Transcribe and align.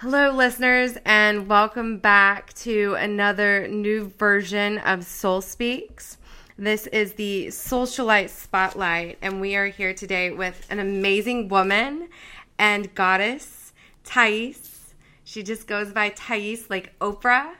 Hello, 0.00 0.30
listeners, 0.30 0.96
and 1.04 1.46
welcome 1.46 1.98
back 1.98 2.54
to 2.54 2.94
another 2.94 3.68
new 3.68 4.08
version 4.16 4.78
of 4.78 5.04
Soul 5.04 5.42
Speaks. 5.42 6.16
This 6.56 6.86
is 6.86 7.12
the 7.12 7.48
Socialite 7.48 8.30
Spotlight, 8.30 9.18
and 9.20 9.42
we 9.42 9.56
are 9.56 9.66
here 9.66 9.92
today 9.92 10.30
with 10.30 10.66
an 10.70 10.78
amazing 10.78 11.48
woman 11.48 12.08
and 12.58 12.94
goddess, 12.94 13.74
Thais. 14.02 14.94
She 15.22 15.42
just 15.42 15.66
goes 15.66 15.92
by 15.92 16.08
Thais 16.08 16.70
like 16.70 16.98
Oprah. 17.00 17.52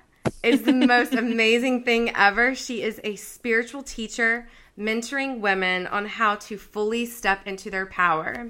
Is 0.42 0.62
the 0.62 0.72
most 0.86 1.12
amazing 1.12 1.84
thing 1.84 2.10
ever. 2.16 2.54
She 2.54 2.80
is 2.80 3.02
a 3.04 3.16
spiritual 3.16 3.82
teacher 3.82 4.48
mentoring 4.78 5.40
women 5.40 5.86
on 5.88 6.06
how 6.06 6.36
to 6.36 6.56
fully 6.56 7.04
step 7.04 7.46
into 7.46 7.68
their 7.68 7.84
power. 7.84 8.48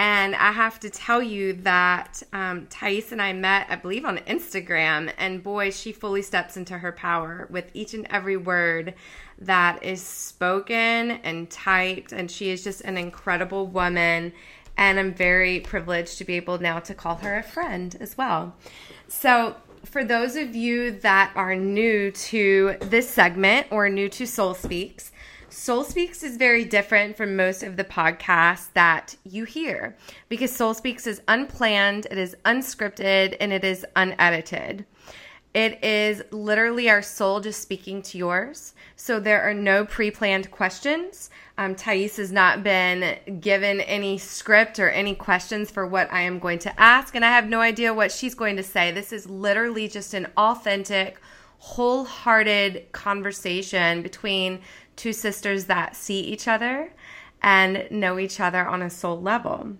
And 0.00 0.34
I 0.34 0.52
have 0.52 0.80
to 0.80 0.88
tell 0.88 1.22
you 1.22 1.52
that 1.52 2.22
um, 2.32 2.66
Thais 2.70 3.12
and 3.12 3.20
I 3.20 3.34
met, 3.34 3.66
I 3.68 3.76
believe, 3.76 4.06
on 4.06 4.16
Instagram. 4.20 5.12
And 5.18 5.42
boy, 5.42 5.72
she 5.72 5.92
fully 5.92 6.22
steps 6.22 6.56
into 6.56 6.78
her 6.78 6.90
power 6.90 7.46
with 7.50 7.70
each 7.74 7.92
and 7.92 8.06
every 8.08 8.38
word 8.38 8.94
that 9.40 9.82
is 9.82 10.00
spoken 10.00 11.10
and 11.10 11.50
typed. 11.50 12.12
And 12.12 12.30
she 12.30 12.48
is 12.48 12.64
just 12.64 12.80
an 12.80 12.96
incredible 12.96 13.66
woman. 13.66 14.32
And 14.78 14.98
I'm 14.98 15.12
very 15.12 15.60
privileged 15.60 16.16
to 16.16 16.24
be 16.24 16.36
able 16.36 16.56
now 16.56 16.78
to 16.78 16.94
call 16.94 17.16
her 17.16 17.36
a 17.36 17.42
friend 17.42 17.94
as 18.00 18.16
well. 18.16 18.56
So, 19.06 19.56
for 19.84 20.02
those 20.02 20.34
of 20.34 20.56
you 20.56 20.92
that 21.00 21.30
are 21.34 21.54
new 21.54 22.10
to 22.10 22.76
this 22.80 23.08
segment 23.10 23.66
or 23.70 23.90
new 23.90 24.08
to 24.10 24.26
Soul 24.26 24.54
Speaks, 24.54 25.12
Soul 25.52 25.82
Speaks 25.82 26.22
is 26.22 26.36
very 26.36 26.64
different 26.64 27.16
from 27.16 27.34
most 27.34 27.64
of 27.64 27.76
the 27.76 27.82
podcasts 27.82 28.72
that 28.74 29.16
you 29.24 29.44
hear 29.44 29.96
because 30.28 30.54
Soul 30.54 30.74
Speaks 30.74 31.08
is 31.08 31.22
unplanned, 31.26 32.06
it 32.08 32.18
is 32.18 32.36
unscripted, 32.44 33.36
and 33.40 33.52
it 33.52 33.64
is 33.64 33.84
unedited. 33.96 34.86
It 35.52 35.82
is 35.82 36.22
literally 36.30 36.88
our 36.88 37.02
soul 37.02 37.40
just 37.40 37.60
speaking 37.60 38.00
to 38.02 38.18
yours. 38.18 38.74
So 38.94 39.18
there 39.18 39.42
are 39.42 39.52
no 39.52 39.84
pre 39.84 40.12
planned 40.12 40.52
questions. 40.52 41.30
Um, 41.58 41.74
Thais 41.74 42.16
has 42.18 42.30
not 42.30 42.62
been 42.62 43.18
given 43.40 43.80
any 43.80 44.18
script 44.18 44.78
or 44.78 44.88
any 44.88 45.16
questions 45.16 45.68
for 45.68 45.84
what 45.84 46.12
I 46.12 46.20
am 46.20 46.38
going 46.38 46.60
to 46.60 46.80
ask, 46.80 47.16
and 47.16 47.24
I 47.24 47.30
have 47.30 47.48
no 47.48 47.60
idea 47.60 47.92
what 47.92 48.12
she's 48.12 48.36
going 48.36 48.56
to 48.56 48.62
say. 48.62 48.92
This 48.92 49.12
is 49.12 49.28
literally 49.28 49.88
just 49.88 50.14
an 50.14 50.28
authentic, 50.36 51.20
wholehearted 51.58 52.90
conversation 52.92 54.02
between 54.02 54.60
two 55.00 55.12
sisters 55.14 55.64
that 55.64 55.96
see 55.96 56.20
each 56.20 56.46
other 56.46 56.92
and 57.42 57.90
know 57.90 58.18
each 58.18 58.38
other 58.38 58.66
on 58.66 58.82
a 58.82 58.90
soul 58.90 59.18
level. 59.18 59.72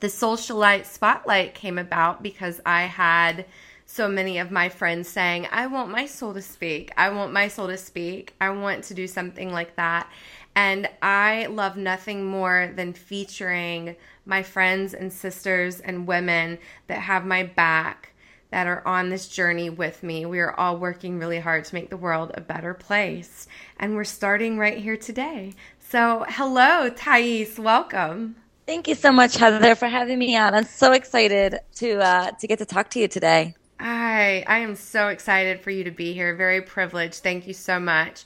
The 0.00 0.08
Socialite 0.08 0.86
Spotlight 0.86 1.54
came 1.54 1.78
about 1.78 2.20
because 2.20 2.60
I 2.66 2.82
had 2.82 3.46
so 3.86 4.08
many 4.08 4.38
of 4.38 4.50
my 4.50 4.68
friends 4.68 5.08
saying, 5.08 5.46
I 5.52 5.68
want 5.68 5.90
my 5.90 6.06
soul 6.06 6.34
to 6.34 6.42
speak. 6.42 6.92
I 6.96 7.10
want 7.10 7.32
my 7.32 7.46
soul 7.46 7.68
to 7.68 7.76
speak. 7.76 8.34
I 8.40 8.50
want 8.50 8.82
to 8.84 8.94
do 8.94 9.06
something 9.06 9.52
like 9.52 9.76
that. 9.76 10.10
And 10.56 10.88
I 11.00 11.46
love 11.46 11.76
nothing 11.76 12.24
more 12.24 12.72
than 12.74 12.92
featuring 12.92 13.94
my 14.26 14.42
friends 14.42 14.94
and 14.94 15.12
sisters 15.12 15.78
and 15.78 16.08
women 16.08 16.58
that 16.88 16.98
have 16.98 17.24
my 17.24 17.44
back 17.44 18.09
that 18.50 18.66
are 18.66 18.86
on 18.86 19.08
this 19.08 19.28
journey 19.28 19.70
with 19.70 20.02
me. 20.02 20.26
We 20.26 20.40
are 20.40 20.54
all 20.54 20.76
working 20.76 21.18
really 21.18 21.38
hard 21.38 21.64
to 21.66 21.74
make 21.74 21.90
the 21.90 21.96
world 21.96 22.32
a 22.34 22.40
better 22.40 22.74
place. 22.74 23.46
And 23.78 23.94
we're 23.94 24.04
starting 24.04 24.58
right 24.58 24.78
here 24.78 24.96
today. 24.96 25.54
So, 25.78 26.24
hello, 26.28 26.90
Thais. 26.90 27.58
Welcome. 27.58 28.36
Thank 28.66 28.86
you 28.86 28.94
so 28.94 29.10
much, 29.10 29.36
Heather, 29.36 29.74
for 29.74 29.88
having 29.88 30.18
me 30.18 30.36
on. 30.36 30.54
I'm 30.54 30.64
so 30.64 30.92
excited 30.92 31.58
to 31.76 31.98
uh, 31.98 32.30
to 32.32 32.46
get 32.46 32.58
to 32.58 32.64
talk 32.64 32.90
to 32.90 33.00
you 33.00 33.08
today. 33.08 33.54
I 33.80 34.44
I 34.46 34.58
am 34.58 34.76
so 34.76 35.08
excited 35.08 35.60
for 35.60 35.70
you 35.70 35.82
to 35.84 35.90
be 35.90 36.12
here. 36.12 36.36
Very 36.36 36.62
privileged. 36.62 37.22
Thank 37.22 37.46
you 37.46 37.54
so 37.54 37.80
much. 37.80 38.24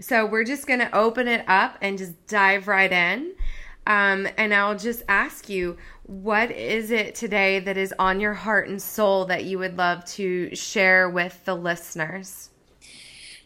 So 0.00 0.24
we're 0.24 0.44
just 0.44 0.66
going 0.66 0.80
to 0.80 0.96
open 0.96 1.28
it 1.28 1.44
up 1.48 1.76
and 1.82 1.98
just 1.98 2.26
dive 2.26 2.68
right 2.68 2.90
in. 2.90 3.32
Um, 3.86 4.28
and 4.36 4.54
I'll 4.54 4.78
just 4.78 5.02
ask 5.08 5.48
you, 5.48 5.76
what 6.10 6.50
is 6.50 6.90
it 6.90 7.14
today 7.14 7.60
that 7.60 7.76
is 7.76 7.94
on 7.96 8.18
your 8.18 8.34
heart 8.34 8.68
and 8.68 8.82
soul 8.82 9.26
that 9.26 9.44
you 9.44 9.60
would 9.60 9.78
love 9.78 10.04
to 10.04 10.52
share 10.56 11.08
with 11.08 11.44
the 11.44 11.54
listeners? 11.54 12.50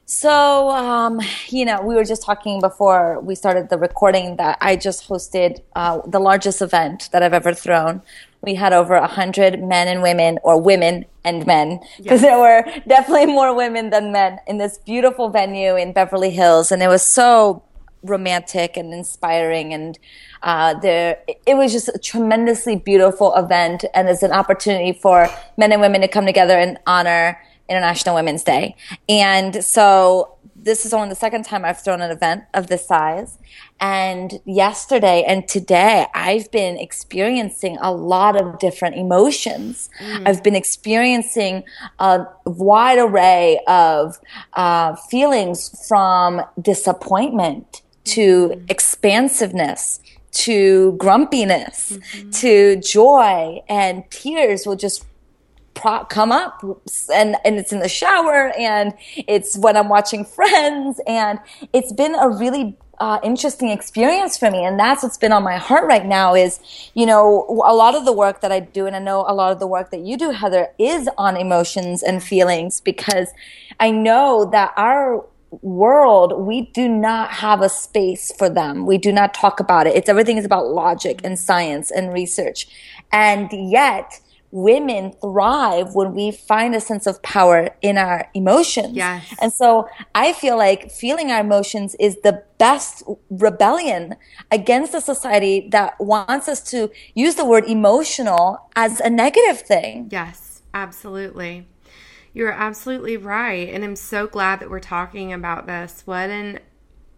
So, 0.07 0.71
um, 0.71 1.21
you 1.49 1.67
know, 1.67 1.83
we 1.83 1.95
were 1.95 2.05
just 2.05 2.23
talking 2.23 2.63
before 2.63 3.21
we 3.21 3.35
started 3.35 3.69
the 3.69 3.77
recording 3.77 4.37
that 4.37 4.57
I 4.63 4.77
just 4.77 5.07
hosted 5.07 5.61
uh, 5.77 6.01
the 6.07 6.19
largest 6.19 6.63
event 6.63 7.11
that 7.13 7.23
I've 7.23 7.35
ever 7.35 7.53
thrown. 7.53 8.01
We 8.41 8.55
had 8.55 8.73
over 8.73 8.95
a 8.95 9.09
hundred 9.09 9.63
men 9.63 9.87
and 9.87 10.03
women, 10.03 10.39
or 10.43 10.59
women 10.59 11.05
and 11.23 11.47
men, 11.47 11.81
because 11.99 12.21
yes. 12.21 12.23
there 12.31 12.39
were 12.39 12.65
definitely 12.89 13.27
more 13.27 13.55
women 13.55 13.91
than 13.91 14.11
men 14.11 14.39
in 14.47 14.57
this 14.57 14.79
beautiful 14.79 15.29
venue 15.29 15.77
in 15.77 15.93
Beverly 15.93 16.31
Hills, 16.31 16.73
and 16.73 16.83
it 16.83 16.89
was 16.89 17.03
so 17.03 17.63
romantic 18.05 18.77
and 18.77 18.93
inspiring 18.93 19.73
and 19.75 19.99
uh, 20.45 20.79
there 20.81 21.19
it 21.47 21.57
was 21.57 21.73
just 21.73 21.89
a 21.89 21.99
tremendously 21.99 22.77
beautiful 22.77 23.35
event. 23.35 23.85
And 23.95 24.09
it's 24.09 24.23
an 24.23 24.33
opportunity 24.33 24.93
for 24.93 25.29
men 25.57 25.73
and 25.73 25.81
women 25.81 26.03
to 26.03 26.09
come 26.09 26.27
together 26.27 26.59
and 26.59 26.79
honor 26.87 27.41
international 27.69 28.15
women's 28.15 28.45
day. 28.45 28.77
And 29.09 29.65
so 29.65 30.37
this 30.55 30.87
is 30.87 30.93
only 30.95 31.09
the 31.09 31.15
second 31.15 31.45
time 31.45 31.65
i've 31.65 31.83
thrown 31.83 32.01
an 32.01 32.11
event 32.11 32.45
of 32.55 32.69
this 32.69 32.87
size. 32.87 33.39
And 33.81 34.41
yesterday 34.45 35.25
and 35.27 35.49
today 35.49 36.07
i've 36.15 36.51
been 36.51 36.77
experiencing 36.77 37.79
a 37.81 37.91
lot 37.93 38.41
of 38.41 38.59
different 38.59 38.97
emotions. 38.97 39.89
Mm. 39.99 40.29
i've 40.29 40.43
been 40.43 40.55
experiencing 40.55 41.65
a 41.99 42.27
wide 42.45 42.99
array 42.99 43.61
of 43.67 44.19
uh, 44.55 44.95
feelings 44.97 45.87
from 45.89 46.43
disappointment 46.61 47.83
to 48.05 48.63
expansiveness 48.69 50.01
to 50.33 50.93
grumpiness 50.99 51.93
mm-hmm. 51.93 52.31
to 52.31 52.77
joy 52.77 53.63
and 53.69 54.03
tears 54.11 54.67
will 54.67 54.77
just 54.77 55.07
pro- 55.75 56.05
come 56.05 56.33
up 56.33 56.63
and 57.13 57.37
and 57.45 57.57
it's 57.57 57.73
in 57.73 57.79
the 57.79 57.89
shower 57.89 58.53
and 58.59 58.95
it's 59.17 59.57
when 59.57 59.77
I'm 59.77 59.89
watching 59.89 60.25
friends 60.39 61.01
and 61.07 61.39
it's 61.73 61.93
been 61.93 62.15
a 62.15 62.29
really 62.29 62.77
uh, 63.01 63.19
interesting 63.23 63.71
experience 63.71 64.39
for 64.39 64.51
me 64.51 64.65
and 64.65 64.79
that's 64.79 65.03
what's 65.03 65.19
been 65.19 65.33
on 65.33 65.43
my 65.43 65.57
heart 65.57 65.85
right 65.85 66.07
now 66.07 66.35
is 66.35 66.61
you 66.95 67.05
know 67.07 67.45
a 67.67 67.75
lot 67.75 67.95
of 67.95 68.05
the 68.05 68.13
work 68.13 68.41
that 68.41 68.53
i 68.53 68.61
do 68.61 68.87
and 68.87 68.95
i 68.95 69.01
know 69.01 69.25
a 69.27 69.35
lot 69.35 69.51
of 69.51 69.59
the 69.59 69.67
work 69.67 69.91
that 69.91 70.01
you 70.01 70.17
do 70.17 70.31
heather 70.31 70.69
is 70.79 71.09
on 71.19 71.37
emotions 71.37 72.05
and 72.05 72.23
feelings 72.23 72.81
because 72.81 73.33
i 73.81 73.91
know 73.91 74.49
that 74.53 74.73
our 74.77 75.27
world, 75.63 76.47
we 76.47 76.71
do 76.73 76.89
not 76.89 77.31
have 77.31 77.61
a 77.61 77.69
space 77.69 78.33
for 78.37 78.49
them. 78.49 78.87
We 78.87 78.99
do 78.99 79.13
not 79.13 79.35
talk 79.35 79.61
about 79.61 79.87
it. 79.87 79.97
It's 79.97 80.09
everything 80.09 80.37
is 80.37 80.45
about 80.45 80.69
logic 80.69 81.21
and 81.25 81.39
science 81.39 81.91
and 81.91 82.13
research. 82.13 82.67
And 83.13 83.49
yet, 83.53 84.21
women 84.55 85.13
thrive 85.21 85.97
when 85.97 86.15
we 86.15 86.31
find 86.31 86.77
a 86.77 86.81
sense 86.81 87.09
of 87.09 87.21
power 87.23 87.71
in 87.83 87.99
our 87.99 88.31
emotions. 88.35 88.95
Yes. 88.95 89.35
And 89.41 89.53
so 89.53 89.89
I 90.15 90.33
feel 90.33 90.57
like 90.57 90.93
feeling 90.93 91.33
our 91.33 91.41
emotions 91.41 91.97
is 91.99 92.17
the 92.23 92.45
best 92.59 93.03
rebellion 93.31 94.15
against 94.53 94.95
a 94.95 95.01
society 95.01 95.69
that 95.73 95.99
wants 95.99 96.49
us 96.49 96.61
to 96.71 96.89
use 97.15 97.35
the 97.35 97.45
word 97.45 97.65
emotional 97.65 98.71
as 98.77 99.01
a 99.01 99.11
negative 99.11 99.61
thing. 99.61 100.09
Yes, 100.13 100.63
absolutely. 100.73 101.67
You're 102.35 102.53
absolutely 102.53 103.17
right. 103.17 103.71
And 103.71 103.85
I'm 103.85 103.97
so 103.97 104.27
glad 104.27 104.61
that 104.61 104.69
we're 104.69 104.81
talking 104.81 105.33
about 105.33 105.67
this. 105.67 106.03
What 106.05 106.29
an 106.31 106.59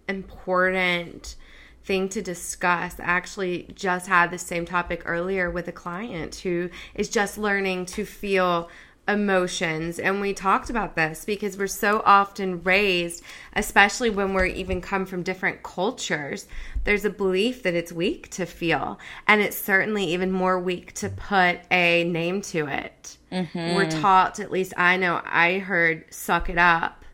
important 0.08 1.36
thing 1.84 2.08
to 2.10 2.20
discuss. 2.20 3.00
I 3.00 3.04
actually 3.04 3.68
just 3.74 4.08
had 4.08 4.30
the 4.30 4.38
same 4.38 4.66
topic 4.66 5.02
earlier 5.06 5.50
with 5.50 5.68
a 5.68 5.72
client 5.72 6.34
who 6.36 6.68
is 6.94 7.08
just 7.08 7.38
learning 7.38 7.86
to 7.86 8.04
feel 8.04 8.68
emotions 9.08 10.00
and 10.00 10.20
we 10.20 10.34
talked 10.34 10.68
about 10.68 10.96
this 10.96 11.24
because 11.24 11.56
we're 11.56 11.66
so 11.68 12.02
often 12.04 12.60
raised 12.64 13.22
especially 13.52 14.10
when 14.10 14.34
we're 14.34 14.46
even 14.46 14.80
come 14.80 15.06
from 15.06 15.22
different 15.22 15.62
cultures 15.62 16.46
there's 16.82 17.04
a 17.04 17.10
belief 17.10 17.62
that 17.62 17.74
it's 17.74 17.92
weak 17.92 18.28
to 18.30 18.44
feel 18.44 18.98
and 19.28 19.40
it's 19.40 19.56
certainly 19.56 20.04
even 20.04 20.32
more 20.32 20.58
weak 20.58 20.92
to 20.92 21.08
put 21.08 21.60
a 21.70 22.02
name 22.04 22.42
to 22.42 22.66
it 22.66 23.16
mm-hmm. 23.30 23.76
we're 23.76 23.88
taught 23.88 24.40
at 24.40 24.50
least 24.50 24.72
i 24.76 24.96
know 24.96 25.20
i 25.24 25.58
heard 25.58 26.04
suck 26.12 26.50
it 26.50 26.58
up 26.58 27.04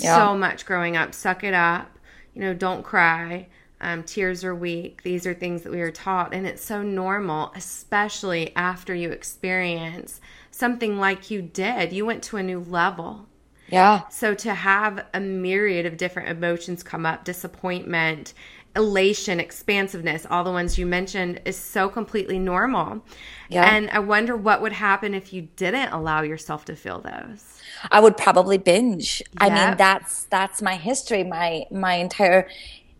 yeah. 0.00 0.14
so 0.14 0.36
much 0.36 0.66
growing 0.66 0.98
up 0.98 1.14
suck 1.14 1.42
it 1.42 1.54
up 1.54 1.98
you 2.34 2.42
know 2.42 2.52
don't 2.52 2.82
cry 2.82 3.46
um, 3.82 4.02
tears 4.04 4.44
are 4.44 4.54
weak. 4.54 5.02
These 5.02 5.26
are 5.26 5.34
things 5.34 5.62
that 5.62 5.72
we 5.72 5.80
are 5.80 5.90
taught, 5.90 6.32
and 6.32 6.46
it's 6.46 6.64
so 6.64 6.82
normal, 6.82 7.52
especially 7.54 8.54
after 8.56 8.94
you 8.94 9.10
experience 9.10 10.20
something 10.50 10.98
like 10.98 11.30
you 11.30 11.42
did. 11.42 11.92
You 11.92 12.06
went 12.06 12.22
to 12.24 12.36
a 12.36 12.42
new 12.42 12.60
level. 12.60 13.26
Yeah. 13.68 14.02
So 14.08 14.34
to 14.34 14.54
have 14.54 15.04
a 15.14 15.20
myriad 15.20 15.86
of 15.86 15.96
different 15.96 16.28
emotions 16.28 16.82
come 16.82 17.06
up, 17.06 17.24
disappointment 17.24 18.34
elation, 18.74 19.38
expansiveness, 19.38 20.26
all 20.30 20.44
the 20.44 20.50
ones 20.50 20.78
you 20.78 20.86
mentioned, 20.86 21.40
is 21.44 21.56
so 21.56 21.88
completely 21.88 22.38
normal. 22.38 23.04
Yeah. 23.48 23.64
And 23.64 23.90
I 23.90 23.98
wonder 23.98 24.36
what 24.36 24.62
would 24.62 24.72
happen 24.72 25.14
if 25.14 25.32
you 25.32 25.48
didn't 25.56 25.90
allow 25.90 26.22
yourself 26.22 26.64
to 26.66 26.76
feel 26.76 27.00
those. 27.00 27.60
I 27.90 28.00
would 28.00 28.16
probably 28.16 28.58
binge. 28.58 29.22
I 29.38 29.50
mean, 29.50 29.76
that's 29.76 30.24
that's 30.24 30.62
my 30.62 30.76
history. 30.76 31.24
My 31.24 31.66
my 31.70 31.94
entire 31.94 32.48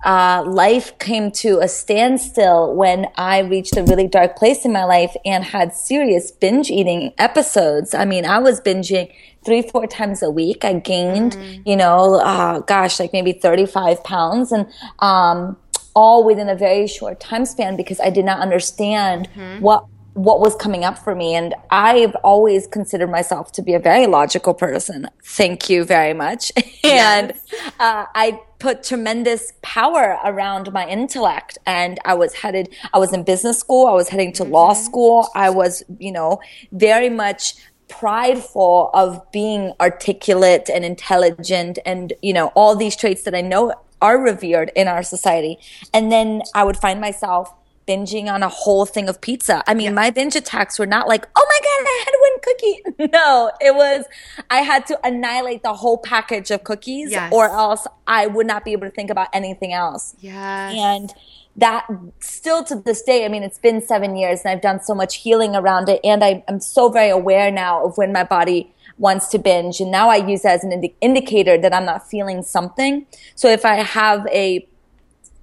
uh, 0.04 0.42
life 0.46 0.98
came 0.98 1.30
to 1.30 1.60
a 1.60 1.68
standstill 1.68 2.74
when 2.74 3.06
I 3.16 3.40
reached 3.40 3.76
a 3.76 3.82
really 3.84 4.08
dark 4.08 4.36
place 4.36 4.64
in 4.64 4.72
my 4.72 4.84
life 4.84 5.14
and 5.24 5.44
had 5.44 5.74
serious 5.74 6.30
binge 6.30 6.70
eating 6.70 7.12
episodes. 7.18 7.94
I 7.94 8.04
mean, 8.04 8.26
I 8.26 8.38
was 8.38 8.60
binging 8.60 9.12
three, 9.44 9.62
four 9.62 9.86
times 9.86 10.22
a 10.22 10.30
week. 10.30 10.64
I 10.64 10.74
gained, 10.74 11.36
you 11.66 11.76
know, 11.76 12.16
uh, 12.16 12.60
gosh, 12.60 12.98
like 12.98 13.12
maybe 13.12 13.32
35 13.32 14.02
pounds 14.04 14.52
and, 14.52 14.66
um, 14.98 15.56
all 15.94 16.24
within 16.24 16.48
a 16.48 16.54
very 16.54 16.86
short 16.86 17.20
time 17.20 17.44
span 17.44 17.76
because 17.76 18.00
I 18.00 18.08
did 18.08 18.24
not 18.24 18.40
understand 18.40 19.28
what 19.60 19.84
what 20.14 20.40
was 20.40 20.54
coming 20.54 20.84
up 20.84 20.98
for 20.98 21.14
me. 21.14 21.34
And 21.34 21.54
I've 21.70 22.14
always 22.16 22.66
considered 22.66 23.10
myself 23.10 23.52
to 23.52 23.62
be 23.62 23.74
a 23.74 23.78
very 23.78 24.06
logical 24.06 24.52
person. 24.54 25.08
Thank 25.24 25.70
you 25.70 25.84
very 25.84 26.12
much. 26.12 26.52
and 26.84 27.32
uh, 27.80 28.06
I 28.14 28.40
put 28.58 28.82
tremendous 28.82 29.52
power 29.62 30.18
around 30.24 30.72
my 30.72 30.86
intellect. 30.86 31.58
And 31.66 31.98
I 32.04 32.14
was 32.14 32.34
headed, 32.34 32.74
I 32.92 32.98
was 32.98 33.12
in 33.12 33.24
business 33.24 33.58
school, 33.58 33.86
I 33.86 33.92
was 33.92 34.08
heading 34.08 34.32
to 34.34 34.44
law 34.44 34.74
school. 34.74 35.28
I 35.34 35.50
was, 35.50 35.82
you 35.98 36.12
know, 36.12 36.40
very 36.72 37.08
much 37.08 37.54
prideful 37.88 38.90
of 38.94 39.30
being 39.32 39.72
articulate 39.80 40.70
and 40.72 40.84
intelligent 40.84 41.78
and, 41.84 42.12
you 42.22 42.32
know, 42.32 42.48
all 42.48 42.74
these 42.76 42.96
traits 42.96 43.22
that 43.22 43.34
I 43.34 43.40
know 43.40 43.74
are 44.00 44.18
revered 44.18 44.72
in 44.74 44.88
our 44.88 45.02
society. 45.02 45.58
And 45.94 46.10
then 46.10 46.42
I 46.54 46.64
would 46.64 46.76
find 46.76 47.00
myself 47.00 47.52
binging 47.86 48.26
on 48.32 48.42
a 48.42 48.48
whole 48.48 48.86
thing 48.86 49.08
of 49.08 49.20
pizza. 49.20 49.62
I 49.66 49.74
mean, 49.74 49.94
my 49.94 50.10
binge 50.10 50.36
attacks 50.36 50.78
were 50.78 50.86
not 50.86 51.08
like, 51.08 51.26
oh 51.34 51.46
my 51.48 51.58
God, 51.60 51.86
I 51.88 52.04
had 52.04 52.14
one 52.20 52.40
cookie. 52.42 53.08
No, 53.12 53.50
it 53.60 53.74
was, 53.74 54.04
I 54.50 54.58
had 54.58 54.86
to 54.86 54.98
annihilate 55.04 55.62
the 55.62 55.74
whole 55.74 55.98
package 55.98 56.50
of 56.50 56.62
cookies 56.64 57.10
Yes. 57.10 57.32
or 57.32 57.48
else 57.48 57.86
I 58.06 58.26
would 58.28 58.46
not 58.46 58.64
be 58.64 58.72
able 58.72 58.86
to 58.88 58.94
think 58.94 59.10
about 59.10 59.28
anything 59.32 59.72
else. 59.72 60.14
Yeah. 60.20 60.70
And 60.70 61.12
that 61.56 61.86
still 62.20 62.62
to 62.64 62.76
this 62.76 63.02
day, 63.02 63.24
I 63.24 63.28
mean, 63.28 63.42
it's 63.42 63.58
been 63.58 63.80
seven 63.82 64.16
years 64.16 64.40
and 64.44 64.50
I've 64.52 64.62
done 64.62 64.80
so 64.80 64.94
much 64.94 65.16
healing 65.16 65.54
around 65.56 65.88
it. 65.88 66.00
And 66.04 66.22
I, 66.24 66.44
I'm 66.48 66.60
so 66.60 66.88
very 66.88 67.10
aware 67.10 67.50
now 67.50 67.84
of 67.84 67.98
when 67.98 68.12
my 68.12 68.24
body 68.24 68.72
wants 68.98 69.26
to 69.28 69.38
binge. 69.38 69.80
And 69.80 69.90
now 69.90 70.08
I 70.08 70.16
use 70.16 70.44
as 70.44 70.62
an 70.64 70.72
indi- 70.72 70.94
indicator 71.00 71.58
that 71.58 71.74
I'm 71.74 71.84
not 71.84 72.08
feeling 72.08 72.42
something. 72.42 73.06
So 73.34 73.48
if 73.48 73.64
I 73.64 73.74
have 73.76 74.26
a, 74.28 74.66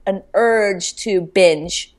an 0.07 0.23
urge 0.33 0.95
to 0.97 1.21
binge, 1.21 1.93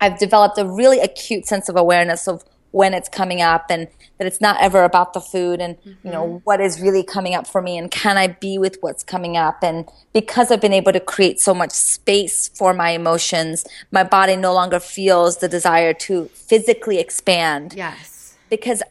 I've 0.00 0.18
developed 0.18 0.58
a 0.58 0.64
really 0.64 1.00
acute 1.00 1.46
sense 1.46 1.68
of 1.68 1.76
awareness 1.76 2.28
of 2.28 2.44
when 2.76 2.92
it's 2.92 3.08
coming 3.08 3.40
up 3.40 3.66
and 3.70 3.88
that 4.18 4.26
it's 4.26 4.40
not 4.40 4.60
ever 4.60 4.84
about 4.84 5.14
the 5.14 5.20
food 5.20 5.60
and 5.60 5.78
you 5.84 6.10
know 6.10 6.24
mm-hmm. 6.24 6.36
what 6.44 6.60
is 6.60 6.78
really 6.78 7.02
coming 7.02 7.34
up 7.34 7.46
for 7.46 7.62
me 7.62 7.78
and 7.78 7.90
can 7.90 8.18
I 8.18 8.26
be 8.26 8.58
with 8.58 8.76
what's 8.80 9.02
coming 9.02 9.36
up? 9.36 9.62
And 9.62 9.88
because 10.12 10.50
I've 10.50 10.60
been 10.60 10.74
able 10.74 10.92
to 10.92 11.00
create 11.00 11.40
so 11.40 11.54
much 11.54 11.72
space 11.72 12.48
for 12.48 12.74
my 12.74 12.90
emotions 12.90 13.64
my 13.90 14.04
body 14.04 14.36
no 14.36 14.52
longer 14.52 14.78
feels 14.78 15.38
the 15.38 15.48
desire 15.48 15.94
to 15.94 16.26
physically 16.26 16.98
expand. 16.98 17.72
Yes. 17.74 18.36
because 18.50 18.82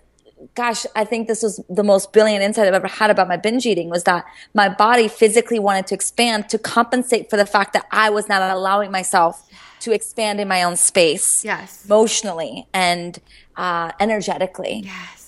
gosh 0.54 0.86
i 0.96 1.04
think 1.04 1.28
this 1.28 1.42
was 1.42 1.60
the 1.70 1.84
most 1.84 2.14
brilliant 2.14 2.44
insight 2.44 2.68
i've 2.68 2.74
ever 2.74 2.88
had 2.88 3.10
about 3.10 3.28
my 3.28 3.38
binge 3.38 3.66
eating 3.66 3.90
was 3.90 4.04
that 4.04 4.26
my 4.54 4.70
body 4.70 5.08
physically 5.08 5.58
wanted 5.58 5.88
to 5.88 5.96
expand 5.96 6.48
to 6.50 6.60
compensate 6.60 7.30
for 7.30 7.38
the 7.38 7.46
fact 7.46 7.74
that 7.74 7.86
i 7.92 8.10
was 8.10 8.28
not 8.30 8.42
allowing 8.42 8.92
myself 8.92 9.50
to 9.86 9.92
expand 9.94 10.40
in 10.42 10.48
my 10.48 10.62
own 10.64 10.76
space 10.76 11.44
Yes. 11.46 11.86
emotionally 11.86 12.68
and 12.74 13.20
uh, 13.56 13.92
energetically 14.00 14.82
Yes. 14.84 15.22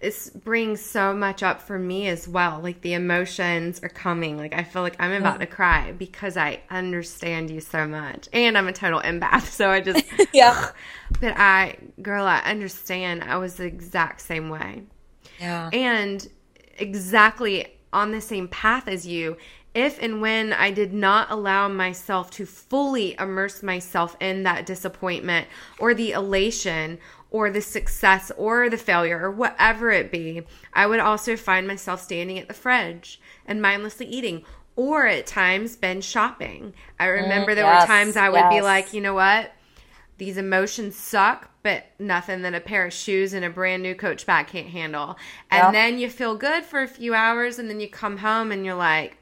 This 0.00 0.30
brings 0.30 0.80
so 0.80 1.14
much 1.14 1.44
up 1.44 1.60
for 1.62 1.78
me 1.78 2.08
as 2.08 2.26
well. 2.26 2.58
Like 2.60 2.80
the 2.80 2.94
emotions 2.94 3.78
are 3.84 3.88
coming. 3.88 4.36
Like 4.36 4.52
I 4.52 4.64
feel 4.64 4.82
like 4.82 4.96
I'm 4.98 5.12
about 5.12 5.38
to 5.38 5.46
cry 5.46 5.92
because 5.92 6.36
I 6.36 6.60
understand 6.70 7.50
you 7.50 7.60
so 7.60 7.86
much. 7.86 8.28
And 8.32 8.58
I'm 8.58 8.66
a 8.66 8.72
total 8.72 9.00
empath. 9.00 9.44
So 9.52 9.70
I 9.70 9.80
just, 9.80 10.04
yeah 10.34 10.70
but 11.20 11.34
I, 11.36 11.76
girl, 12.02 12.26
I 12.26 12.38
understand. 12.40 13.22
I 13.22 13.36
was 13.36 13.54
the 13.54 13.64
exact 13.66 14.22
same 14.22 14.48
way. 14.48 14.82
yeah 15.38 15.70
and 15.72 16.26
exactly 16.78 17.68
on 17.92 18.10
the 18.10 18.20
same 18.20 18.48
path 18.48 18.88
as 18.88 19.06
you 19.06 19.36
if 19.74 19.98
and 20.02 20.20
when 20.20 20.52
I 20.52 20.70
did 20.70 20.92
not 20.92 21.30
allow 21.30 21.68
myself 21.68 22.30
to 22.32 22.46
fully 22.46 23.16
immerse 23.18 23.62
myself 23.62 24.16
in 24.20 24.42
that 24.42 24.66
disappointment 24.66 25.48
or 25.78 25.94
the 25.94 26.12
elation 26.12 26.98
or 27.30 27.50
the 27.50 27.62
success 27.62 28.30
or 28.36 28.68
the 28.68 28.76
failure 28.76 29.18
or 29.22 29.30
whatever 29.30 29.90
it 29.90 30.10
be, 30.10 30.42
I 30.74 30.86
would 30.86 31.00
also 31.00 31.36
find 31.36 31.66
myself 31.66 32.02
standing 32.02 32.38
at 32.38 32.48
the 32.48 32.54
fridge 32.54 33.20
and 33.46 33.62
mindlessly 33.62 34.06
eating 34.06 34.44
or 34.76 35.06
at 35.06 35.26
times 35.26 35.76
binge 35.76 36.04
shopping. 36.04 36.74
I 37.00 37.06
mm, 37.14 37.16
remember 37.22 37.54
there 37.54 37.66
were 37.66 37.76
times 37.78 38.16
I 38.16 38.28
would 38.28 38.48
be 38.48 38.60
like, 38.60 38.92
you 38.92 39.00
know 39.00 39.14
what? 39.14 39.52
these 40.18 40.36
emotions 40.36 40.94
suck, 40.96 41.50
but 41.62 41.84
nothing 41.98 42.42
that 42.42 42.54
a 42.54 42.60
pair 42.60 42.86
of 42.86 42.92
shoes 42.92 43.32
and 43.32 43.44
a 43.44 43.50
brand 43.50 43.82
new 43.82 43.94
coach 43.94 44.26
bag 44.26 44.46
can't 44.46 44.68
handle. 44.68 45.16
And 45.50 45.72
Yep. 45.72 45.74
then 45.74 45.98
you 45.98 46.08
feel 46.08 46.36
good 46.36 46.64
for 46.64 46.82
a 46.82 46.88
few 46.88 47.14
hours 47.14 47.58
and 47.58 47.68
then 47.68 47.80
you 47.80 47.88
come 47.88 48.18
home 48.18 48.52
and 48.52 48.64
you're 48.64 48.74
like, 48.74 49.16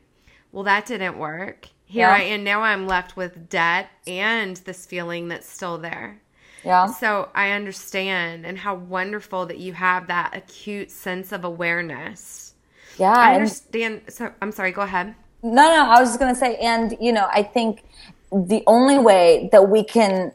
well, 0.53 0.65
that 0.65 0.87
didn't 0.87 1.19
work. 1.19 1.69
Here 1.85 2.07
Yeah. 2.09 2.15
I 2.15 2.21
am. 2.21 2.45
Now 2.45 2.63
I'm 2.63 2.87
left 2.87 3.17
with 3.17 3.49
debt 3.49 3.89
and 4.07 4.57
this 4.59 4.87
feeling 4.87 5.29
that's 5.29 5.49
still 5.49 5.79
there. 5.79 6.21
yeah 6.65 6.87
So 6.87 7.29
I 7.35 7.51
understand 7.51 8.47
and 8.47 8.59
how 8.59 8.75
wonderful 8.75 9.47
that 9.47 9.59
you 9.59 9.73
have 9.75 10.07
that 10.09 10.37
acute 10.37 10.91
sense 10.91 11.33
of 11.33 11.45
awareness. 11.45 12.55
yeah 12.99 13.13
I 13.17 13.35
understand. 13.35 14.03
So 14.09 14.33
I'm 14.41 14.53
sorry, 14.53 14.73
go 14.73 14.83
ahead. 14.83 15.15
No, 15.43 15.51
no, 15.75 15.91
I 15.91 16.01
was 16.01 16.11
just 16.11 16.21
going 16.21 16.35
to 16.35 16.39
say, 16.39 16.57
and, 16.57 16.97
you 17.01 17.13
know, 17.13 17.27
I 17.33 17.43
think 17.43 17.83
the 18.31 18.63
only 18.67 18.99
way 18.99 19.49
that 19.53 19.71
we 19.71 19.83
can 19.83 20.33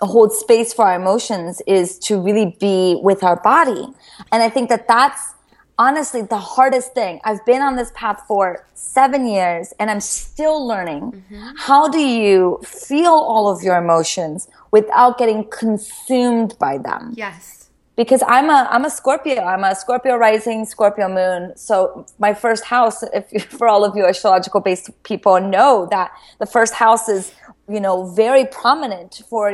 hold 0.00 0.32
space 0.32 0.72
for 0.72 0.86
our 0.86 0.94
emotions 0.94 1.60
is 1.66 1.98
to 2.00 2.20
really 2.20 2.56
be 2.58 2.98
with 3.02 3.22
our 3.22 3.36
body. 3.36 3.86
And 4.32 4.42
I 4.42 4.48
think 4.48 4.68
that 4.70 4.88
that's 4.88 5.34
honestly 5.80 6.20
the 6.20 6.44
hardest 6.56 6.92
thing. 6.92 7.20
I've 7.24 7.44
been 7.46 7.62
on 7.62 7.74
this 7.74 7.90
path 7.94 8.20
for 8.28 8.66
seven 8.74 9.26
years 9.26 9.72
and 9.78 9.90
I'm 9.90 10.00
still 10.00 10.58
learning. 10.72 11.02
Mm-hmm. 11.12 11.56
How 11.56 11.88
do 11.88 11.98
you 11.98 12.60
feel 12.62 13.16
all 13.32 13.48
of 13.48 13.62
your 13.62 13.76
emotions 13.78 14.48
without 14.70 15.16
getting 15.18 15.48
consumed 15.48 16.54
by 16.58 16.76
them? 16.78 17.02
Yes. 17.16 17.70
because 17.96 18.22
I'm 18.36 18.48
a 18.50 18.60
I'm 18.74 18.84
a 18.90 18.92
Scorpio. 18.98 19.42
I'm 19.52 19.64
a 19.64 19.74
Scorpio 19.74 20.14
rising, 20.16 20.64
Scorpio 20.74 21.08
moon. 21.20 21.40
So 21.56 22.06
my 22.18 22.32
first 22.44 22.64
house, 22.64 23.02
if 23.18 23.24
you, 23.32 23.40
for 23.58 23.66
all 23.72 23.82
of 23.88 23.96
you 23.96 24.04
astrological 24.06 24.60
based 24.68 24.86
people, 25.10 25.34
know 25.56 25.88
that 25.90 26.08
the 26.42 26.46
first 26.56 26.74
house 26.74 27.08
is 27.16 27.32
you 27.74 27.80
know 27.86 27.96
very 28.24 28.44
prominent 28.60 29.22
for 29.30 29.44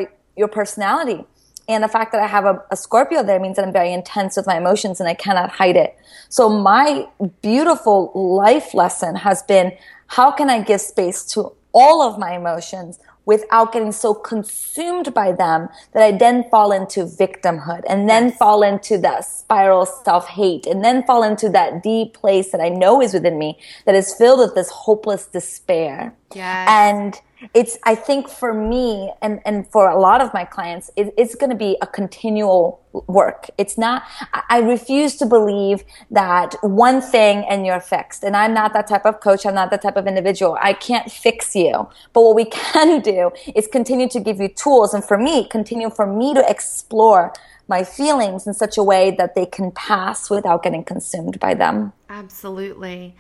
your 0.41 0.49
personality. 0.49 1.21
And 1.69 1.83
the 1.83 1.89
fact 1.89 2.13
that 2.13 2.21
I 2.23 2.27
have 2.27 2.45
a, 2.45 2.63
a 2.71 2.77
Scorpio 2.77 3.23
there 3.23 3.41
means 3.41 3.57
that 3.57 3.65
I'm 3.65 3.73
very 3.73 3.93
intense 3.93 4.37
with 4.37 4.47
my 4.47 4.57
emotions 4.57 5.01
and 5.01 5.09
I 5.09 5.15
cannot 5.15 5.51
hide 5.51 5.77
it. 5.77 5.97
So 6.29 6.49
my 6.49 7.09
beautiful 7.43 8.13
life 8.15 8.75
lesson 8.75 9.17
has 9.17 9.43
been 9.43 9.77
how 10.09 10.31
can 10.31 10.49
I 10.49 10.63
give 10.63 10.81
space 10.81 11.25
to 11.33 11.53
all 11.73 12.03
of 12.03 12.19
my 12.19 12.37
emotions 12.37 12.99
without 13.27 13.73
getting 13.73 13.93
so 13.93 14.15
consumed 14.15 15.13
by 15.13 15.33
them 15.33 15.69
that 15.93 16.03
I 16.03 16.13
then 16.13 16.49
fall 16.49 16.73
into 16.73 17.01
victimhood 17.01 17.83
and 17.89 18.09
then 18.09 18.31
fall 18.31 18.63
into 18.63 18.97
that 18.99 19.25
spiral 19.25 19.85
self 19.85 20.29
hate 20.29 20.65
and 20.67 20.85
then 20.85 21.03
fall 21.03 21.23
into 21.23 21.49
that 21.51 21.83
deep 21.83 22.15
place 22.15 22.53
that 22.53 22.61
I 22.61 22.69
know 22.69 23.03
is 23.03 23.13
within 23.13 23.37
me 23.37 23.59
that 23.85 23.97
is 23.97 24.15
filled 24.15 24.39
with 24.39 24.55
this 24.55 24.71
hopeless 24.71 25.27
despair. 25.27 26.15
Yes. 26.35 26.69
And 26.71 27.21
it's, 27.55 27.79
I 27.85 27.95
think 27.95 28.29
for 28.29 28.55
me 28.55 29.13
and, 29.23 29.41
and 29.45 29.71
for 29.71 29.89
a 29.89 29.99
lot 29.99 30.21
of 30.21 30.33
my 30.33 30.45
clients, 30.45 30.91
it, 30.97 31.13
it's 31.17 31.35
going 31.35 31.51
to 31.51 31.57
be 31.57 31.77
a 31.83 31.87
continual 31.87 32.81
work. 33.07 33.51
It's 33.59 33.77
not, 33.77 34.05
I 34.33 34.57
I 34.57 34.61
refuse 34.61 35.17
to 35.17 35.27
believe 35.27 35.85
that 36.11 36.55
one 36.63 37.03
thing 37.03 37.45
and 37.51 37.67
you're 37.67 37.81
fixed. 37.81 38.25
And 38.25 38.35
I'm 38.35 38.55
not 38.55 38.73
that 38.73 38.87
type 38.87 39.05
of 39.05 39.21
coach. 39.21 39.45
I'm 39.45 39.55
not 39.55 39.71
that 39.71 39.83
type 39.83 39.97
of 39.97 40.07
individual. 40.07 40.57
I 40.63 40.73
can't 40.73 41.13
fix 41.13 41.55
you. 41.55 41.91
But 42.15 42.23
what 42.23 42.35
we 42.35 42.45
can 42.51 43.03
do 43.03 43.33
is 43.55 43.67
continue 43.67 44.09
to 44.09 44.19
give 44.19 44.41
you 44.41 44.49
tools. 44.49 44.95
And 44.95 45.05
for 45.05 45.19
me, 45.19 45.47
continue 45.47 45.91
for 45.91 46.07
me 46.07 46.33
to 46.33 46.51
explore 46.51 47.35
my 47.69 47.85
feelings 47.85 48.47
in 48.47 48.55
such 48.55 48.79
a 48.79 48.83
way 48.83 49.11
that 49.19 49.35
they 49.35 49.45
can 49.45 49.73
pass 49.73 50.31
without 50.31 50.63
getting 50.63 50.85
consumed 50.85 51.39
by 51.39 51.53
them. 51.53 51.93
Absolutely. 52.09 53.15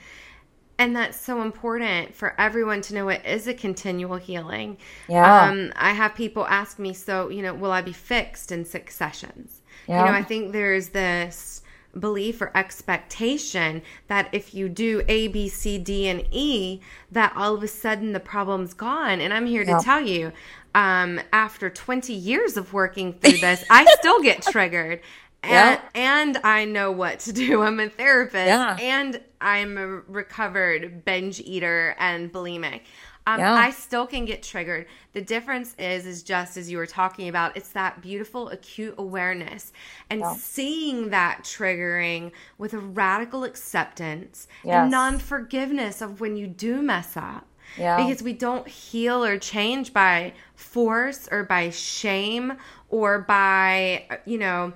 And 0.78 0.94
that's 0.94 1.18
so 1.18 1.40
important 1.42 2.14
for 2.14 2.34
everyone 2.38 2.82
to 2.82 2.94
know 2.94 3.08
it 3.08 3.22
is 3.24 3.48
a 3.48 3.54
continual 3.54 4.16
healing. 4.18 4.76
Yeah. 5.08 5.44
Um, 5.48 5.72
I 5.74 5.92
have 5.92 6.14
people 6.14 6.46
ask 6.46 6.78
me, 6.78 6.92
so, 6.92 7.30
you 7.30 7.40
know, 7.42 7.54
will 7.54 7.72
I 7.72 7.80
be 7.80 7.92
fixed 7.94 8.52
in 8.52 8.64
six 8.64 8.94
sessions? 8.94 9.62
Yeah. 9.88 10.00
You 10.00 10.06
know, 10.12 10.18
I 10.18 10.22
think 10.22 10.52
there's 10.52 10.90
this 10.90 11.62
belief 11.98 12.42
or 12.42 12.50
expectation 12.54 13.80
that 14.08 14.28
if 14.32 14.54
you 14.54 14.68
do 14.68 15.02
A, 15.08 15.28
B, 15.28 15.48
C, 15.48 15.78
D, 15.78 16.08
and 16.08 16.24
E, 16.30 16.80
that 17.10 17.32
all 17.34 17.54
of 17.54 17.62
a 17.62 17.68
sudden 17.68 18.12
the 18.12 18.20
problem's 18.20 18.74
gone. 18.74 19.20
And 19.20 19.32
I'm 19.32 19.46
here 19.46 19.64
to 19.64 19.80
tell 19.82 20.00
you, 20.00 20.32
um, 20.74 21.20
after 21.32 21.70
20 21.70 22.12
years 22.12 22.58
of 22.58 22.74
working 22.74 23.14
through 23.14 23.38
this, 23.38 23.64
I 23.70 23.86
still 23.98 24.20
get 24.22 24.42
triggered. 24.42 25.00
And, 25.42 25.52
Yeah. 25.52 25.80
and 25.94 26.38
I 26.38 26.64
know 26.64 26.90
what 26.90 27.20
to 27.20 27.32
do. 27.32 27.62
I'm 27.62 27.78
a 27.78 27.88
therapist 27.88 28.46
Yeah. 28.48 28.76
and 28.80 29.20
I'm 29.40 29.76
a 29.78 29.86
recovered 29.86 31.04
binge 31.04 31.40
eater 31.40 31.94
and 31.98 32.32
bulimic. 32.32 32.82
Um, 33.28 33.40
Yeah. 33.40 33.54
I 33.54 33.70
still 33.70 34.06
can 34.06 34.24
get 34.24 34.42
triggered. 34.42 34.86
The 35.12 35.20
difference 35.20 35.74
is, 35.78 36.06
is 36.06 36.22
just 36.22 36.56
as 36.56 36.70
you 36.70 36.78
were 36.78 36.86
talking 36.86 37.28
about, 37.28 37.56
it's 37.56 37.70
that 37.70 38.00
beautiful 38.00 38.50
acute 38.50 38.94
awareness 38.98 39.72
and 40.10 40.24
seeing 40.36 41.10
that 41.10 41.40
triggering 41.42 42.30
with 42.56 42.72
a 42.72 42.78
radical 42.78 43.42
acceptance 43.42 44.46
Yes. 44.62 44.74
and 44.82 44.90
non 44.90 45.18
forgiveness 45.18 46.00
of 46.00 46.20
when 46.20 46.36
you 46.36 46.46
do 46.46 46.80
mess 46.82 47.16
up. 47.16 47.46
Yeah. 47.76 47.96
Because 47.96 48.22
we 48.22 48.32
don't 48.32 48.66
heal 48.68 49.24
or 49.24 49.38
change 49.38 49.92
by 49.92 50.32
force 50.54 51.28
or 51.32 51.42
by 51.42 51.70
shame 51.70 52.54
or 52.90 53.18
by, 53.18 54.06
you 54.24 54.38
know, 54.38 54.72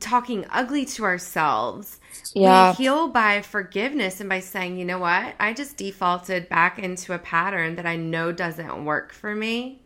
talking 0.00 0.46
ugly 0.50 0.84
to 0.86 1.04
ourselves. 1.04 2.00
Yeah. 2.34 2.70
We 2.70 2.76
heal 2.76 3.08
by 3.08 3.42
forgiveness 3.42 4.20
and 4.20 4.28
by 4.28 4.40
saying, 4.40 4.78
you 4.78 4.84
know 4.84 4.98
what? 4.98 5.34
I 5.38 5.52
just 5.52 5.76
defaulted 5.76 6.48
back 6.48 6.78
into 6.78 7.12
a 7.12 7.18
pattern 7.18 7.76
that 7.76 7.86
I 7.86 7.96
know 7.96 8.32
doesn't 8.32 8.84
work 8.84 9.12
for 9.12 9.34
me. 9.34 9.82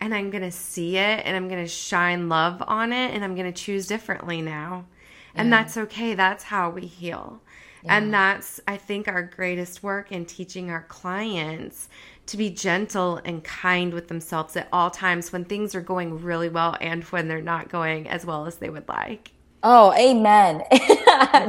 And 0.00 0.14
I'm 0.14 0.30
going 0.30 0.42
to 0.42 0.50
see 0.50 0.96
it 0.96 1.22
and 1.24 1.36
I'm 1.36 1.48
going 1.48 1.62
to 1.62 1.68
shine 1.70 2.28
love 2.28 2.62
on 2.66 2.92
it 2.92 3.14
and 3.14 3.22
I'm 3.22 3.34
going 3.34 3.52
to 3.52 3.62
choose 3.62 3.86
differently 3.86 4.40
now. 4.40 4.86
And 5.34 5.52
that's 5.52 5.76
okay. 5.76 6.14
That's 6.14 6.42
how 6.44 6.70
we 6.70 6.86
heal. 6.86 7.40
And 7.86 8.12
that's, 8.12 8.60
I 8.66 8.76
think, 8.76 9.08
our 9.08 9.22
greatest 9.22 9.82
work 9.82 10.12
in 10.12 10.26
teaching 10.26 10.70
our 10.70 10.82
clients 10.82 11.88
to 12.30 12.36
be 12.36 12.48
gentle 12.48 13.20
and 13.24 13.42
kind 13.42 13.92
with 13.92 14.08
themselves 14.08 14.56
at 14.56 14.68
all 14.72 14.90
times 14.90 15.32
when 15.32 15.44
things 15.44 15.74
are 15.74 15.80
going 15.80 16.22
really 16.22 16.48
well 16.48 16.76
and 16.80 17.02
when 17.04 17.26
they're 17.26 17.42
not 17.42 17.68
going 17.68 18.08
as 18.08 18.24
well 18.24 18.46
as 18.46 18.56
they 18.56 18.70
would 18.70 18.88
like. 18.88 19.32
Oh, 19.62 19.92
amen. 19.92 20.62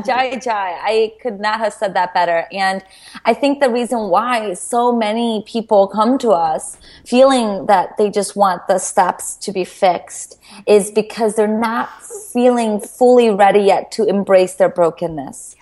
Jai 0.06 0.38
Jai. 0.38 0.78
I 0.84 1.14
could 1.22 1.40
not 1.40 1.60
have 1.60 1.72
said 1.72 1.94
that 1.94 2.14
better. 2.14 2.46
And 2.52 2.84
I 3.24 3.34
think 3.34 3.62
the 3.62 3.70
reason 3.70 4.10
why 4.10 4.54
so 4.54 4.92
many 4.92 5.46
people 5.48 5.88
come 5.88 6.18
to 6.18 6.32
us 6.32 6.78
feeling 7.06 7.68
that 7.68 7.96
they 7.98 8.10
just 8.10 8.36
want 8.36 8.68
the 8.68 8.80
steps 8.80 9.36
to 9.38 9.54
be 9.54 9.64
fixed 9.64 10.40
is 10.68 10.92
because 10.92 11.36
they're 11.36 11.48
not 11.48 11.90
feeling 12.34 12.82
fully 12.82 13.30
ready 13.30 13.62
yet 13.62 13.92
to 13.94 14.04
embrace 14.04 14.56
their 14.56 14.70
brokenness. 14.70 15.56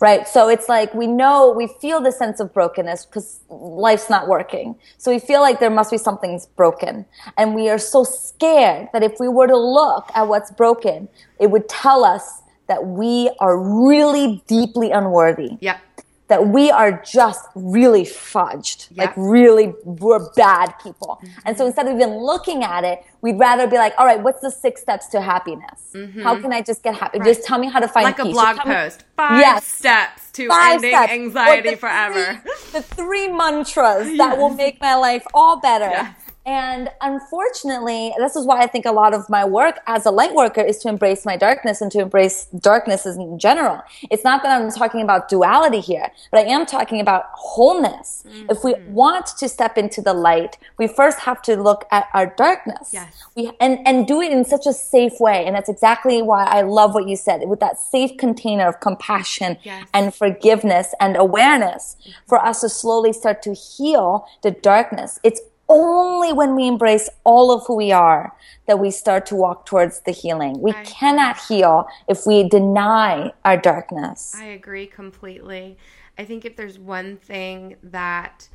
Right. 0.00 0.28
So 0.28 0.48
it's 0.48 0.68
like 0.68 0.92
we 0.94 1.06
know, 1.06 1.50
we 1.50 1.68
feel 1.80 2.00
the 2.00 2.12
sense 2.12 2.38
of 2.40 2.52
brokenness 2.52 3.06
because 3.06 3.40
life's 3.48 4.10
not 4.10 4.28
working. 4.28 4.76
So 4.98 5.10
we 5.10 5.18
feel 5.18 5.40
like 5.40 5.58
there 5.58 5.70
must 5.70 5.90
be 5.90 5.98
something's 5.98 6.46
broken. 6.46 7.06
And 7.38 7.54
we 7.54 7.68
are 7.70 7.78
so 7.78 8.04
scared 8.04 8.88
that 8.92 9.02
if 9.02 9.18
we 9.18 9.28
were 9.28 9.46
to 9.46 9.56
look 9.56 10.10
at 10.14 10.28
what's 10.28 10.50
broken, 10.50 11.08
it 11.40 11.50
would 11.50 11.68
tell 11.68 12.04
us 12.04 12.42
that 12.68 12.86
we 12.86 13.30
are 13.40 13.56
really 13.58 14.42
deeply 14.46 14.90
unworthy, 14.90 15.56
Yep. 15.60 15.80
That 16.28 16.48
we 16.48 16.70
are 16.70 17.00
just 17.04 17.46
really 17.54 18.02
fudged, 18.04 18.88
Yeah. 18.90 19.04
like 19.04 19.14
really, 19.16 19.72
we're 19.84 20.28
bad 20.32 20.74
people. 20.82 21.20
And 21.44 21.56
so 21.56 21.62
mm-hmm. 21.62 21.68
instead 21.68 21.86
of 21.86 21.94
even 21.94 22.16
looking 22.18 22.64
at 22.64 22.82
it, 22.82 23.04
we'd 23.20 23.38
rather 23.38 23.66
be 23.68 23.76
like, 23.76 23.94
all 23.96 24.06
right, 24.06 24.20
what's 24.20 24.40
the 24.40 24.50
six 24.50 24.80
steps 24.80 25.06
to 25.08 25.20
happiness? 25.20 25.92
Mm-hmm. 25.94 26.22
How 26.22 26.40
can 26.40 26.52
I 26.52 26.62
just 26.62 26.82
get 26.82 26.94
happy? 26.96 27.20
Just 27.20 27.44
tell 27.44 27.58
me 27.58 27.68
how 27.68 27.78
to 27.80 27.86
find 27.88 28.04
Like 28.04 28.18
a 28.18 28.24
blog 28.24 28.56
tell 28.56 28.66
me- 28.66 28.74
post. 28.74 29.04
Five 29.16 29.38
Yes. 29.40 29.66
steps 29.66 30.30
to 30.32 30.48
Five 30.48 30.74
ending 30.74 30.90
steps. 30.90 31.12
anxiety 31.12 31.74
forever. 31.76 32.42
Three, 32.42 32.52
the 32.72 32.82
three 32.82 33.28
mantras 33.28 34.16
that 34.18 34.36
will 34.36 34.50
make 34.50 34.80
my 34.80 34.96
life 34.96 35.24
all 35.32 35.60
better. 35.60 35.86
Yes. 35.90 36.14
And 36.46 36.88
unfortunately, 37.00 38.14
this 38.18 38.36
is 38.36 38.46
why 38.46 38.60
I 38.62 38.68
think 38.68 38.86
a 38.86 38.92
lot 38.92 39.12
of 39.14 39.28
my 39.28 39.44
work 39.44 39.80
as 39.88 40.06
a 40.06 40.12
light 40.12 40.32
worker 40.32 40.60
is 40.60 40.78
to 40.78 40.88
embrace 40.88 41.26
my 41.26 41.36
darkness 41.36 41.80
and 41.80 41.90
to 41.90 41.98
embrace 41.98 42.44
darkness 42.60 43.04
in 43.04 43.36
general. 43.38 43.82
It's 44.12 44.22
not 44.22 44.44
that 44.44 44.60
I'm 44.60 44.70
talking 44.70 45.00
about 45.02 45.28
duality 45.28 45.80
here, 45.80 46.12
but 46.30 46.46
I 46.46 46.50
am 46.50 46.64
talking 46.64 47.00
about 47.00 47.24
wholeness. 47.32 48.22
If 48.48 48.62
we 48.62 48.74
Mm-hmm. 48.76 48.92
want 48.92 49.26
to 49.38 49.48
step 49.48 49.76
into 49.78 50.00
the 50.02 50.12
light, 50.14 50.58
we 50.78 50.86
first 50.86 51.20
have 51.20 51.40
to 51.42 51.56
look 51.56 51.84
at 51.90 52.06
our 52.14 52.26
darkness. 52.36 52.90
Yes. 52.92 53.24
We, 53.34 53.50
and, 53.58 53.78
and 53.86 54.06
do 54.06 54.20
it 54.20 54.30
in 54.30 54.44
such 54.44 54.66
a 54.66 54.72
safe 54.72 55.14
way. 55.18 55.44
And 55.46 55.56
that's 55.56 55.68
exactly 55.68 56.20
why 56.22 56.44
I 56.44 56.60
love 56.62 56.94
what 56.94 57.08
you 57.08 57.16
said 57.16 57.40
with 57.48 57.58
that 57.60 57.80
safe 57.80 58.16
container 58.18 58.68
of 58.68 58.78
compassion 58.80 59.56
Yes. 59.64 59.88
and 59.94 60.14
forgiveness 60.14 60.94
and 61.00 61.16
awareness 61.16 61.96
for 62.28 62.38
us 62.44 62.60
to 62.60 62.68
slowly 62.68 63.12
start 63.12 63.42
to 63.42 63.54
heal 63.54 64.26
the 64.42 64.50
darkness. 64.52 65.18
It's 65.24 65.40
only 65.68 66.32
when 66.32 66.54
we 66.54 66.66
embrace 66.66 67.08
all 67.24 67.50
of 67.50 67.66
who 67.66 67.76
we 67.76 67.92
are 67.92 68.34
that 68.66 68.78
we 68.78 68.90
start 68.90 69.26
to 69.26 69.34
walk 69.34 69.66
towards 69.66 70.00
the 70.00 70.12
healing. 70.12 70.60
We 70.60 70.72
I- 70.72 70.84
cannot 70.84 71.38
heal 71.38 71.86
if 72.08 72.26
we 72.26 72.48
deny 72.48 73.32
our 73.44 73.56
darkness. 73.56 74.34
I 74.36 74.44
agree 74.44 74.86
completely. 74.86 75.76
I 76.18 76.24
think 76.24 76.44
if 76.44 76.56
there's 76.56 76.78
one 76.78 77.16
thing 77.16 77.76
that 77.82 78.48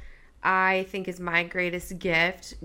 I 0.44 0.88
think 0.90 1.08
is 1.08 1.20
my 1.20 1.44
greatest 1.44 2.00
gift 2.00 2.56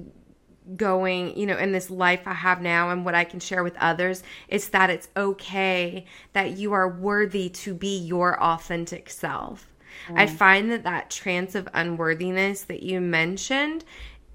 going, 0.77 1.37
you 1.37 1.47
know, 1.47 1.57
in 1.57 1.73
this 1.73 1.91
life 1.91 2.23
I 2.27 2.35
have 2.35 2.61
now 2.61 2.91
and 2.91 3.05
what 3.05 3.15
I 3.15 3.25
can 3.25 3.39
share 3.39 3.63
with 3.63 3.77
others, 3.77 4.23
it's 4.49 4.69
that 4.71 4.91
it's 4.91 5.09
okay 5.17 6.07
that 6.33 6.57
you 6.57 6.73
are 6.73 6.89
worthy 6.89 7.49
to 7.51 7.75
be 7.75 7.99
your 7.99 8.43
authentic 8.43 9.11
self. 9.11 9.73
I 10.15 10.27
mm. 10.27 10.31
find 10.31 10.71
that 10.71 10.85
that 10.85 11.11
trance 11.11 11.55
of 11.55 11.69
unworthiness 11.73 12.63
that 12.63 12.83
you 12.83 13.01
mentioned 13.01 13.85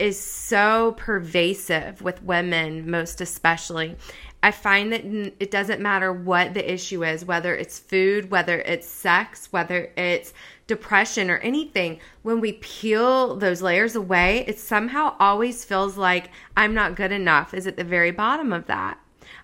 is 0.02 0.20
so 0.20 0.96
pervasive 0.98 2.02
with 2.02 2.24
women, 2.24 2.90
most 2.90 3.22
especially. 3.22 3.96
I 4.42 4.50
find 4.50 4.92
that 4.92 5.06
it 5.40 5.52
doesn't 5.52 5.80
matter 5.80 6.12
what 6.12 6.56
the 6.56 6.74
issue 6.74 7.04
is, 7.04 7.24
whether 7.24 7.56
it's 7.56 7.78
food, 7.78 8.32
whether 8.32 8.60
it's 8.62 8.88
sex, 8.88 9.52
whether 9.52 9.92
it's 9.96 10.34
depression 10.66 11.30
or 11.30 11.38
anything. 11.38 12.00
When 12.24 12.40
we 12.42 12.54
peel 12.54 13.36
those 13.36 13.62
layers 13.62 13.96
away, 13.96 14.44
it 14.48 14.58
somehow 14.58 15.16
always 15.20 15.64
feels 15.64 15.98
like 15.98 16.32
I'm 16.58 16.74
not 16.74 16.96
good 16.96 17.12
enough, 17.12 17.54
is 17.54 17.68
at 17.68 17.78
the 17.78 17.84
very 17.84 18.10
bottom 18.10 18.52
of 18.52 18.66
that. 18.66 18.98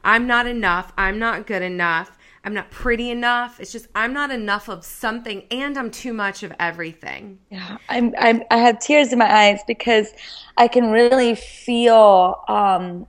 I'm 0.04 0.26
not 0.26 0.48
enough. 0.48 0.92
I'm 0.98 1.20
not 1.20 1.46
good 1.46 1.62
enough. 1.62 2.17
I'm 2.48 2.54
not 2.54 2.72
pretty 2.72 3.12
enough. 3.12 3.60
It's 3.60 3.74
just 3.74 3.88
I'm 3.94 4.14
not 4.14 4.32
enough 4.32 4.70
of 4.70 4.86
something 4.86 5.44
and 5.52 5.78
I'm 5.78 5.92
too 5.92 6.14
much 6.14 6.44
of 6.44 6.54
everything. 6.62 7.40
Yeah, 7.50 7.78
I'm, 7.90 8.16
I'm, 8.18 8.42
I 8.50 8.60
have 8.60 8.80
tears 8.80 9.12
in 9.12 9.20
my 9.20 9.30
eyes 9.30 9.60
because 9.68 10.14
I 10.56 10.70
can 10.70 10.90
really 10.90 11.36
feel 11.36 12.42
um, 12.48 13.06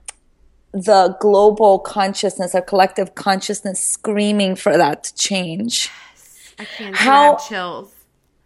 the 0.73 1.15
global 1.21 1.79
consciousness, 1.79 2.53
our 2.53 2.61
collective 2.61 3.15
consciousness 3.15 3.79
screaming 3.79 4.57
for 4.57 4.75
that 4.75 5.05
to 5.05 5.15
change. 5.15 5.89
I 6.59 6.65
can't 6.65 6.93
How- 6.97 7.37
chills. 7.37 7.93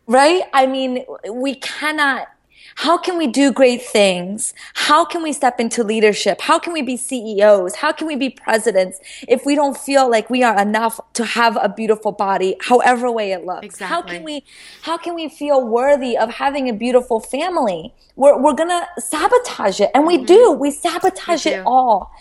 Right? 0.05 0.43
I 0.53 0.67
mean, 0.67 1.05
we 1.27 1.55
cannot. 1.55 2.27
How 2.75 2.97
can 2.97 3.17
we 3.17 3.27
do 3.27 3.51
great 3.51 3.81
things? 3.81 4.53
How 4.73 5.05
can 5.05 5.21
we 5.21 5.33
step 5.33 5.59
into 5.59 5.83
leadership? 5.83 6.41
How 6.41 6.59
can 6.59 6.73
we 6.73 6.81
be 6.81 6.97
CEOs? 6.97 7.75
How 7.75 7.91
can 7.91 8.07
we 8.07 8.15
be 8.15 8.29
presidents 8.29 8.99
if 9.27 9.45
we 9.45 9.55
don't 9.55 9.77
feel 9.77 10.09
like 10.09 10.29
we 10.29 10.43
are 10.43 10.59
enough 10.59 10.99
to 11.13 11.25
have 11.25 11.57
a 11.61 11.69
beautiful 11.69 12.11
body, 12.11 12.55
however 12.61 13.11
way 13.11 13.31
it 13.31 13.45
looks? 13.45 13.65
Exactly. 13.65 13.87
How 13.87 14.01
can 14.01 14.23
we 14.23 14.43
how 14.81 14.97
can 14.97 15.15
we 15.15 15.29
feel 15.29 15.65
worthy 15.65 16.17
of 16.17 16.29
having 16.35 16.69
a 16.69 16.73
beautiful 16.73 17.19
family? 17.19 17.93
We're 18.15 18.41
we're 18.41 18.53
gonna 18.53 18.87
sabotage 18.97 19.79
it. 19.79 19.91
And 19.93 20.05
we 20.05 20.23
do. 20.23 20.51
We 20.51 20.71
sabotage 20.71 21.45
We 21.45 21.51
it 21.51 21.63
all. 21.65 22.11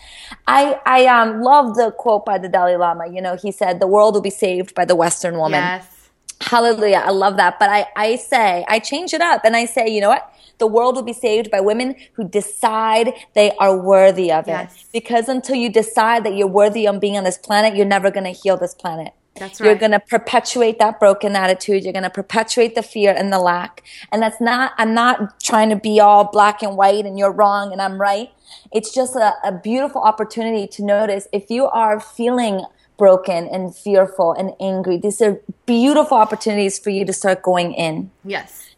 I 0.47 0.79
I 0.85 1.05
um 1.07 1.41
love 1.41 1.75
the 1.75 1.91
quote 1.91 2.25
by 2.25 2.37
the 2.37 2.49
Dalai 2.49 2.75
Lama. 2.75 3.07
You 3.07 3.21
know, 3.21 3.35
he 3.35 3.51
said 3.51 3.79
the 3.79 3.87
world 3.87 4.13
will 4.13 4.21
be 4.21 4.29
saved 4.29 4.75
by 4.75 4.85
the 4.85 4.95
Western 4.95 5.37
woman. 5.37 5.61
Yes. 5.61 5.93
Hallelujah. 6.41 7.03
I 7.05 7.11
love 7.11 7.37
that. 7.37 7.57
But 7.59 7.69
I, 7.69 7.87
I 7.95 8.15
say, 8.17 8.65
I 8.67 8.79
change 8.79 9.13
it 9.13 9.21
up 9.21 9.41
and 9.45 9.55
I 9.55 9.65
say, 9.65 9.87
you 9.87 10.01
know 10.01 10.09
what? 10.09 10.32
The 10.57 10.67
world 10.67 10.95
will 10.95 11.03
be 11.03 11.13
saved 11.13 11.51
by 11.51 11.59
women 11.59 11.95
who 12.13 12.27
decide 12.27 13.13
they 13.33 13.51
are 13.57 13.77
worthy 13.77 14.31
of 14.31 14.47
it. 14.47 14.51
Yes. 14.51 14.85
Because 14.91 15.27
until 15.27 15.55
you 15.55 15.69
decide 15.69 16.23
that 16.25 16.35
you're 16.35 16.47
worthy 16.47 16.87
of 16.87 16.99
being 16.99 17.17
on 17.17 17.23
this 17.23 17.37
planet, 17.37 17.75
you're 17.75 17.85
never 17.85 18.11
going 18.11 18.25
to 18.25 18.31
heal 18.31 18.57
this 18.57 18.73
planet. 18.73 19.13
That's 19.35 19.59
right. 19.59 19.67
You're 19.67 19.75
going 19.75 19.91
to 19.91 19.99
perpetuate 19.99 20.79
that 20.79 20.99
broken 20.99 21.35
attitude. 21.35 21.83
You're 21.83 21.93
going 21.93 22.03
to 22.03 22.09
perpetuate 22.09 22.75
the 22.75 22.83
fear 22.83 23.13
and 23.13 23.33
the 23.33 23.39
lack. 23.39 23.83
And 24.11 24.21
that's 24.21 24.39
not, 24.39 24.73
I'm 24.77 24.93
not 24.93 25.39
trying 25.39 25.69
to 25.69 25.75
be 25.75 25.99
all 25.99 26.25
black 26.25 26.61
and 26.61 26.77
white 26.77 27.05
and 27.05 27.17
you're 27.17 27.31
wrong 27.31 27.71
and 27.71 27.81
I'm 27.81 27.99
right. 27.99 28.29
It's 28.71 28.93
just 28.93 29.15
a, 29.15 29.33
a 29.43 29.51
beautiful 29.51 30.01
opportunity 30.01 30.67
to 30.67 30.83
notice 30.83 31.27
if 31.31 31.49
you 31.49 31.65
are 31.65 31.99
feeling 31.99 32.65
broken 32.97 33.47
and 33.47 33.75
fearful 33.75 34.33
and 34.33 34.51
angry, 34.59 34.97
these 34.97 35.21
are 35.21 35.41
beautiful 35.65 36.17
opportunities 36.17 36.77
for 36.77 36.91
you 36.91 37.03
to 37.05 37.13
start 37.13 37.41
going 37.41 37.73
in 37.73 38.11
Yes. 38.23 38.72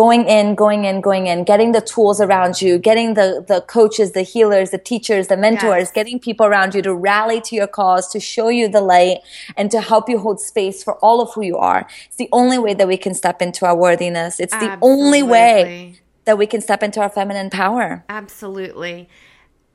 Going 0.00 0.26
in, 0.28 0.54
going 0.54 0.86
in, 0.86 1.02
going 1.02 1.26
in, 1.26 1.44
getting 1.44 1.72
the 1.72 1.80
tools 1.82 2.22
around 2.22 2.62
you, 2.62 2.78
getting 2.78 3.12
the, 3.12 3.44
the 3.46 3.60
coaches, 3.60 4.12
the 4.12 4.22
healers, 4.22 4.70
the 4.70 4.78
teachers, 4.78 5.28
the 5.28 5.36
mentors, 5.36 5.88
yes. 5.88 5.92
getting 5.92 6.18
people 6.18 6.46
around 6.46 6.74
you 6.74 6.80
to 6.80 6.94
rally 6.94 7.38
to 7.38 7.54
your 7.54 7.66
cause, 7.66 8.10
to 8.10 8.18
show 8.18 8.48
you 8.48 8.66
the 8.66 8.80
light 8.80 9.18
and 9.58 9.70
to 9.70 9.78
help 9.78 10.08
you 10.08 10.18
hold 10.18 10.40
space 10.40 10.82
for 10.82 10.94
all 11.04 11.20
of 11.20 11.28
who 11.34 11.42
you 11.42 11.58
are. 11.58 11.86
It's 12.06 12.16
the 12.16 12.30
only 12.32 12.58
way 12.58 12.72
that 12.72 12.88
we 12.88 12.96
can 12.96 13.12
step 13.12 13.42
into 13.42 13.66
our 13.66 13.76
worthiness. 13.76 14.40
It's 14.40 14.54
the 14.54 14.70
Absolutely. 14.70 14.90
only 14.90 15.22
way 15.22 16.00
that 16.24 16.38
we 16.38 16.46
can 16.46 16.62
step 16.62 16.82
into 16.82 16.98
our 17.02 17.10
feminine 17.10 17.50
power. 17.50 18.02
Absolutely. 18.08 19.06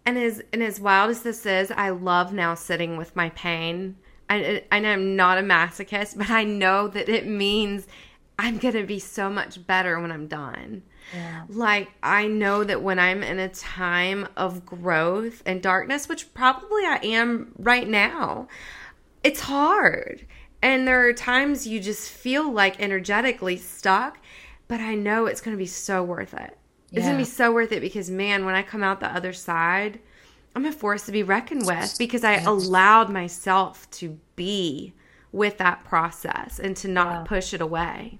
And 0.07 0.17
as 0.17 0.41
and 0.51 0.63
as 0.63 0.79
wild 0.79 1.11
as 1.11 1.21
this 1.21 1.45
is, 1.45 1.69
I 1.69 1.91
love 1.91 2.33
now 2.33 2.55
sitting 2.55 2.97
with 2.97 3.15
my 3.15 3.29
pain. 3.29 3.97
I, 4.27 4.63
and 4.71 4.87
I'm 4.87 5.15
not 5.15 5.37
a 5.37 5.41
masochist, 5.41 6.17
but 6.17 6.31
I 6.31 6.45
know 6.45 6.87
that 6.87 7.09
it 7.09 7.27
means 7.27 7.85
I'm 8.37 8.57
going 8.57 8.73
to 8.73 8.83
be 8.83 8.99
so 8.99 9.29
much 9.29 9.65
better 9.65 9.99
when 9.99 10.11
I'm 10.11 10.27
done. 10.27 10.83
Yeah. 11.13 11.43
Like, 11.47 11.89
I 12.03 12.27
know 12.27 12.63
that 12.63 12.81
when 12.81 12.99
I'm 12.99 13.23
in 13.23 13.39
a 13.39 13.47
time 13.47 14.27
of 14.35 14.65
growth 14.65 15.41
and 15.45 15.61
darkness, 15.61 16.09
which 16.09 16.33
probably 16.33 16.83
I 16.83 16.99
am 17.03 17.53
right 17.57 17.87
now, 17.87 18.47
it's 19.23 19.41
hard. 19.41 20.25
And 20.61 20.87
there 20.87 21.07
are 21.07 21.13
times 21.13 21.67
you 21.67 21.79
just 21.79 22.09
feel 22.09 22.51
like 22.51 22.79
energetically 22.79 23.57
stuck, 23.57 24.17
but 24.67 24.79
I 24.79 24.95
know 24.95 25.27
it's 25.27 25.41
going 25.41 25.55
to 25.55 25.61
be 25.61 25.67
so 25.67 26.03
worth 26.03 26.33
it. 26.33 26.57
Yeah. 26.89 26.99
It's 26.99 27.05
going 27.05 27.17
to 27.17 27.23
be 27.23 27.29
so 27.29 27.53
worth 27.53 27.71
it 27.71 27.81
because, 27.81 28.09
man, 28.09 28.45
when 28.45 28.55
I 28.55 28.63
come 28.63 28.83
out 28.83 28.99
the 28.99 29.13
other 29.13 29.33
side, 29.33 29.99
I'm 30.55 30.65
a 30.65 30.71
force 30.71 31.05
to 31.05 31.11
be 31.11 31.23
reckoned 31.23 31.65
with 31.65 31.97
because 31.97 32.23
I 32.23 32.35
allowed 32.37 33.09
myself 33.09 33.89
to 33.91 34.17
be 34.35 34.93
with 35.31 35.57
that 35.57 35.83
process 35.83 36.59
and 36.59 36.75
to 36.77 36.87
not 36.87 37.11
yeah. 37.11 37.23
push 37.25 37.53
it 37.53 37.61
away. 37.61 38.19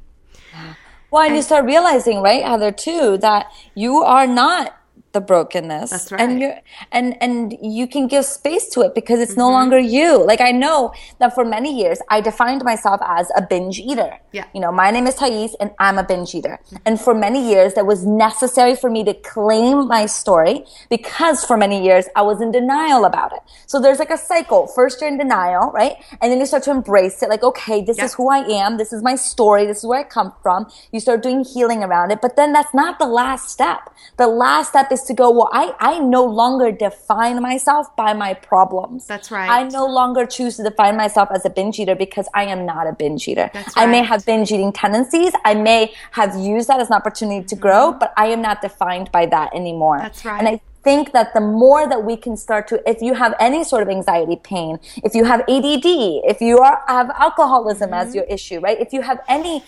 Well, 1.11 1.23
and, 1.23 1.35
you 1.35 1.41
start 1.41 1.65
realizing, 1.65 2.21
right, 2.21 2.43
Heather, 2.43 2.71
too, 2.71 3.17
that 3.19 3.51
you 3.73 3.97
are 4.03 4.27
not 4.27 4.75
the 5.15 5.21
brokenness. 5.21 5.89
That's 5.89 6.11
right. 6.11 6.21
And 6.21 6.39
you 6.39 6.51
and 6.91 7.17
and 7.21 7.57
you 7.61 7.87
can 7.87 8.07
give 8.07 8.25
space 8.25 8.69
to 8.73 8.81
it 8.81 8.93
because 8.93 9.19
it's 9.19 9.31
mm-hmm. 9.31 9.47
no 9.47 9.49
longer 9.49 9.79
you. 9.79 10.23
Like 10.23 10.41
I 10.41 10.51
know 10.51 10.93
that 11.19 11.33
for 11.33 11.43
many 11.43 11.71
years 11.81 11.99
I 12.09 12.21
defined 12.21 12.63
myself 12.63 12.99
as 13.03 13.31
a 13.35 13.41
binge 13.41 13.79
eater. 13.79 14.19
Yeah. 14.31 14.45
You 14.53 14.61
know, 14.61 14.71
my 14.71 14.91
name 14.91 15.07
is 15.07 15.15
Thais 15.15 15.55
and 15.59 15.71
I'm 15.79 15.97
a 15.97 16.03
binge 16.03 16.35
eater. 16.35 16.59
Mm-hmm. 16.59 16.75
And 16.85 17.01
for 17.01 17.15
many 17.15 17.49
years 17.49 17.73
that 17.73 17.85
was 17.87 18.05
necessary 18.05 18.75
for 18.75 18.89
me 18.91 19.03
to 19.05 19.13
claim 19.13 19.87
my 19.87 20.05
story 20.05 20.65
because 20.89 21.43
for 21.43 21.57
many 21.57 21.83
years 21.83 22.05
I 22.15 22.21
was 22.21 22.41
in 22.41 22.51
denial 22.51 23.05
about 23.05 23.31
it. 23.33 23.39
So 23.65 23.79
there's 23.79 23.99
like 23.99 24.11
a 24.11 24.17
cycle. 24.17 24.67
First 24.67 24.99
you're 24.99 25.09
in 25.09 25.17
denial, 25.17 25.71
right? 25.71 25.95
And 26.21 26.31
then 26.31 26.39
you 26.39 26.45
start 26.45 26.63
to 26.63 26.71
embrace 26.71 27.23
it 27.23 27.29
like, 27.29 27.43
okay, 27.43 27.81
this 27.81 27.97
is 27.97 28.13
who 28.13 28.29
I 28.29 28.39
am. 28.63 28.77
This 28.77 28.91
is 28.91 29.01
my 29.01 29.15
story. 29.15 29.65
This 29.65 29.79
is 29.79 29.85
where 29.85 30.01
I 30.01 30.03
come 30.03 30.33
from. 30.43 30.67
You 30.91 30.99
start 30.99 31.23
doing 31.23 31.45
healing 31.45 31.83
around 31.83 32.11
it. 32.11 32.19
But 32.21 32.35
then 32.35 32.51
that's 32.51 32.73
not 32.73 32.99
the 32.99 33.07
last 33.07 33.49
step. 33.49 33.89
The 34.17 34.27
last 34.27 34.69
step 34.69 34.91
is 34.91 35.04
to 35.05 35.13
go, 35.13 35.31
well, 35.31 35.49
I, 35.51 35.73
I 35.79 35.99
no 35.99 36.23
longer 36.25 36.71
define 36.71 37.41
myself 37.41 37.95
by 37.95 38.13
my 38.13 38.33
problems. 38.33 39.07
That's 39.07 39.31
right. 39.31 39.49
I 39.49 39.67
no 39.67 39.85
longer 39.85 40.25
choose 40.25 40.57
to 40.57 40.63
define 40.63 40.97
myself 40.97 41.29
as 41.33 41.45
a 41.45 41.49
binge 41.49 41.79
eater 41.79 41.95
because 41.95 42.27
I 42.33 42.45
am 42.45 42.65
not 42.65 42.87
a 42.87 42.93
binge 42.93 43.27
eater. 43.27 43.49
That's 43.53 43.75
right. 43.75 43.87
I 43.87 43.91
may 43.91 44.03
have 44.03 44.25
binge 44.25 44.51
eating 44.51 44.71
tendencies. 44.71 45.33
I 45.43 45.53
may 45.53 45.93
have 46.11 46.35
used 46.39 46.67
that 46.67 46.79
as 46.79 46.87
an 46.87 46.93
opportunity 46.93 47.45
to 47.45 47.55
grow, 47.55 47.91
mm-hmm. 47.91 47.99
but 47.99 48.13
I 48.17 48.27
am 48.27 48.41
not 48.41 48.61
defined 48.61 49.11
by 49.11 49.25
that 49.27 49.53
anymore. 49.55 49.99
That's 49.99 50.25
right. 50.25 50.39
And 50.39 50.47
I 50.47 50.61
think 50.85 51.11
that 51.13 51.33
the 51.33 51.41
more 51.41 51.89
that 51.89 52.05
we 52.05 52.15
can 52.15 52.37
start 52.37 52.67
to, 52.67 52.81
if 52.89 53.01
you 53.01 53.15
have 53.15 53.33
any 53.39 53.63
sort 53.63 53.81
of 53.81 53.89
anxiety 53.89 54.37
pain, 54.37 54.79
if 55.03 55.15
you 55.15 55.25
have 55.25 55.41
ADD, 55.41 55.89
if 56.31 56.39
you 56.39 56.59
are, 56.59 56.83
have 56.87 57.09
alcoholism 57.19 57.89
mm-hmm. 57.89 58.07
as 58.07 58.15
your 58.15 58.23
issue, 58.25 58.59
right? 58.59 58.79
If 58.79 58.93
you 58.93 59.01
have 59.01 59.19
any 59.27 59.63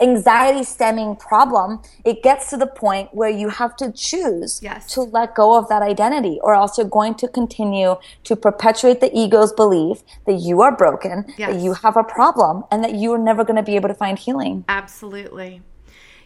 anxiety 0.00 0.64
stemming 0.64 1.16
problem, 1.16 1.80
it 2.04 2.22
gets 2.22 2.50
to 2.50 2.56
the 2.56 2.66
point 2.66 3.12
where 3.12 3.30
you 3.30 3.48
have 3.48 3.76
to 3.76 3.92
choose 3.92 4.60
yes. 4.62 4.92
to 4.94 5.02
let 5.02 5.34
go 5.34 5.56
of 5.56 5.68
that 5.68 5.82
identity 5.82 6.38
or 6.42 6.54
else 6.54 6.78
you're 6.78 6.86
going 6.86 7.14
to 7.16 7.28
continue 7.28 7.96
to 8.24 8.36
perpetuate 8.36 9.00
the 9.00 9.10
ego's 9.16 9.52
belief 9.52 10.02
that 10.26 10.34
you 10.34 10.60
are 10.60 10.76
broken, 10.76 11.24
yes. 11.36 11.52
that 11.52 11.60
you 11.60 11.74
have 11.74 11.96
a 11.96 12.04
problem, 12.04 12.64
and 12.70 12.84
that 12.84 12.94
you 12.94 13.12
are 13.12 13.18
never 13.18 13.44
going 13.44 13.56
to 13.56 13.62
be 13.62 13.76
able 13.76 13.88
to 13.88 13.94
find 13.94 14.18
healing. 14.18 14.64
Absolutely. 14.68 15.62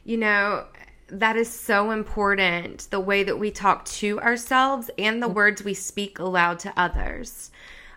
You 0.05 0.19
know, 0.19 0.67
that 1.09 1.37
is 1.37 1.49
so 1.49 1.91
important 1.91 2.89
the 2.91 3.01
way 3.01 3.23
that 3.23 3.39
we 3.39 3.51
talk 3.51 3.85
to 3.85 4.21
ourselves 4.21 4.91
and 4.99 5.23
the 5.23 5.29
words 5.29 5.65
we 5.65 5.75
speak 5.75 6.19
aloud 6.19 6.59
to 6.61 6.73
others. 6.77 7.51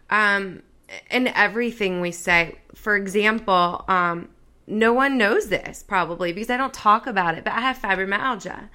Um, 0.09 0.63
and 1.09 1.27
everything 1.29 2.01
we 2.01 2.11
say. 2.11 2.55
For 2.75 2.95
example, 2.95 3.85
um, 3.87 4.29
no 4.69 4.93
one 4.93 5.17
knows 5.17 5.47
this 5.47 5.83
probably 5.83 6.31
because 6.31 6.49
I 6.49 6.57
don't 6.57 6.73
talk 6.73 7.07
about 7.07 7.37
it, 7.37 7.43
but 7.43 7.53
I 7.53 7.61
have 7.61 7.77
fibromyalgia. 7.77 8.69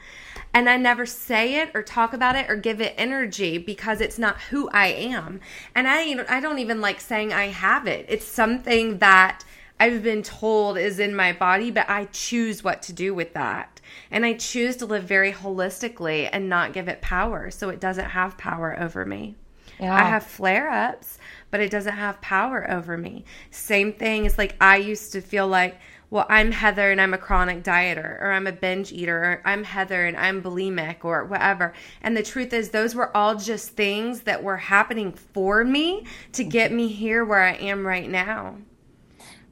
And 0.53 0.71
I 0.71 0.77
never 0.77 1.05
say 1.05 1.57
it 1.57 1.71
or 1.75 1.83
talk 1.83 2.13
about 2.13 2.37
it 2.37 2.49
or 2.49 2.55
give 2.55 2.81
it 2.81 2.95
energy 2.97 3.59
because 3.59 4.01
it's 4.01 4.19
not 4.19 4.41
who 4.43 4.69
I 4.71 4.87
am. 4.87 5.41
And 5.75 5.89
I 5.89 6.25
I 6.29 6.41
don't 6.41 6.61
even 6.61 6.81
like 6.81 7.01
saying 7.01 7.33
I 7.33 7.47
have 7.47 7.87
it. 7.87 8.07
It's 8.09 8.25
something 8.25 8.99
that 8.99 9.45
I've 9.81 10.03
been 10.03 10.23
told 10.23 10.79
is 10.79 11.01
in 11.01 11.17
my 11.17 11.33
body, 11.33 11.71
but 11.71 11.91
I 11.91 12.05
choose 12.07 12.63
what 12.63 12.83
to 12.83 12.93
do 12.93 13.13
with 13.13 13.35
that. 13.35 13.81
And 14.11 14.25
I 14.25 14.35
choose 14.35 14.77
to 14.77 14.87
live 14.87 15.05
very 15.05 15.33
holistically 15.33 16.29
and 16.33 16.49
not 16.49 16.73
give 16.73 16.89
it 16.89 17.03
power 17.03 17.51
so 17.51 17.69
it 17.69 17.81
doesn't 17.81 18.11
have 18.11 18.39
power 18.39 18.81
over 18.81 19.05
me. 19.05 19.35
Yeah. 19.81 19.95
I 19.95 20.05
have 20.05 20.25
flare 20.25 20.71
ups, 20.71 21.19
but 21.55 21.61
it 21.61 21.71
doesn't 21.71 21.95
have 21.95 22.21
power 22.21 22.69
over 22.69 22.99
me. 22.99 23.25
Same 23.53 23.93
thing 23.93 24.25
is 24.25 24.37
like 24.37 24.57
I 24.61 24.79
used 24.79 25.13
to 25.13 25.21
feel 25.21 25.47
like, 25.47 25.79
well, 26.11 26.27
I'm 26.29 26.51
Heather 26.51 26.91
and 26.91 27.01
I'm 27.01 27.15
a 27.15 27.19
chronic 27.19 27.63
dieter, 27.63 28.21
or 28.21 28.33
I'm 28.33 28.49
a 28.49 28.53
binge 28.53 28.91
eater, 28.91 29.17
or 29.19 29.43
I'm 29.45 29.63
Heather 29.63 30.05
and 30.05 30.17
I'm 30.17 30.43
bulimic, 30.43 31.05
or 31.05 31.25
whatever. 31.27 31.73
And 32.03 32.17
the 32.17 32.25
truth 32.25 32.53
is, 32.53 32.71
those 32.71 32.97
were 32.97 33.17
all 33.17 33.37
just 33.37 33.71
things 33.71 34.23
that 34.23 34.43
were 34.43 34.57
happening 34.57 35.13
for 35.13 35.63
me 35.63 36.07
to 36.33 36.43
get 36.43 36.73
me 36.73 36.89
here 36.89 37.25
where 37.25 37.45
I 37.45 37.53
am 37.53 37.87
right 37.87 38.11
now. 38.11 38.57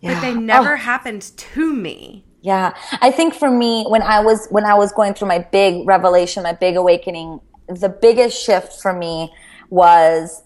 Yeah. 0.00 0.14
But 0.14 0.22
they 0.22 0.34
never 0.34 0.72
oh. 0.72 0.78
happened 0.78 1.22
to 1.22 1.72
me. 1.72 2.24
Yeah. 2.40 2.74
I 3.00 3.12
think 3.12 3.32
for 3.32 3.48
me, 3.48 3.84
when 3.86 4.02
I 4.02 4.18
was, 4.18 4.48
when 4.50 4.64
I 4.64 4.74
was 4.74 4.90
going 4.90 5.14
through 5.14 5.28
my 5.28 5.38
big 5.38 5.86
revelation, 5.86 6.42
my 6.42 6.52
big 6.52 6.74
awakening, 6.74 7.40
the 7.68 7.90
biggest 7.90 8.44
shift 8.44 8.82
for 8.82 8.92
me 8.92 9.32
was 9.70 10.42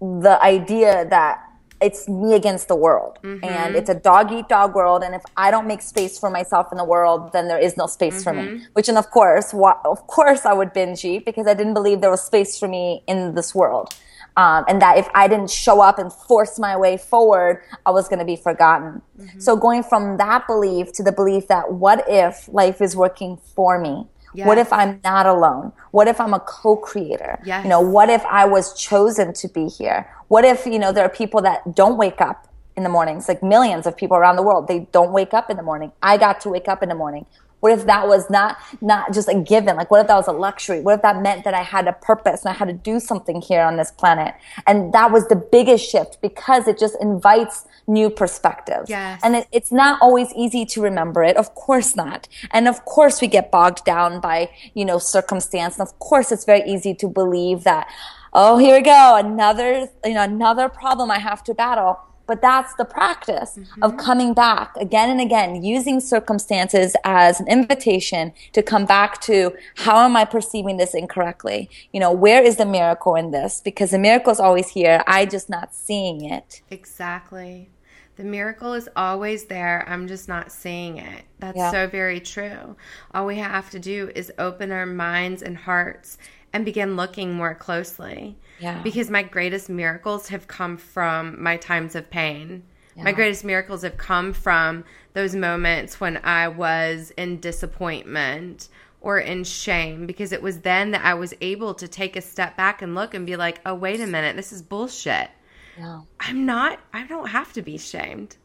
the 0.00 0.38
idea 0.42 1.06
that 1.08 1.48
it's 1.80 2.08
me 2.08 2.34
against 2.34 2.68
the 2.68 2.74
world 2.74 3.18
mm-hmm. 3.22 3.44
and 3.44 3.76
it's 3.76 3.88
a 3.88 3.94
dog 3.94 4.32
eat 4.32 4.48
dog 4.48 4.74
world 4.74 5.02
and 5.02 5.14
if 5.14 5.22
i 5.36 5.50
don't 5.50 5.66
make 5.66 5.80
space 5.80 6.18
for 6.18 6.30
myself 6.30 6.68
in 6.72 6.78
the 6.78 6.84
world 6.84 7.32
then 7.32 7.48
there 7.48 7.58
is 7.58 7.76
no 7.76 7.86
space 7.86 8.14
mm-hmm. 8.14 8.22
for 8.22 8.32
me 8.32 8.42
mm-hmm. 8.42 8.64
which 8.72 8.88
and 8.88 8.98
of 8.98 9.10
course 9.10 9.54
of 9.84 10.06
course 10.06 10.44
i 10.44 10.52
would 10.52 10.72
binge 10.72 11.04
eat 11.04 11.24
because 11.24 11.46
i 11.46 11.54
didn't 11.54 11.74
believe 11.74 12.00
there 12.00 12.10
was 12.10 12.22
space 12.22 12.58
for 12.58 12.68
me 12.68 13.02
in 13.06 13.34
this 13.34 13.54
world 13.54 13.94
um, 14.36 14.64
and 14.68 14.82
that 14.82 14.98
if 14.98 15.08
i 15.14 15.28
didn't 15.28 15.50
show 15.50 15.80
up 15.80 15.98
and 15.98 16.12
force 16.12 16.58
my 16.58 16.76
way 16.76 16.96
forward 16.96 17.62
i 17.86 17.90
was 17.90 18.08
going 18.08 18.18
to 18.18 18.24
be 18.24 18.36
forgotten 18.36 19.00
mm-hmm. 19.18 19.38
so 19.38 19.56
going 19.56 19.82
from 19.82 20.16
that 20.16 20.46
belief 20.46 20.92
to 20.92 21.02
the 21.02 21.12
belief 21.12 21.46
that 21.48 21.72
what 21.72 22.04
if 22.08 22.48
life 22.48 22.80
is 22.80 22.96
working 22.96 23.36
for 23.54 23.78
me 23.80 24.06
Yes. 24.38 24.46
What 24.46 24.56
if 24.56 24.72
I'm 24.72 25.00
not 25.02 25.26
alone? 25.26 25.72
What 25.90 26.06
if 26.06 26.20
I'm 26.20 26.32
a 26.32 26.38
co-creator? 26.38 27.40
Yes. 27.44 27.64
You 27.64 27.70
know, 27.70 27.80
what 27.80 28.08
if 28.08 28.24
I 28.26 28.44
was 28.44 28.72
chosen 28.72 29.32
to 29.32 29.48
be 29.48 29.66
here? 29.66 30.08
What 30.28 30.44
if, 30.44 30.64
you 30.64 30.78
know, 30.78 30.92
there 30.92 31.04
are 31.04 31.08
people 31.08 31.42
that 31.42 31.74
don't 31.74 31.96
wake 31.96 32.20
up 32.20 32.46
in 32.76 32.84
the 32.84 32.88
mornings, 32.88 33.26
like 33.26 33.42
millions 33.42 33.84
of 33.84 33.96
people 33.96 34.16
around 34.16 34.36
the 34.36 34.44
world, 34.44 34.68
they 34.68 34.86
don't 34.92 35.10
wake 35.10 35.34
up 35.34 35.50
in 35.50 35.56
the 35.56 35.62
morning. 35.64 35.90
I 36.00 36.18
got 36.18 36.40
to 36.42 36.50
wake 36.50 36.68
up 36.68 36.84
in 36.84 36.88
the 36.88 36.94
morning. 36.94 37.26
What 37.58 37.72
if 37.72 37.86
that 37.86 38.06
was 38.06 38.30
not, 38.30 38.58
not 38.80 39.12
just 39.12 39.28
a 39.28 39.34
given? 39.34 39.74
Like, 39.74 39.90
what 39.90 40.02
if 40.02 40.06
that 40.06 40.14
was 40.14 40.28
a 40.28 40.32
luxury? 40.32 40.80
What 40.80 40.94
if 40.94 41.02
that 41.02 41.20
meant 41.20 41.42
that 41.42 41.54
I 41.54 41.62
had 41.62 41.88
a 41.88 41.92
purpose 41.92 42.44
and 42.44 42.54
I 42.54 42.56
had 42.56 42.68
to 42.68 42.74
do 42.74 43.00
something 43.00 43.40
here 43.40 43.62
on 43.62 43.76
this 43.76 43.90
planet? 43.90 44.36
And 44.68 44.92
that 44.92 45.10
was 45.10 45.26
the 45.26 45.34
biggest 45.34 45.90
shift 45.90 46.18
because 46.22 46.68
it 46.68 46.78
just 46.78 46.94
invites 47.00 47.66
new 47.88 48.10
perspectives. 48.10 48.90
Yes. 48.90 49.20
And 49.24 49.36
it, 49.36 49.48
it's 49.50 49.72
not 49.72 50.00
always 50.00 50.32
easy 50.36 50.64
to 50.66 50.82
remember 50.82 51.24
it. 51.24 51.36
Of 51.36 51.54
course 51.54 51.96
not. 51.96 52.28
And 52.50 52.68
of 52.68 52.84
course 52.84 53.20
we 53.20 53.26
get 53.26 53.50
bogged 53.50 53.84
down 53.84 54.20
by, 54.20 54.50
you 54.74 54.84
know, 54.84 54.98
circumstance. 54.98 55.78
And 55.78 55.88
of 55.88 55.98
course 55.98 56.30
it's 56.30 56.44
very 56.44 56.62
easy 56.68 56.94
to 56.94 57.08
believe 57.08 57.64
that, 57.64 57.90
oh, 58.32 58.58
here 58.58 58.76
we 58.76 58.82
go. 58.82 59.16
Another, 59.16 59.88
you 60.04 60.14
know, 60.14 60.22
another 60.22 60.68
problem 60.68 61.10
I 61.10 61.18
have 61.18 61.42
to 61.44 61.54
battle. 61.54 61.98
But 62.28 62.42
that's 62.42 62.74
the 62.74 62.84
practice 62.84 63.56
mm-hmm. 63.58 63.82
of 63.82 63.96
coming 63.96 64.34
back 64.34 64.76
again 64.76 65.08
and 65.08 65.18
again, 65.18 65.64
using 65.64 65.98
circumstances 65.98 66.94
as 67.02 67.40
an 67.40 67.48
invitation 67.48 68.34
to 68.52 68.62
come 68.62 68.84
back 68.84 69.22
to 69.22 69.56
how 69.76 70.04
am 70.04 70.14
I 70.14 70.26
perceiving 70.26 70.76
this 70.76 70.94
incorrectly? 70.94 71.70
You 71.90 72.00
know, 72.00 72.12
where 72.12 72.42
is 72.42 72.56
the 72.56 72.66
miracle 72.66 73.14
in 73.14 73.30
this? 73.30 73.62
Because 73.62 73.92
the 73.92 73.98
miracle 73.98 74.30
is 74.30 74.40
always 74.40 74.68
here. 74.68 75.02
I 75.06 75.24
just 75.24 75.48
not 75.48 75.74
seeing 75.74 76.22
it. 76.22 76.60
Exactly. 76.70 77.70
The 78.18 78.24
miracle 78.24 78.74
is 78.74 78.88
always 78.96 79.44
there. 79.44 79.88
I'm 79.88 80.08
just 80.08 80.26
not 80.26 80.50
seeing 80.50 80.98
it. 80.98 81.22
That's 81.38 81.56
yeah. 81.56 81.70
so 81.70 81.86
very 81.86 82.18
true. 82.18 82.74
All 83.14 83.26
we 83.26 83.36
have 83.36 83.70
to 83.70 83.78
do 83.78 84.10
is 84.12 84.32
open 84.38 84.72
our 84.72 84.86
minds 84.86 85.40
and 85.40 85.56
hearts 85.56 86.18
and 86.52 86.64
begin 86.64 86.96
looking 86.96 87.32
more 87.32 87.54
closely. 87.54 88.36
Yeah. 88.58 88.82
Because 88.82 89.08
my 89.08 89.22
greatest 89.22 89.68
miracles 89.68 90.30
have 90.30 90.48
come 90.48 90.76
from 90.76 91.40
my 91.40 91.58
times 91.58 91.94
of 91.94 92.10
pain 92.10 92.64
Yeah. 92.96 93.04
My 93.04 93.12
greatest 93.12 93.44
miracles 93.44 93.82
have 93.82 93.96
come 93.96 94.32
from 94.32 94.84
those 95.12 95.36
moments 95.36 96.00
when 96.00 96.16
I 96.24 96.48
was 96.48 97.12
in 97.16 97.38
disappointment 97.38 98.68
or 99.00 99.20
in 99.20 99.44
shame 99.44 100.06
because 100.06 100.32
it 100.32 100.42
was 100.42 100.62
then 100.62 100.90
that 100.90 101.04
I 101.04 101.14
was 101.14 101.34
able 101.40 101.72
to 101.74 101.86
take 101.86 102.16
a 102.16 102.20
step 102.20 102.56
back 102.56 102.82
and 102.82 102.96
look 102.96 103.14
and 103.14 103.24
be 103.24 103.36
like, 103.36 103.60
"Oh, 103.64 103.74
wait 103.74 104.00
a 104.00 104.08
minute, 104.08 104.34
this 104.34 104.52
is 104.52 104.60
bullshit." 104.60 105.30
Yeah. 105.78 106.02
I'm 106.20 106.44
not 106.44 106.80
I 106.92 107.06
don't 107.06 107.28
have 107.28 107.52
to 107.54 107.62
be 107.62 107.78
shamed. 107.78 108.36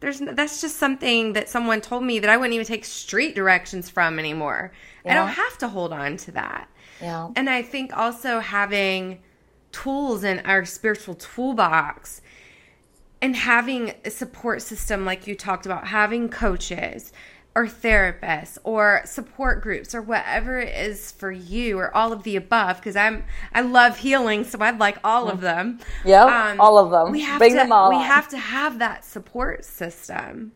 There's 0.00 0.18
that's 0.18 0.60
just 0.60 0.76
something 0.76 1.32
that 1.32 1.48
someone 1.48 1.80
told 1.80 2.04
me 2.04 2.18
that 2.18 2.28
I 2.28 2.36
wouldn't 2.36 2.54
even 2.54 2.66
take 2.66 2.84
street 2.84 3.34
directions 3.34 3.88
from 3.88 4.18
anymore. 4.18 4.72
Yeah. 5.04 5.12
I 5.12 5.14
don't 5.14 5.34
have 5.34 5.58
to 5.58 5.68
hold 5.68 5.92
on 5.92 6.16
to 6.18 6.32
that. 6.32 6.68
Yeah. 7.00 7.30
And 7.34 7.48
I 7.48 7.62
think 7.62 7.96
also 7.96 8.40
having 8.40 9.20
tools 9.72 10.22
in 10.22 10.40
our 10.40 10.64
spiritual 10.64 11.14
toolbox 11.14 12.20
and 13.22 13.36
having 13.36 13.94
a 14.04 14.10
support 14.10 14.60
system 14.62 15.04
like 15.04 15.26
you 15.26 15.34
talked 15.34 15.64
about, 15.64 15.86
having 15.86 16.28
coaches, 16.28 17.12
or 17.54 17.66
therapists 17.66 18.56
or 18.64 19.02
support 19.04 19.62
groups 19.62 19.94
or 19.94 20.00
whatever 20.00 20.58
it 20.58 20.74
is 20.74 21.12
for 21.12 21.30
you 21.30 21.78
or 21.78 21.94
all 21.94 22.12
of 22.12 22.22
the 22.22 22.36
above 22.36 22.78
because 22.78 22.96
I'm 22.96 23.24
I 23.52 23.60
love 23.60 23.98
healing 23.98 24.44
so 24.44 24.58
I'd 24.60 24.78
like 24.78 24.98
all 25.04 25.28
of 25.28 25.40
them. 25.40 25.78
Yeah, 26.04 26.24
um, 26.24 26.60
all 26.60 26.78
of 26.78 26.90
them. 26.90 27.12
We 27.12 27.20
have 27.20 27.38
Bring 27.38 27.52
to, 27.52 27.58
them 27.58 27.72
all. 27.72 27.90
We 27.90 27.96
on. 27.96 28.04
have 28.04 28.28
to 28.28 28.38
have 28.38 28.78
that 28.78 29.04
support 29.04 29.64
system. 29.64 30.52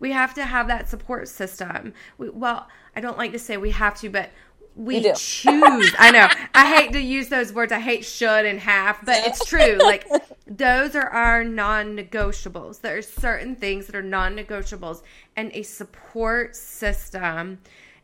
We 0.00 0.12
have 0.12 0.32
to 0.34 0.44
have 0.44 0.68
that 0.68 0.88
support 0.88 1.28
system. 1.28 1.92
We, 2.18 2.30
well, 2.30 2.68
I 2.94 3.00
don't 3.00 3.18
like 3.18 3.32
to 3.32 3.38
say 3.38 3.56
we 3.56 3.72
have 3.72 3.98
to, 4.00 4.08
but 4.08 4.30
we 4.78 5.02
choose. 5.14 5.92
I 5.98 6.12
know. 6.12 6.28
I 6.54 6.74
hate 6.74 6.92
to 6.92 7.00
use 7.00 7.28
those 7.28 7.52
words. 7.52 7.72
I 7.72 7.80
hate 7.80 8.04
should 8.04 8.46
and 8.46 8.60
have, 8.60 8.98
but 9.04 9.26
it's 9.26 9.44
true. 9.44 9.76
Like 9.76 10.06
those 10.48 10.96
are 10.96 11.08
our 11.08 11.44
non-negotiables. 11.44 12.80
There 12.80 12.96
are 12.96 13.02
certain 13.02 13.54
things 13.54 13.86
that 13.86 13.94
are 13.94 14.02
non-negotiables 14.02 15.02
and 15.36 15.50
a 15.52 15.62
support 15.62 16.56
system 16.56 17.58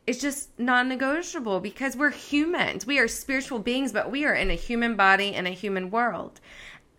is 0.06 0.20
just 0.20 0.50
non-negotiable 0.58 1.60
because 1.60 1.96
we're 1.96 2.10
humans. 2.10 2.86
We 2.86 2.98
are 2.98 3.08
spiritual 3.08 3.58
beings, 3.58 3.92
but 3.92 4.10
we 4.10 4.26
are 4.26 4.34
in 4.34 4.50
a 4.50 4.54
human 4.54 4.96
body 4.96 5.28
in 5.28 5.46
a 5.46 5.50
human 5.50 5.90
world. 5.90 6.40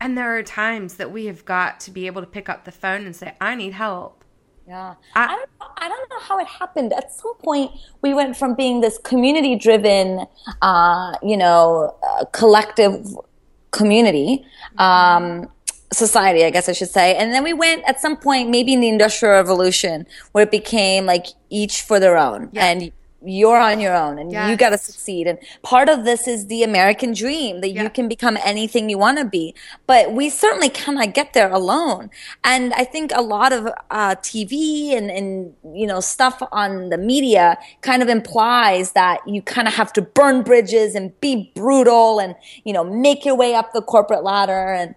And 0.01 0.17
there 0.17 0.35
are 0.35 0.43
times 0.43 0.95
that 0.95 1.11
we 1.11 1.27
have 1.27 1.45
got 1.45 1.79
to 1.81 1.91
be 1.91 2.07
able 2.07 2.21
to 2.21 2.27
pick 2.27 2.49
up 2.49 2.65
the 2.65 2.71
phone 2.71 3.05
and 3.05 3.15
say, 3.15 3.35
"I 3.39 3.55
need 3.55 3.73
help." 3.73 4.23
Yeah. 4.67 4.95
I, 5.15 5.23
I, 5.23 5.27
don't, 5.27 5.49
I 5.77 5.87
don't 5.87 6.09
know 6.09 6.19
how 6.19 6.39
it 6.39 6.47
happened. 6.47 6.91
At 6.91 7.13
some 7.13 7.35
point, 7.35 7.71
we 8.01 8.13
went 8.13 8.35
from 8.35 8.55
being 8.55 8.81
this 8.81 8.97
community 8.97 9.55
driven, 9.55 10.25
uh, 10.61 11.15
you 11.21 11.37
know, 11.37 11.95
uh, 12.03 12.25
collective 12.33 13.05
community, 13.75 14.45
um, 14.77 15.47
society, 15.91 16.43
I 16.45 16.49
guess 16.49 16.67
I 16.67 16.73
should 16.73 16.89
say. 16.89 17.15
And 17.15 17.33
then 17.33 17.43
we 17.43 17.53
went 17.53 17.83
at 17.85 18.01
some 18.01 18.15
point, 18.17 18.49
maybe 18.49 18.73
in 18.73 18.79
the 18.79 18.89
Industrial 18.89 19.33
Revolution, 19.33 20.07
where 20.31 20.43
it 20.43 20.51
became 20.51 21.05
like 21.05 21.27
each 21.49 21.81
for 21.81 21.99
their 21.99 22.17
own. 22.17 22.49
Yeah. 22.51 22.65
And 22.65 22.91
you're 23.25 23.57
on 23.57 23.79
your 23.79 23.95
own 23.95 24.19
and 24.19 24.31
yes. 24.31 24.49
you 24.49 24.57
got 24.57 24.69
to 24.69 24.77
succeed. 24.77 25.27
And 25.27 25.39
part 25.63 25.89
of 25.89 26.05
this 26.05 26.27
is 26.27 26.47
the 26.47 26.63
American 26.63 27.13
dream 27.13 27.61
that 27.61 27.69
yeah. 27.69 27.83
you 27.83 27.89
can 27.89 28.07
become 28.07 28.37
anything 28.43 28.89
you 28.89 28.97
want 28.97 29.17
to 29.17 29.25
be. 29.25 29.55
But 29.87 30.13
we 30.13 30.29
certainly 30.29 30.69
cannot 30.69 31.13
get 31.13 31.33
there 31.33 31.51
alone. 31.51 32.09
And 32.43 32.73
I 32.73 32.83
think 32.83 33.11
a 33.13 33.21
lot 33.21 33.53
of 33.53 33.67
uh, 33.91 34.15
TV 34.15 34.95
and, 34.95 35.09
and, 35.09 35.53
you 35.73 35.87
know, 35.87 35.99
stuff 35.99 36.41
on 36.51 36.89
the 36.89 36.97
media 36.97 37.57
kind 37.81 38.01
of 38.01 38.09
implies 38.09 38.91
that 38.93 39.19
you 39.27 39.41
kind 39.41 39.67
of 39.67 39.73
have 39.73 39.91
to 39.93 40.01
burn 40.01 40.43
bridges 40.43 40.95
and 40.95 41.19
be 41.21 41.51
brutal 41.55 42.19
and, 42.19 42.35
you 42.63 42.73
know, 42.73 42.83
make 42.83 43.25
your 43.25 43.35
way 43.35 43.55
up 43.55 43.73
the 43.73 43.81
corporate 43.81 44.23
ladder. 44.23 44.73
And 44.73 44.95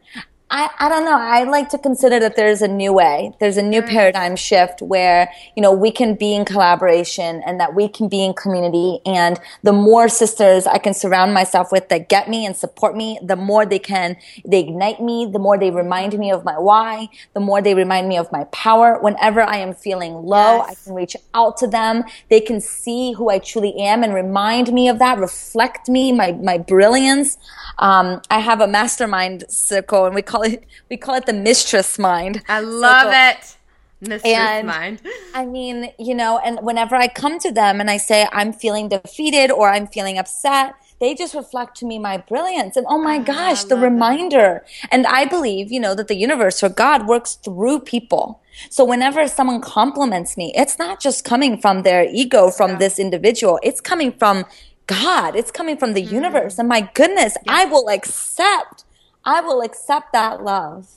I, 0.51 0.71
I 0.79 0.89
don't 0.89 1.05
know. 1.05 1.19
I 1.19 1.45
like 1.45 1.69
to 1.71 1.79
consider 1.79 2.19
that 2.21 2.35
there's 2.37 2.63
a 2.63 2.69
new 2.69 2.95
way. 2.95 3.33
There's 3.39 3.59
a 3.59 3.63
new 3.63 3.83
paradigm 3.83 4.35
shift 4.35 4.81
where, 4.81 5.31
you 5.55 5.63
know, 5.63 5.73
we 5.73 5.91
can 5.91 6.15
be 6.15 6.35
in 6.35 6.47
collaboration 6.47 7.43
and 7.45 7.61
that 7.61 7.75
we 7.75 7.87
can 7.87 8.09
be 8.09 8.25
in 8.25 8.33
community. 8.33 9.01
And 9.05 9.39
the 9.63 9.75
more 9.75 10.09
sisters 10.09 10.67
I 10.67 10.79
can 10.79 10.95
surround 10.95 11.35
myself 11.35 11.71
with 11.71 11.91
that 11.91 12.09
get 12.09 12.31
me 12.31 12.47
and 12.47 12.57
support 12.57 12.97
me, 12.97 13.19
the 13.23 13.37
more 13.37 13.67
they 13.67 13.79
can, 13.79 14.17
they 14.43 14.61
ignite 14.61 15.03
me, 15.03 15.29
the 15.31 15.39
more 15.39 15.59
they 15.59 15.71
remind 15.71 16.19
me 16.19 16.31
of 16.31 16.47
my 16.47 16.59
why, 16.59 17.11
the 17.35 17.41
more 17.41 17.61
they 17.61 17.75
remind 17.75 18.09
me 18.09 18.17
of 18.17 18.33
my 18.33 18.45
power. 18.45 18.99
Whenever 19.03 19.43
I 19.43 19.59
am 19.59 19.75
feeling 19.75 20.15
low, 20.15 20.65
yes. 20.67 20.71
I 20.71 20.85
can 20.85 20.95
reach 20.95 21.17
out 21.35 21.59
to 21.59 21.67
them. 21.67 22.05
They 22.31 22.41
can 22.41 22.63
see 22.63 23.13
who 23.13 23.29
I 23.29 23.39
truly 23.39 23.77
am 23.79 24.03
and 24.03 24.15
remind 24.15 24.73
me 24.73 24.89
of 24.89 24.99
that, 24.99 25.19
reflect 25.19 25.91
me, 25.91 26.11
my, 26.11 26.33
my 26.33 26.57
brilliance. 26.57 27.37
Um, 27.79 28.23
I 28.31 28.39
have 28.39 28.63
a 28.63 28.67
mastermind 28.67 29.45
circle 29.51 30.07
and 30.07 30.15
we 30.15 30.23
call 30.23 30.38
call 30.39 30.53
it 30.53 30.65
we 30.89 30.97
call 30.97 31.15
it 31.15 31.27
the 31.27 31.33
mistress 31.33 31.99
mind. 31.99 32.43
I 32.49 32.61
love 32.61 33.13
it. 33.13 33.57
Mistress 34.01 34.33
and, 34.33 34.67
mind. 34.67 35.03
I 35.35 35.45
mean, 35.45 35.91
you 35.99 36.15
know, 36.15 36.39
and 36.39 36.61
whenever 36.63 36.95
I 36.95 37.09
come 37.09 37.39
to 37.41 37.51
them 37.51 37.81
and 37.81 37.91
I 37.91 37.97
say 37.97 38.29
I'm 38.33 38.53
feeling 38.53 38.89
defeated 38.89 39.51
or 39.51 39.71
I'm 39.71 39.89
feeling 39.89 40.19
upset, 40.19 40.75
they 41.01 41.15
just 41.15 41.35
reflect 41.35 41.77
to 41.79 41.87
me 41.87 41.99
my 41.99 42.19
brilliance 42.19 42.77
and 42.77 42.87
oh 42.89 42.99
my 42.99 43.17
oh, 43.17 43.25
gosh, 43.25 43.65
the 43.65 43.77
reminder. 43.77 44.65
That. 44.65 44.89
And 44.93 45.07
I 45.07 45.25
believe, 45.25 45.73
you 45.73 45.81
know, 45.81 45.95
that 45.97 46.07
the 46.07 46.17
universe 46.17 46.63
or 46.63 46.69
God 46.69 47.09
works 47.09 47.35
through 47.35 47.81
people. 47.81 48.41
So 48.71 48.85
whenever 48.85 49.27
someone 49.27 49.61
compliments 49.61 50.37
me, 50.37 50.53
it's 50.57 50.79
not 50.79 51.01
just 51.01 51.25
coming 51.25 51.61
from 51.61 51.83
their 51.83 52.05
ego 52.05 52.51
from 52.51 52.73
yeah. 52.73 52.79
this 52.79 52.99
individual. 52.99 53.59
It's 53.63 53.81
coming 53.81 54.13
from 54.13 54.45
God. 54.87 55.37
It's 55.37 55.51
coming 55.51 55.77
from 55.77 55.95
the 55.95 56.05
mm. 56.05 56.11
universe. 56.11 56.59
And 56.59 56.69
my 56.69 56.89
goodness, 56.95 57.37
yeah. 57.45 57.53
I 57.53 57.65
will 57.67 57.89
accept 57.89 58.85
I 59.29 59.43
will 59.43 59.61
accept 59.61 60.15
that 60.15 60.43
love. 60.43 60.89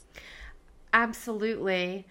Absolutely. 0.93 2.07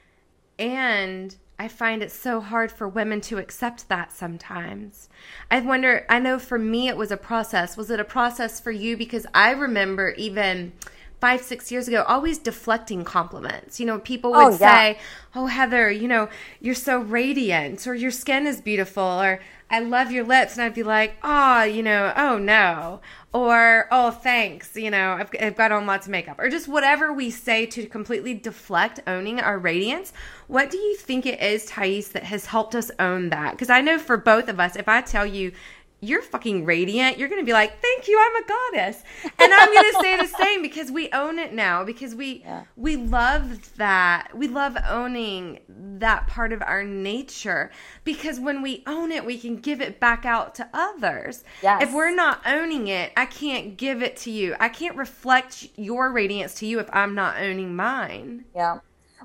And 0.58 1.34
I 1.58 1.66
find 1.66 2.02
it 2.02 2.12
so 2.12 2.42
hard 2.42 2.70
for 2.70 2.86
women 2.86 3.22
to 3.22 3.38
accept 3.38 3.88
that 3.88 4.12
sometimes. 4.12 5.08
I 5.50 5.60
wonder, 5.60 6.04
I 6.10 6.18
know 6.18 6.38
for 6.38 6.58
me 6.58 6.88
it 6.88 6.96
was 6.98 7.10
a 7.10 7.16
process. 7.16 7.74
Was 7.74 7.90
it 7.90 8.00
a 8.00 8.04
process 8.04 8.60
for 8.60 8.70
you? 8.70 8.98
Because 8.98 9.26
I 9.32 9.52
remember 9.52 10.10
even 10.10 10.72
five, 11.20 11.40
six 11.40 11.72
years 11.72 11.88
ago, 11.88 12.02
always 12.06 12.36
deflecting 12.36 13.02
compliments. 13.02 13.80
You 13.80 13.86
know, 13.86 13.98
people 13.98 14.34
oh, 14.34 14.50
would 14.50 14.54
oh, 14.54 14.58
yeah. 14.60 14.74
say, 14.74 14.98
Oh, 15.34 15.46
Heather, 15.46 15.90
you 15.90 16.08
know, 16.08 16.28
you're 16.60 16.74
so 16.74 16.98
radiant, 16.98 17.86
or 17.86 17.94
your 17.94 18.10
skin 18.10 18.46
is 18.46 18.60
beautiful, 18.60 19.02
or 19.02 19.40
I 19.70 19.80
love 19.80 20.12
your 20.12 20.24
lips. 20.24 20.54
And 20.54 20.62
I'd 20.62 20.74
be 20.74 20.82
like, 20.82 21.16
Oh, 21.22 21.62
you 21.62 21.82
know, 21.82 22.12
oh 22.14 22.36
no. 22.36 23.00
Or, 23.32 23.86
Oh, 23.92 24.10
thanks, 24.10 24.76
you 24.76 24.90
know, 24.90 25.12
I've, 25.12 25.30
I've 25.40 25.56
got 25.56 25.70
on 25.70 25.86
lots 25.86 26.06
of 26.06 26.10
makeup, 26.10 26.40
or 26.40 26.48
just 26.48 26.66
whatever 26.66 27.12
we 27.12 27.30
say 27.30 27.64
to 27.66 27.86
completely 27.86 28.34
deflect 28.34 28.98
owning 29.06 29.38
our 29.38 29.56
radiance. 29.56 30.12
What 30.48 30.68
do 30.68 30.78
you 30.78 30.96
think 30.96 31.26
it 31.26 31.40
is, 31.40 31.64
Thais, 31.66 32.08
that 32.08 32.24
has 32.24 32.46
helped 32.46 32.74
us 32.74 32.90
own 32.98 33.28
that? 33.28 33.52
Because 33.52 33.70
I 33.70 33.82
know 33.82 34.00
for 34.00 34.16
both 34.16 34.48
of 34.48 34.58
us, 34.58 34.74
if 34.74 34.88
I 34.88 35.00
tell 35.00 35.24
you, 35.24 35.52
you're 36.00 36.22
fucking 36.22 36.64
radiant. 36.64 37.18
You're 37.18 37.28
going 37.28 37.40
to 37.40 37.46
be 37.46 37.52
like, 37.52 37.80
"Thank 37.80 38.08
you, 38.08 38.18
I'm 38.18 38.42
a 38.42 38.46
goddess." 38.46 39.02
And 39.38 39.52
I'm 39.52 39.72
going 39.72 39.92
to 39.92 39.98
say 40.00 40.16
the 40.16 40.26
same 40.38 40.62
because 40.62 40.90
we 40.90 41.10
own 41.12 41.38
it 41.38 41.52
now 41.52 41.84
because 41.84 42.14
we 42.14 42.42
yeah. 42.44 42.64
we 42.76 42.96
love 42.96 43.76
that. 43.76 44.36
We 44.36 44.48
love 44.48 44.76
owning 44.88 45.60
that 45.68 46.26
part 46.26 46.52
of 46.52 46.62
our 46.62 46.82
nature 46.82 47.70
because 48.04 48.40
when 48.40 48.62
we 48.62 48.82
own 48.86 49.12
it, 49.12 49.24
we 49.24 49.38
can 49.38 49.56
give 49.56 49.80
it 49.80 50.00
back 50.00 50.24
out 50.24 50.54
to 50.56 50.68
others. 50.72 51.44
Yes. 51.62 51.82
If 51.82 51.92
we're 51.92 52.14
not 52.14 52.40
owning 52.46 52.88
it, 52.88 53.12
I 53.16 53.26
can't 53.26 53.76
give 53.76 54.02
it 54.02 54.16
to 54.18 54.30
you. 54.30 54.56
I 54.58 54.68
can't 54.68 54.96
reflect 54.96 55.68
your 55.76 56.10
radiance 56.12 56.54
to 56.56 56.66
you 56.66 56.80
if 56.80 56.88
I'm 56.92 57.14
not 57.14 57.38
owning 57.38 57.76
mine. 57.76 58.44
Yeah. 58.54 58.78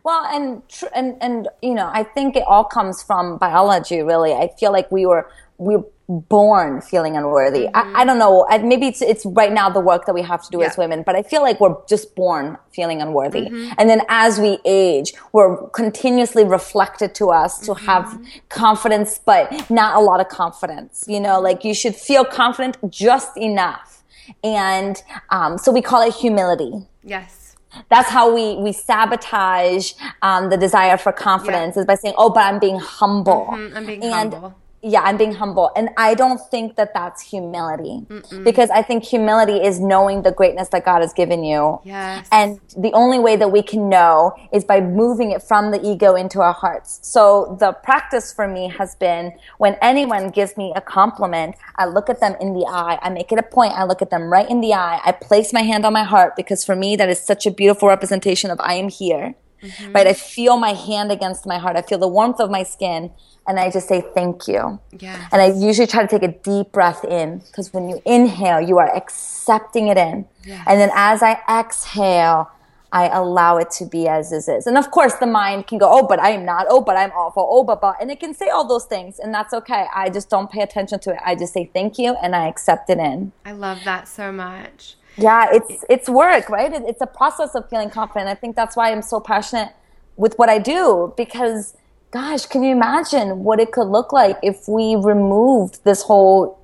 Well, 0.03 0.25
and 0.25 0.61
and 0.93 1.17
and 1.21 1.47
you 1.61 1.73
know, 1.73 1.89
I 1.91 2.03
think 2.03 2.35
it 2.35 2.43
all 2.45 2.63
comes 2.63 3.01
from 3.01 3.37
biology. 3.37 4.01
Really, 4.01 4.33
I 4.33 4.49
feel 4.59 4.71
like 4.71 4.91
we 4.91 5.05
were 5.05 5.31
we 5.57 5.77
were 5.77 5.85
born 6.07 6.81
feeling 6.81 7.17
unworthy. 7.17 7.65
Mm-hmm. 7.65 7.75
I, 7.75 7.79
I, 7.79 7.83
mm-hmm. 7.83 8.07
don't 8.07 8.19
know. 8.19 8.45
I, 8.49 8.57
maybe 8.59 8.87
it's 8.87 9.01
it's 9.01 9.25
right 9.25 9.51
now 9.51 9.69
the 9.69 9.79
work 9.79 10.05
that 10.05 10.13
we 10.13 10.21
have 10.21 10.43
to 10.43 10.51
do 10.51 10.59
yeah. 10.59 10.67
as 10.67 10.77
women, 10.77 11.03
but 11.03 11.15
I 11.15 11.23
feel 11.23 11.41
like 11.41 11.59
we're 11.59 11.75
just 11.87 12.15
born 12.15 12.57
feeling 12.73 13.01
unworthy. 13.01 13.41
Mm-hmm. 13.41 13.73
And 13.77 13.89
then 13.89 14.01
as 14.07 14.39
we 14.39 14.59
age, 14.65 15.13
we're 15.33 15.67
continuously 15.69 16.43
reflected 16.43 17.15
to 17.15 17.29
us 17.29 17.59
to 17.61 17.73
mm-hmm. 17.73 17.85
have 17.85 18.19
confidence, 18.49 19.19
but 19.23 19.69
not 19.69 19.95
a 19.95 19.99
lot 19.99 20.19
of 20.19 20.29
confidence. 20.29 21.05
You 21.07 21.19
know, 21.19 21.39
like 21.39 21.63
you 21.63 21.73
should 21.73 21.95
feel 21.95 22.23
confident 22.23 22.77
just 22.89 23.35
enough. 23.37 24.03
And 24.43 25.01
um, 25.29 25.57
so 25.57 25.71
we 25.71 25.81
call 25.81 26.01
it 26.07 26.13
humility. 26.13 26.87
Yes 27.03 27.41
that's 27.89 28.09
how 28.09 28.33
we 28.33 28.55
we 28.55 28.71
sabotage 28.71 29.91
um, 30.21 30.49
the 30.49 30.55
desire 30.55 30.95
for 30.95 31.11
confidence 31.11 31.75
yeah. 31.75 31.81
is 31.81 31.85
by 31.85 31.95
saying, 31.95 32.15
"Oh, 32.17 32.29
but 32.29 32.39
I'm 32.39 32.57
being 32.57 32.79
humble." 32.79 33.47
Mm-hmm, 33.51 33.75
I'm 33.75 33.85
being 33.85 34.01
and 34.01 34.33
humble 34.33 34.55
yeah, 34.85 35.01
I'm 35.01 35.17
being 35.17 35.33
humble. 35.33 35.71
And 35.75 35.89
I 35.97 36.13
don't 36.13 36.39
think 36.51 36.75
that 36.75 36.93
that's 36.93 37.19
humility 37.19 38.05
Mm-mm. 38.07 38.43
because 38.43 38.69
I 38.69 38.83
think 38.83 39.03
humility 39.03 39.57
is 39.57 39.79
knowing 39.79 40.21
the 40.21 40.31
greatness 40.31 40.69
that 40.69 40.85
God 40.85 41.01
has 41.01 41.11
given 41.11 41.43
you. 41.43 41.79
Yes. 41.83 42.27
And 42.31 42.59
the 42.77 42.93
only 42.93 43.17
way 43.17 43.35
that 43.35 43.51
we 43.51 43.63
can 43.63 43.89
know 43.89 44.35
is 44.53 44.63
by 44.63 44.81
moving 44.81 45.31
it 45.31 45.41
from 45.41 45.71
the 45.71 45.83
ego 45.83 46.13
into 46.13 46.39
our 46.39 46.53
hearts. 46.53 46.99
So 47.01 47.57
the 47.59 47.71
practice 47.71 48.31
for 48.31 48.47
me 48.47 48.69
has 48.77 48.93
been 48.95 49.33
when 49.57 49.75
anyone 49.81 50.29
gives 50.29 50.55
me 50.55 50.71
a 50.75 50.81
compliment, 50.81 51.55
I 51.77 51.85
look 51.85 52.07
at 52.07 52.19
them 52.19 52.35
in 52.39 52.53
the 52.53 52.67
eye. 52.67 52.99
I 53.01 53.09
make 53.09 53.31
it 53.31 53.39
a 53.39 53.43
point. 53.43 53.73
I 53.73 53.85
look 53.85 54.03
at 54.03 54.11
them 54.11 54.31
right 54.31 54.47
in 54.47 54.61
the 54.61 54.75
eye. 54.75 55.01
I 55.03 55.13
place 55.13 55.51
my 55.51 55.61
hand 55.61 55.83
on 55.85 55.93
my 55.93 56.03
heart 56.03 56.35
because 56.35 56.63
for 56.63 56.75
me, 56.75 56.95
that 56.97 57.09
is 57.09 57.19
such 57.19 57.47
a 57.47 57.51
beautiful 57.51 57.87
representation 57.87 58.51
of 58.51 58.59
I 58.61 58.75
am 58.75 58.89
here. 58.89 59.33
Mm-hmm. 59.61 59.91
right? 59.93 60.07
I 60.07 60.13
feel 60.13 60.57
my 60.57 60.73
hand 60.73 61.11
against 61.11 61.45
my 61.45 61.57
heart. 61.57 61.75
I 61.75 61.81
feel 61.81 61.97
the 61.97 62.07
warmth 62.07 62.39
of 62.39 62.49
my 62.49 62.63
skin 62.63 63.11
and 63.47 63.59
I 63.59 63.69
just 63.69 63.87
say 63.87 64.01
thank 64.13 64.47
you. 64.47 64.79
Yeah. 64.99 65.27
And 65.31 65.41
I 65.41 65.47
usually 65.47 65.87
try 65.87 66.01
to 66.01 66.07
take 66.07 66.23
a 66.23 66.33
deep 66.33 66.71
breath 66.71 67.03
in 67.03 67.39
because 67.39 67.73
when 67.73 67.89
you 67.89 68.01
inhale, 68.05 68.59
you 68.61 68.77
are 68.77 68.93
accepting 68.95 69.87
it 69.87 69.97
in. 69.97 70.25
Yes. 70.43 70.63
And 70.67 70.79
then 70.79 70.89
as 70.93 71.21
I 71.21 71.39
exhale, 71.49 72.51
I 72.95 73.09
allow 73.09 73.57
it 73.57 73.71
to 73.71 73.85
be 73.85 74.07
as 74.07 74.31
is 74.31 74.47
is. 74.47 74.67
And 74.67 74.77
of 74.77 74.89
course, 74.89 75.15
the 75.15 75.27
mind 75.27 75.67
can 75.67 75.77
go, 75.77 75.89
oh, 75.91 76.07
but 76.07 76.17
I 76.17 76.29
am 76.29 76.45
not. 76.45 76.65
Oh, 76.69 76.79
but 76.79 76.95
I'm 76.95 77.11
awful. 77.11 77.45
Oh, 77.51 77.63
but, 77.65 77.81
but. 77.81 77.97
And 77.99 78.09
it 78.09 78.21
can 78.21 78.33
say 78.33 78.47
all 78.47 78.65
those 78.65 78.85
things, 78.85 79.19
and 79.19 79.33
that's 79.33 79.53
okay. 79.53 79.87
I 79.93 80.09
just 80.09 80.29
don't 80.29 80.49
pay 80.49 80.61
attention 80.61 80.99
to 81.01 81.11
it. 81.11 81.19
I 81.25 81.35
just 81.35 81.53
say 81.53 81.69
thank 81.73 81.99
you 81.99 82.15
and 82.23 82.33
I 82.33 82.47
accept 82.47 82.89
it 82.89 82.97
in. 82.97 83.33
I 83.43 83.51
love 83.51 83.79
that 83.83 84.07
so 84.07 84.31
much. 84.31 84.95
Yeah, 85.17 85.47
it's 85.51 85.85
it's 85.89 86.09
work, 86.09 86.49
right? 86.49 86.71
It's 86.73 87.01
a 87.01 87.07
process 87.07 87.55
of 87.55 87.69
feeling 87.69 87.89
confident. 87.89 88.27
I 88.27 88.35
think 88.35 88.55
that's 88.55 88.75
why 88.75 88.91
I'm 88.91 89.01
so 89.01 89.19
passionate 89.19 89.69
with 90.17 90.37
what 90.37 90.49
I 90.49 90.59
do 90.59 91.13
because 91.15 91.75
gosh, 92.11 92.45
can 92.45 92.63
you 92.63 92.71
imagine 92.71 93.43
what 93.43 93.59
it 93.59 93.71
could 93.71 93.87
look 93.87 94.13
like 94.13 94.37
if 94.41 94.67
we 94.67 94.95
removed 94.95 95.83
this 95.83 96.01
whole 96.03 96.59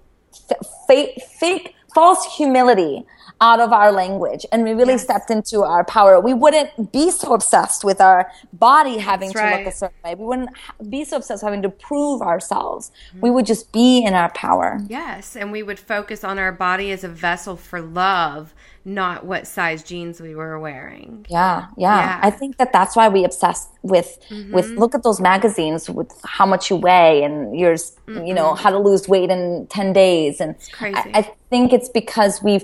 fake, 0.88 1.22
fake 1.40 1.76
false 1.94 2.38
humility 2.38 3.06
out 3.42 3.60
of 3.60 3.74
our 3.74 3.92
language 3.92 4.46
and 4.52 4.64
we 4.64 4.72
really 4.72 4.94
yes. 4.94 5.04
stepped 5.04 5.32
into 5.32 5.62
our 5.64 5.84
power, 5.84 6.20
we 6.20 6.34
wouldn't 6.34 6.92
be 6.92 7.10
so 7.12 7.34
obsessed 7.34 7.84
with 7.84 8.00
our 8.00 8.32
body 8.54 8.98
having 8.98 9.30
That's 9.30 9.40
to 9.40 9.46
right. 9.46 9.66
look 9.66 9.74
a 9.74 9.76
certain 9.76 9.98
way. 10.06 10.16
We 10.16 10.26
wouldn't 10.26 10.50
be 10.90 11.04
so 11.04 11.18
obsessed 11.18 11.44
having 11.44 11.64
to 11.64 11.70
prove 11.70 12.22
ourselves. 12.22 12.92
Mm-hmm. 13.10 13.22
We 13.22 13.32
would 13.32 13.48
just 13.48 13.72
be 13.72 14.06
in 14.06 14.14
our 14.14 14.30
power. 14.32 14.80
Yes, 14.88 15.36
and 15.36 15.52
we 15.52 15.64
would 15.64 15.80
focus 15.80 16.24
on 16.24 16.38
our 16.38 16.52
body 16.52 16.92
as 16.92 17.04
a 17.04 17.10
vessel 17.10 17.58
for 17.58 17.82
love 17.82 18.54
not 18.84 19.26
what 19.26 19.48
size 19.48 19.84
jeans 19.84 20.20
we 20.20 20.36
were 20.36 20.60
wearing. 20.60 21.26
Yeah, 21.30 21.68
yeah. 21.78 22.00
yeah. 22.00 22.20
I 22.24 22.32
think 22.32 22.58
that 22.58 22.74
that's 22.74 22.96
why 22.96 23.10
we 23.10 23.24
obsess 23.24 23.68
with 23.84 24.18
mm-hmm. 24.30 24.54
with 24.54 24.70
look 24.72 24.96
at 24.96 25.04
those 25.04 25.22
magazines 25.22 25.90
with 25.90 26.12
how 26.24 26.46
much 26.46 26.70
you 26.70 26.76
weigh 26.76 27.24
and 27.24 27.58
your 27.58 27.74
mm-hmm. 27.74 28.26
you 28.26 28.34
know 28.34 28.56
how 28.56 28.70
to 28.70 28.80
lose 28.80 29.08
weight 29.08 29.30
in 29.30 29.68
10 29.70 29.94
days 29.94 30.42
and 30.42 30.56
I, 30.80 31.12
I, 31.14 31.34
think 31.50 31.74
it's 31.74 31.90
because 31.90 32.42
we've 32.42 32.64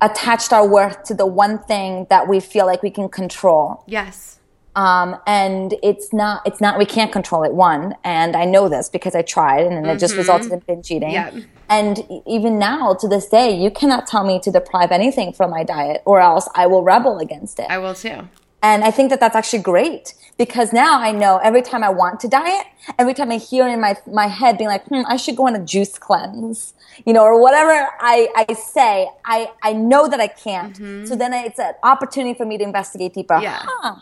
attached 0.00 0.52
our 0.52 0.68
worth 0.68 1.04
to 1.04 1.14
the 1.14 1.26
one 1.26 1.58
thing 1.60 2.06
that 2.10 2.28
we 2.28 2.40
feel 2.40 2.66
like 2.66 2.82
we 2.82 2.90
can 2.90 3.08
control. 3.08 3.82
Yes. 3.86 4.37
Um, 4.78 5.16
and 5.26 5.74
it's 5.82 6.12
not, 6.12 6.46
it's 6.46 6.60
not, 6.60 6.78
we 6.78 6.86
can't 6.86 7.10
control 7.10 7.42
it. 7.42 7.52
One, 7.52 7.96
and 8.04 8.36
I 8.36 8.44
know 8.44 8.68
this 8.68 8.88
because 8.88 9.16
I 9.16 9.22
tried 9.22 9.66
and 9.66 9.72
mm-hmm. 9.72 9.86
it 9.86 9.98
just 9.98 10.12
mm-hmm. 10.12 10.18
resulted 10.18 10.52
in 10.52 10.60
binge 10.60 10.88
eating. 10.92 11.10
Yeah. 11.10 11.32
And 11.68 12.06
even 12.26 12.60
now 12.60 12.94
to 12.94 13.08
this 13.08 13.26
day, 13.28 13.50
you 13.50 13.72
cannot 13.72 14.06
tell 14.06 14.24
me 14.24 14.38
to 14.38 14.52
deprive 14.52 14.92
anything 14.92 15.32
from 15.32 15.50
my 15.50 15.64
diet 15.64 16.02
or 16.04 16.20
else 16.20 16.48
I 16.54 16.68
will 16.68 16.84
rebel 16.84 17.18
against 17.18 17.58
it. 17.58 17.66
I 17.68 17.78
will 17.78 17.94
too. 17.94 18.28
And 18.62 18.84
I 18.84 18.92
think 18.92 19.10
that 19.10 19.18
that's 19.18 19.34
actually 19.34 19.62
great 19.62 20.14
because 20.36 20.72
now 20.72 21.00
I 21.00 21.10
know 21.10 21.38
every 21.38 21.62
time 21.62 21.82
I 21.82 21.90
want 21.90 22.20
to 22.20 22.28
diet, 22.28 22.66
every 23.00 23.14
time 23.14 23.32
I 23.32 23.38
hear 23.38 23.66
in 23.66 23.80
my, 23.80 23.96
my 24.06 24.28
head 24.28 24.58
being 24.58 24.70
like, 24.70 24.84
hmm, 24.84 25.02
I 25.08 25.16
should 25.16 25.34
go 25.34 25.48
on 25.48 25.56
a 25.56 25.64
juice 25.64 25.98
cleanse, 25.98 26.74
you 27.04 27.12
know, 27.12 27.24
or 27.24 27.42
whatever 27.42 27.88
I, 27.98 28.28
I 28.48 28.54
say, 28.54 29.08
I, 29.24 29.50
I 29.60 29.72
know 29.72 30.08
that 30.08 30.20
I 30.20 30.28
can't. 30.28 30.74
Mm-hmm. 30.74 31.06
So 31.06 31.16
then 31.16 31.34
it's 31.34 31.58
an 31.58 31.74
opportunity 31.82 32.38
for 32.38 32.46
me 32.46 32.58
to 32.58 32.64
investigate 32.64 33.14
deeper. 33.14 33.40
Yeah. 33.40 33.58
Huh 33.64 33.96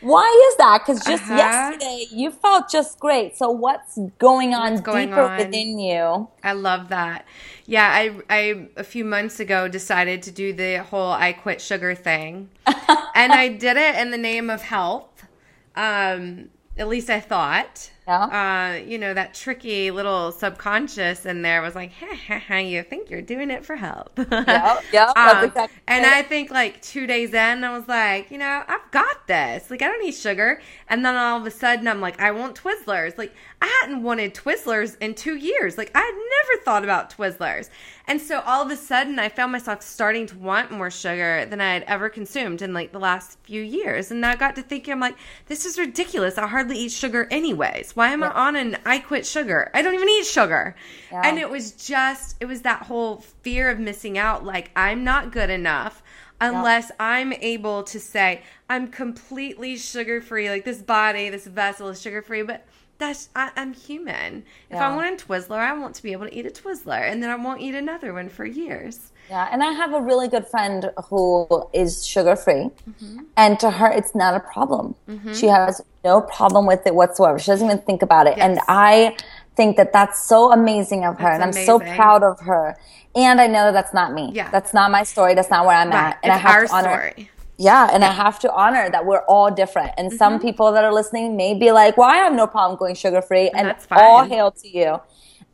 why 0.00 0.48
is 0.50 0.56
that? 0.56 0.82
Because 0.82 1.04
just 1.04 1.24
uh-huh. 1.24 1.36
yesterday 1.36 2.06
you 2.10 2.30
felt 2.30 2.70
just 2.70 2.98
great. 2.98 3.36
So 3.36 3.50
what's 3.50 3.98
going 4.18 4.54
on 4.54 4.72
what's 4.72 4.82
going 4.82 5.08
deeper 5.08 5.22
on? 5.22 5.38
within 5.38 5.78
you? 5.78 6.28
I 6.42 6.52
love 6.52 6.88
that. 6.88 7.26
Yeah, 7.66 7.88
I 7.88 8.20
I 8.30 8.68
a 8.76 8.84
few 8.84 9.04
months 9.04 9.40
ago 9.40 9.68
decided 9.68 10.22
to 10.24 10.30
do 10.30 10.52
the 10.52 10.82
whole 10.82 11.12
I 11.12 11.32
quit 11.32 11.60
sugar 11.60 11.94
thing, 11.94 12.50
and 12.66 13.32
I 13.32 13.48
did 13.48 13.76
it 13.76 13.96
in 13.96 14.10
the 14.10 14.18
name 14.18 14.50
of 14.50 14.62
health. 14.62 15.24
Um, 15.76 16.50
at 16.76 16.88
least 16.88 17.10
I 17.10 17.20
thought. 17.20 17.90
Yeah. 18.10 18.24
Uh, 18.24 18.84
you 18.84 18.98
know, 18.98 19.14
that 19.14 19.34
tricky 19.34 19.92
little 19.92 20.32
subconscious 20.32 21.26
in 21.26 21.42
there 21.42 21.62
was 21.62 21.76
like, 21.76 21.92
ha, 21.92 22.12
ha, 22.26 22.40
ha, 22.40 22.56
you 22.56 22.82
think 22.82 23.08
you're 23.08 23.22
doing 23.22 23.50
it 23.52 23.64
for 23.64 23.76
help. 23.76 24.18
yeah, 24.18 24.80
yeah. 24.92 25.12
Um, 25.20 25.44
exactly 25.44 25.76
and 25.86 26.06
I 26.06 26.22
think 26.22 26.50
like 26.50 26.80
two 26.82 27.06
days 27.06 27.34
in, 27.34 27.62
I 27.62 27.76
was 27.76 27.86
like, 27.86 28.30
you 28.30 28.38
know, 28.38 28.64
I've 28.66 28.90
got 28.90 29.26
this. 29.28 29.70
Like, 29.70 29.82
I 29.82 29.86
don't 29.86 30.02
need 30.02 30.14
sugar. 30.14 30.60
And 30.88 31.04
then 31.04 31.14
all 31.14 31.38
of 31.38 31.46
a 31.46 31.50
sudden, 31.52 31.86
I'm 31.86 32.00
like, 32.00 32.20
I 32.20 32.32
want 32.32 32.60
Twizzlers. 32.60 33.16
Like, 33.16 33.32
I 33.62 33.66
hadn't 33.80 34.02
wanted 34.02 34.34
Twizzlers 34.34 34.96
in 35.00 35.14
two 35.14 35.36
years. 35.36 35.78
Like, 35.78 35.92
I 35.94 36.00
had 36.00 36.14
never 36.14 36.64
thought 36.64 36.82
about 36.82 37.14
Twizzlers. 37.16 37.68
And 38.10 38.20
so 38.20 38.40
all 38.40 38.60
of 38.60 38.72
a 38.72 38.76
sudden, 38.76 39.20
I 39.20 39.28
found 39.28 39.52
myself 39.52 39.82
starting 39.82 40.26
to 40.26 40.36
want 40.36 40.72
more 40.72 40.90
sugar 40.90 41.46
than 41.46 41.60
I 41.60 41.74
had 41.74 41.84
ever 41.84 42.08
consumed 42.08 42.60
in 42.60 42.74
like 42.74 42.90
the 42.90 42.98
last 42.98 43.38
few 43.44 43.62
years. 43.62 44.10
And 44.10 44.26
I 44.26 44.34
got 44.34 44.56
to 44.56 44.62
thinking, 44.62 44.92
I'm 44.92 44.98
like, 44.98 45.16
this 45.46 45.64
is 45.64 45.78
ridiculous. 45.78 46.36
I 46.36 46.48
hardly 46.48 46.76
eat 46.76 46.90
sugar 46.90 47.28
anyways. 47.30 47.94
Why 48.00 48.12
am 48.12 48.22
yeah. 48.22 48.30
I 48.30 48.46
on 48.48 48.56
an 48.56 48.78
I 48.86 48.98
quit 48.98 49.26
sugar? 49.26 49.70
I 49.74 49.82
don't 49.82 49.92
even 49.92 50.08
eat 50.08 50.24
sugar. 50.24 50.74
Yeah. 51.12 51.20
And 51.22 51.38
it 51.38 51.50
was 51.50 51.72
just, 51.72 52.34
it 52.40 52.46
was 52.46 52.62
that 52.62 52.84
whole 52.84 53.18
fear 53.42 53.68
of 53.68 53.78
missing 53.78 54.16
out. 54.16 54.42
Like, 54.42 54.70
I'm 54.74 55.04
not 55.04 55.32
good 55.32 55.50
enough 55.50 56.02
unless 56.40 56.88
yeah. 56.88 56.96
I'm 56.98 57.34
able 57.34 57.82
to 57.82 58.00
say, 58.00 58.40
I'm 58.70 58.88
completely 58.88 59.76
sugar 59.76 60.22
free. 60.22 60.48
Like, 60.48 60.64
this 60.64 60.80
body, 60.80 61.28
this 61.28 61.46
vessel 61.46 61.88
is 61.88 62.00
sugar 62.00 62.22
free. 62.22 62.42
But 62.42 62.64
that's 63.00 63.30
I, 63.34 63.50
am 63.56 63.72
human. 63.72 64.44
If 64.68 64.76
yeah. 64.76 64.88
I 64.88 64.94
want 64.94 65.20
a 65.20 65.26
Twizzler, 65.26 65.58
I 65.58 65.72
want 65.72 65.96
to 65.96 66.02
be 66.02 66.12
able 66.12 66.26
to 66.26 66.34
eat 66.34 66.46
a 66.46 66.50
Twizzler, 66.50 67.10
and 67.10 67.20
then 67.20 67.30
I 67.30 67.34
won't 67.34 67.60
eat 67.60 67.74
another 67.74 68.14
one 68.14 68.28
for 68.28 68.44
years. 68.44 69.10
Yeah, 69.28 69.48
and 69.50 69.62
I 69.62 69.72
have 69.72 69.92
a 69.92 70.00
really 70.00 70.28
good 70.28 70.46
friend 70.46 70.90
who 71.08 71.48
is 71.72 72.06
sugar 72.06 72.36
free, 72.36 72.70
mm-hmm. 72.88 73.20
and 73.36 73.58
to 73.58 73.70
her, 73.70 73.90
it's 73.90 74.14
not 74.14 74.34
a 74.34 74.40
problem. 74.40 74.94
Mm-hmm. 75.08 75.32
She 75.32 75.46
has 75.46 75.82
no 76.04 76.20
problem 76.20 76.66
with 76.66 76.86
it 76.86 76.94
whatsoever. 76.94 77.38
She 77.38 77.50
doesn't 77.50 77.66
even 77.66 77.82
think 77.82 78.02
about 78.02 78.28
it, 78.28 78.36
yes. 78.36 78.48
and 78.48 78.60
I 78.68 79.16
think 79.56 79.76
that 79.78 79.92
that's 79.92 80.24
so 80.24 80.52
amazing 80.52 81.04
of 81.04 81.18
her, 81.18 81.38
that's 81.38 81.56
and 81.56 81.58
I'm 81.58 81.66
so 81.66 81.80
proud 81.80 82.22
of 82.22 82.38
her. 82.40 82.76
And 83.16 83.40
I 83.40 83.48
know 83.48 83.64
that 83.64 83.72
that's 83.72 83.92
not 83.92 84.12
me. 84.12 84.30
Yeah, 84.32 84.50
that's 84.50 84.72
not 84.72 84.92
my 84.92 85.02
story. 85.02 85.34
That's 85.34 85.50
not 85.50 85.66
where 85.66 85.76
I'm 85.76 85.90
right. 85.90 86.10
at, 86.10 86.18
and 86.22 86.32
it's 86.32 86.44
I 86.44 86.48
have 86.48 86.68
to 86.68 86.74
honor. 86.74 87.10
Story. 87.10 87.30
Yeah, 87.60 87.90
and 87.92 88.02
I 88.02 88.12
have 88.12 88.38
to 88.40 88.52
honor 88.52 88.90
that 88.90 89.04
we're 89.04 89.24
all 89.26 89.50
different. 89.50 89.92
And 89.98 90.08
mm-hmm. 90.08 90.16
some 90.16 90.40
people 90.40 90.72
that 90.72 90.82
are 90.82 90.92
listening 90.92 91.36
may 91.36 91.52
be 91.54 91.72
like, 91.72 91.96
"Well, 91.98 92.08
I 92.08 92.16
have 92.16 92.32
no 92.32 92.46
problem 92.46 92.78
going 92.78 92.94
sugar 92.94 93.20
free," 93.20 93.50
and, 93.50 93.68
and 93.68 93.76
all 93.90 94.24
hail 94.24 94.50
to 94.50 94.68
you. 94.68 95.00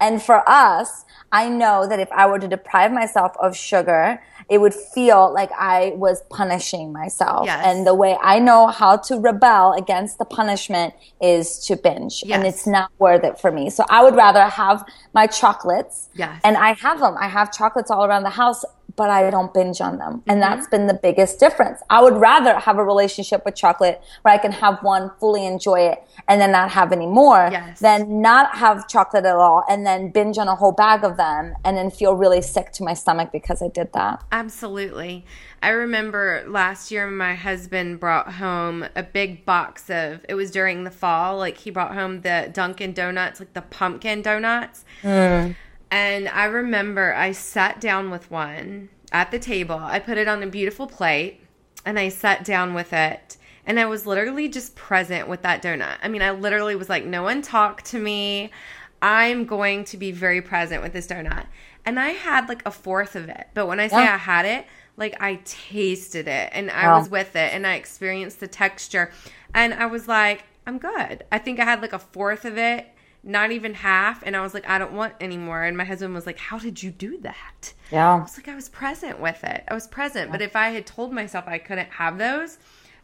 And 0.00 0.22
for 0.22 0.48
us, 0.48 1.04
I 1.32 1.48
know 1.48 1.86
that 1.88 1.98
if 1.98 2.10
I 2.12 2.26
were 2.26 2.38
to 2.38 2.46
deprive 2.46 2.92
myself 2.92 3.32
of 3.40 3.56
sugar, 3.56 4.22
it 4.48 4.58
would 4.58 4.74
feel 4.74 5.32
like 5.32 5.50
I 5.58 5.92
was 5.96 6.22
punishing 6.30 6.92
myself. 6.92 7.46
Yes. 7.46 7.64
And 7.66 7.86
the 7.86 7.94
way 7.94 8.16
I 8.22 8.38
know 8.38 8.68
how 8.68 8.98
to 8.98 9.18
rebel 9.18 9.72
against 9.72 10.18
the 10.18 10.24
punishment 10.24 10.94
is 11.20 11.58
to 11.66 11.76
binge. 11.76 12.22
Yes. 12.24 12.36
And 12.36 12.46
it's 12.46 12.66
not 12.66 12.92
worth 12.98 13.24
it 13.24 13.40
for 13.40 13.50
me. 13.50 13.70
So 13.70 13.84
I 13.90 14.04
would 14.04 14.14
rather 14.14 14.44
have 14.44 14.84
my 15.14 15.26
chocolates. 15.26 16.08
Yes. 16.14 16.40
And 16.44 16.56
I 16.56 16.74
have 16.74 17.00
them. 17.00 17.16
I 17.18 17.28
have 17.28 17.52
chocolates 17.52 17.90
all 17.90 18.04
around 18.04 18.22
the 18.22 18.30
house 18.30 18.64
but 18.96 19.10
I 19.10 19.30
don't 19.30 19.52
binge 19.52 19.80
on 19.80 19.98
them. 19.98 20.22
And 20.26 20.40
mm-hmm. 20.40 20.40
that's 20.40 20.66
been 20.68 20.86
the 20.86 20.94
biggest 20.94 21.38
difference. 21.38 21.80
I 21.90 22.02
would 22.02 22.16
rather 22.16 22.58
have 22.58 22.78
a 22.78 22.84
relationship 22.84 23.44
with 23.44 23.54
chocolate 23.54 24.02
where 24.22 24.34
I 24.34 24.38
can 24.38 24.52
have 24.52 24.82
one, 24.82 25.10
fully 25.20 25.46
enjoy 25.46 25.80
it, 25.80 26.02
and 26.28 26.40
then 26.40 26.50
not 26.52 26.70
have 26.70 26.92
any 26.92 27.06
more 27.06 27.48
yes. 27.50 27.80
than 27.80 28.20
not 28.20 28.56
have 28.56 28.88
chocolate 28.88 29.24
at 29.24 29.36
all 29.36 29.64
and 29.68 29.86
then 29.86 30.10
binge 30.10 30.38
on 30.38 30.48
a 30.48 30.56
whole 30.56 30.72
bag 30.72 31.04
of 31.04 31.16
them 31.16 31.54
and 31.64 31.76
then 31.76 31.90
feel 31.90 32.14
really 32.14 32.42
sick 32.42 32.72
to 32.72 32.82
my 32.82 32.94
stomach 32.94 33.30
because 33.32 33.62
I 33.62 33.68
did 33.68 33.92
that. 33.92 34.24
Absolutely. 34.32 35.24
I 35.62 35.70
remember 35.70 36.44
last 36.46 36.90
year 36.90 37.06
my 37.06 37.34
husband 37.34 38.00
brought 38.00 38.34
home 38.34 38.86
a 38.94 39.02
big 39.02 39.44
box 39.44 39.90
of 39.90 40.24
it 40.28 40.34
was 40.34 40.50
during 40.50 40.84
the 40.84 40.90
fall, 40.90 41.38
like 41.38 41.58
he 41.58 41.70
brought 41.70 41.94
home 41.94 42.22
the 42.22 42.50
Dunkin' 42.52 42.92
Donuts, 42.92 43.40
like 43.40 43.52
the 43.52 43.62
pumpkin 43.62 44.22
donuts. 44.22 44.84
Mm 45.02 45.56
and 45.96 46.28
I 46.28 46.44
remember 46.44 47.14
I 47.14 47.32
sat 47.32 47.80
down 47.80 48.10
with 48.10 48.30
one 48.30 48.90
at 49.12 49.30
the 49.30 49.38
table. 49.38 49.78
I 49.80 49.98
put 49.98 50.18
it 50.18 50.28
on 50.28 50.42
a 50.42 50.46
beautiful 50.46 50.86
plate 50.86 51.40
and 51.86 51.98
I 51.98 52.10
sat 52.10 52.44
down 52.44 52.74
with 52.74 52.92
it. 52.92 53.38
And 53.64 53.80
I 53.80 53.86
was 53.86 54.06
literally 54.06 54.50
just 54.50 54.76
present 54.76 55.26
with 55.26 55.40
that 55.42 55.62
donut. 55.62 55.96
I 56.02 56.08
mean, 56.08 56.20
I 56.20 56.32
literally 56.32 56.76
was 56.76 56.90
like, 56.90 57.06
no 57.06 57.22
one 57.22 57.40
talk 57.40 57.80
to 57.84 57.98
me. 57.98 58.50
I'm 59.00 59.46
going 59.46 59.84
to 59.84 59.96
be 59.96 60.12
very 60.12 60.42
present 60.42 60.82
with 60.82 60.92
this 60.92 61.06
donut. 61.06 61.46
And 61.86 61.98
I 61.98 62.10
had 62.10 62.46
like 62.50 62.62
a 62.66 62.70
fourth 62.70 63.16
of 63.16 63.30
it. 63.30 63.46
But 63.54 63.66
when 63.66 63.80
I 63.80 63.88
say 63.88 64.04
yeah. 64.04 64.14
I 64.14 64.18
had 64.18 64.44
it, 64.44 64.66
like 64.98 65.16
I 65.18 65.40
tasted 65.46 66.28
it 66.28 66.50
and 66.52 66.70
I 66.70 66.88
wow. 66.88 66.98
was 66.98 67.08
with 67.08 67.34
it 67.36 67.54
and 67.54 67.66
I 67.66 67.76
experienced 67.76 68.40
the 68.40 68.48
texture. 68.48 69.12
And 69.54 69.72
I 69.72 69.86
was 69.86 70.06
like, 70.06 70.44
I'm 70.66 70.76
good. 70.76 71.24
I 71.32 71.38
think 71.38 71.58
I 71.58 71.64
had 71.64 71.80
like 71.80 71.94
a 71.94 71.98
fourth 71.98 72.44
of 72.44 72.58
it 72.58 72.86
not 73.26 73.50
even 73.50 73.74
half. 73.74 74.22
And 74.24 74.36
I 74.36 74.40
was 74.40 74.54
like, 74.54 74.68
I 74.68 74.78
don't 74.78 74.92
want 74.92 75.14
anymore. 75.20 75.64
And 75.64 75.76
my 75.76 75.84
husband 75.84 76.14
was 76.14 76.26
like, 76.26 76.38
How 76.38 76.58
did 76.58 76.82
you 76.82 76.90
do 76.90 77.18
that? 77.18 77.74
Yeah. 77.90 78.14
I 78.14 78.20
was 78.20 78.38
like, 78.38 78.48
I 78.48 78.54
was 78.54 78.68
present 78.68 79.20
with 79.20 79.42
it. 79.44 79.64
I 79.68 79.74
was 79.74 79.86
present. 79.86 80.28
Yeah. 80.28 80.32
But 80.32 80.42
if 80.42 80.56
I 80.56 80.70
had 80.70 80.86
told 80.86 81.12
myself 81.12 81.46
I 81.46 81.58
couldn't 81.58 81.90
have 81.90 82.18
those, 82.18 82.58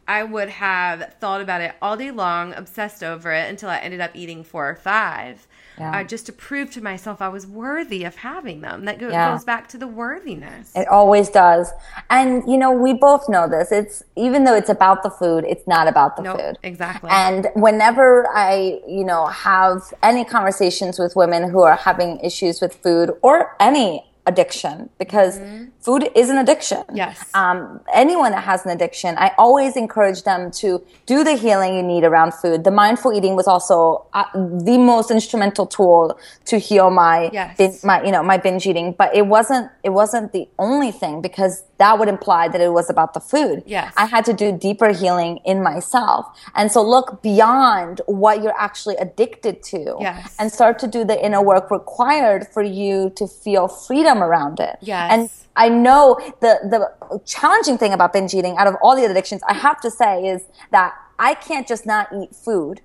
I 0.07 0.23
would 0.23 0.49
have 0.49 1.15
thought 1.19 1.41
about 1.41 1.61
it 1.61 1.75
all 1.81 1.97
day 1.97 2.11
long, 2.11 2.53
obsessed 2.53 3.03
over 3.03 3.31
it 3.31 3.49
until 3.49 3.69
I 3.69 3.77
ended 3.77 4.01
up 4.01 4.11
eating 4.15 4.43
four 4.43 4.69
or 4.69 4.75
five. 4.75 5.47
Yeah. 5.79 5.99
Uh, 5.99 6.03
just 6.03 6.25
to 6.27 6.33
prove 6.33 6.71
to 6.71 6.81
myself 6.81 7.21
I 7.21 7.29
was 7.29 7.47
worthy 7.47 8.03
of 8.03 8.15
having 8.17 8.61
them. 8.61 8.85
That 8.85 8.99
go- 8.99 9.09
Yeah. 9.09 9.31
goes 9.31 9.43
back 9.43 9.67
to 9.69 9.77
the 9.77 9.87
worthiness. 9.87 10.71
It 10.75 10.87
always 10.87 11.29
does. 11.29 11.71
And 12.09 12.43
you 12.49 12.57
know, 12.57 12.71
we 12.71 12.93
both 12.93 13.27
know 13.27 13.47
this. 13.47 13.71
It's 13.71 14.03
even 14.15 14.43
though 14.43 14.55
it's 14.55 14.69
about 14.69 15.03
the 15.03 15.09
food, 15.09 15.45
it's 15.47 15.65
not 15.67 15.87
about 15.87 16.15
the 16.15 16.23
Nope, 16.23 16.39
food. 16.39 16.57
exactly. 16.63 17.09
And 17.11 17.47
whenever 17.55 18.27
I, 18.33 18.81
you 18.87 19.03
know, 19.03 19.25
have 19.27 19.93
any 20.03 20.23
conversations 20.25 20.99
with 20.99 21.15
women 21.15 21.49
who 21.49 21.61
are 21.63 21.75
having 21.75 22.19
issues 22.19 22.61
with 22.61 22.75
food 22.75 23.11
or 23.21 23.55
any 23.59 24.05
addiction, 24.25 24.89
because 24.99 25.39
food 25.83 26.09
is 26.15 26.29
an 26.29 26.37
addiction. 26.37 26.81
Yes. 26.93 27.15
Um, 27.33 27.81
anyone 27.93 28.31
that 28.31 28.43
has 28.43 28.65
an 28.65 28.71
addiction, 28.71 29.15
I 29.17 29.31
always 29.37 29.75
encourage 29.75 30.23
them 30.23 30.49
to 30.61 30.81
do 31.05 31.23
the 31.23 31.33
healing 31.43 31.75
you 31.75 31.83
need 31.83 32.03
around 32.03 32.33
food. 32.33 32.63
The 32.63 32.71
mindful 32.71 33.11
eating 33.17 33.35
was 33.35 33.47
also 33.47 34.05
uh, 34.13 34.23
the 34.33 34.77
most 34.77 35.11
instrumental 35.11 35.65
tool 35.65 36.17
to 36.45 36.57
heal 36.57 36.89
my 36.89 37.29
Yes. 37.33 37.57
bin- 37.57 37.79
my 37.83 37.97
you 38.05 38.11
know 38.11 38.23
my 38.23 38.37
binge 38.37 38.65
eating 38.67 38.87
but 38.97 39.09
it 39.15 39.25
wasn't 39.35 39.69
it 39.83 39.89
wasn't 40.01 40.31
the 40.37 40.47
only 40.59 40.91
thing 40.91 41.21
because 41.21 41.63
that 41.77 41.97
would 41.99 42.07
imply 42.07 42.47
that 42.47 42.61
it 42.61 42.71
was 42.79 42.89
about 42.89 43.13
the 43.13 43.19
food 43.19 43.63
Yes. 43.65 43.91
i 43.97 44.05
had 44.05 44.23
to 44.25 44.33
do 44.33 44.47
deeper 44.67 44.89
healing 45.01 45.39
in 45.51 45.57
myself 45.63 46.25
and 46.55 46.71
so 46.71 46.79
look 46.95 47.21
beyond 47.21 48.01
what 48.05 48.41
you're 48.43 48.59
actually 48.67 48.95
addicted 48.97 49.63
to 49.63 49.81
Yes. 49.99 50.35
and 50.39 50.51
start 50.51 50.79
to 50.79 50.87
do 50.87 51.03
the 51.11 51.17
inner 51.25 51.41
work 51.41 51.71
required 51.71 52.47
for 52.53 52.63
you 52.63 53.09
to 53.19 53.27
feel 53.27 53.67
freedom 53.67 54.21
around 54.27 54.59
it 54.59 54.75
Yes. 54.81 55.07
and 55.13 55.21
I 55.55 55.69
know 55.69 56.19
the 56.41 56.59
the 56.63 57.19
challenging 57.25 57.77
thing 57.77 57.93
about 57.93 58.13
binge 58.13 58.33
eating 58.33 58.57
out 58.57 58.67
of 58.67 58.75
all 58.81 58.95
the 58.95 59.05
addictions 59.05 59.41
I 59.47 59.53
have 59.53 59.79
to 59.81 59.91
say 59.91 60.25
is 60.27 60.43
that 60.71 60.93
I 61.19 61.35
can't 61.35 61.67
just 61.67 61.85
not 61.85 62.07
eat 62.13 62.35
food. 62.35 62.81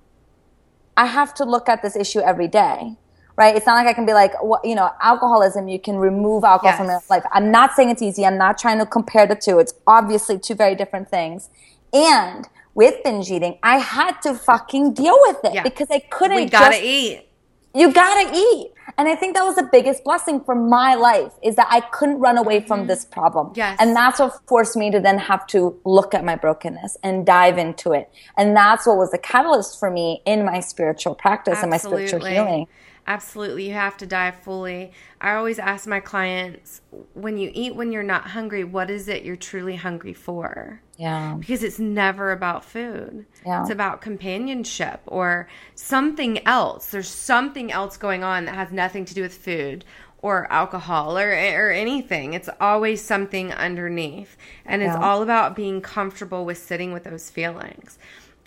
I 0.95 1.05
have 1.05 1.33
to 1.35 1.45
look 1.45 1.67
at 1.69 1.81
this 1.81 1.95
issue 1.95 2.19
every 2.19 2.47
day. 2.47 2.95
Right? 3.35 3.55
It's 3.55 3.65
not 3.65 3.75
like 3.75 3.87
I 3.87 3.93
can 3.93 4.05
be 4.05 4.11
like, 4.11 4.33
what, 4.43 4.65
you 4.65 4.75
know, 4.75 4.91
alcoholism, 5.01 5.69
you 5.69 5.79
can 5.79 5.95
remove 5.95 6.43
alcohol 6.43 6.75
from 6.75 6.87
your 6.87 7.01
life. 7.09 7.23
I'm 7.31 7.51
not 7.51 7.71
saying 7.73 7.89
it's 7.89 8.01
easy. 8.01 8.25
I'm 8.25 8.37
not 8.37 8.57
trying 8.57 8.79
to 8.79 8.85
compare 8.85 9.25
the 9.25 9.35
two. 9.35 9.59
It's 9.59 9.73
obviously 9.87 10.37
two 10.37 10.55
very 10.55 10.75
different 10.75 11.07
things. 11.09 11.49
And 11.93 12.49
with 12.75 13.01
binge 13.01 13.31
eating, 13.31 13.57
I 13.63 13.77
had 13.77 14.21
to 14.23 14.33
fucking 14.33 14.93
deal 14.93 15.17
with 15.21 15.37
it 15.45 15.53
Yeah. 15.53 15.63
because 15.63 15.87
I 15.89 15.99
couldn't 15.99 16.35
we 16.35 16.45
gotta 16.47 16.71
just 16.75 16.83
eat. 16.83 17.29
you 17.73 17.93
gotta 17.93 18.29
eat. 18.35 18.73
And 18.97 19.07
I 19.07 19.15
think 19.15 19.35
that 19.35 19.43
was 19.43 19.55
the 19.55 19.69
biggest 19.71 20.03
blessing 20.03 20.41
for 20.43 20.55
my 20.55 20.95
life 20.95 21.33
is 21.43 21.55
that 21.55 21.67
I 21.69 21.81
couldn't 21.81 22.19
run 22.19 22.37
away 22.37 22.61
from 22.61 22.87
this 22.87 23.05
problem. 23.05 23.47
Mm-hmm. 23.47 23.57
Yes. 23.57 23.77
And 23.79 23.95
that's 23.95 24.19
what 24.19 24.39
forced 24.47 24.75
me 24.75 24.91
to 24.91 24.99
then 24.99 25.17
have 25.17 25.45
to 25.47 25.79
look 25.85 26.13
at 26.13 26.23
my 26.23 26.35
brokenness 26.35 26.97
and 27.03 27.25
dive 27.25 27.57
into 27.57 27.91
it. 27.91 28.11
And 28.37 28.55
that's 28.55 28.87
what 28.87 28.97
was 28.97 29.11
the 29.11 29.17
catalyst 29.17 29.79
for 29.79 29.89
me 29.89 30.21
in 30.25 30.45
my 30.45 30.59
spiritual 30.59 31.15
practice 31.15 31.59
and 31.61 31.69
my 31.69 31.77
spiritual 31.77 32.25
healing. 32.25 32.67
Absolutely. 33.07 33.67
You 33.67 33.73
have 33.73 33.97
to 33.97 34.05
dive 34.05 34.35
fully. 34.43 34.91
I 35.19 35.33
always 35.33 35.57
ask 35.57 35.87
my 35.87 35.99
clients 35.99 36.81
when 37.13 37.37
you 37.37 37.49
eat 37.53 37.75
when 37.75 37.91
you're 37.91 38.03
not 38.03 38.27
hungry, 38.27 38.63
what 38.63 38.91
is 38.91 39.07
it 39.07 39.23
you're 39.23 39.35
truly 39.35 39.77
hungry 39.77 40.13
for? 40.13 40.81
Yeah. 40.99 41.35
Because 41.39 41.63
it's 41.63 41.79
never 41.79 42.33
about 42.33 42.65
food. 42.65 43.25
Yeah. 43.45 43.61
It's 43.61 43.69
about 43.71 44.01
companionship 44.01 44.99
or 45.07 45.47
something 45.73 46.45
else. 46.45 46.87
There's 46.87 47.07
something 47.07 47.71
else 47.71 47.95
going 47.95 48.21
on 48.23 48.43
that 48.45 48.55
has 48.55 48.71
nothing 48.73 49.05
to 49.05 49.13
do 49.13 49.21
with 49.21 49.33
food 49.33 49.85
or 50.21 50.51
alcohol 50.51 51.17
or 51.17 51.29
or 51.31 51.71
anything. 51.71 52.33
It's 52.33 52.49
always 52.59 53.01
something 53.01 53.53
underneath. 53.53 54.35
And 54.65 54.81
it's 54.81 54.93
Yeah. 54.93 54.99
all 55.01 55.21
about 55.23 55.55
being 55.55 55.79
comfortable 55.79 56.43
with 56.43 56.57
sitting 56.57 56.91
with 56.91 57.05
those 57.05 57.29
feelings. 57.29 57.97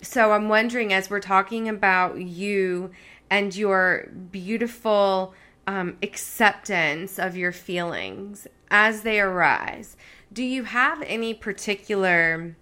So 0.03 0.31
I'm 0.33 0.47
wondering 0.47 0.93
as 0.93 1.09
we're 1.09 1.21
talking 1.21 1.67
about 1.67 2.19
you 2.21 2.91
and 3.31 3.55
your 3.55 4.09
beautiful 4.31 5.33
um, 5.65 5.97
acceptance 6.03 7.17
of 7.17 7.35
your 7.35 7.51
feelings 7.53 8.45
as 8.69 9.01
they 9.01 9.19
arise, 9.19 9.95
do 10.33 10.43
you 10.43 10.63
have 10.63 11.01
any 11.03 11.33
particular, 11.33 12.55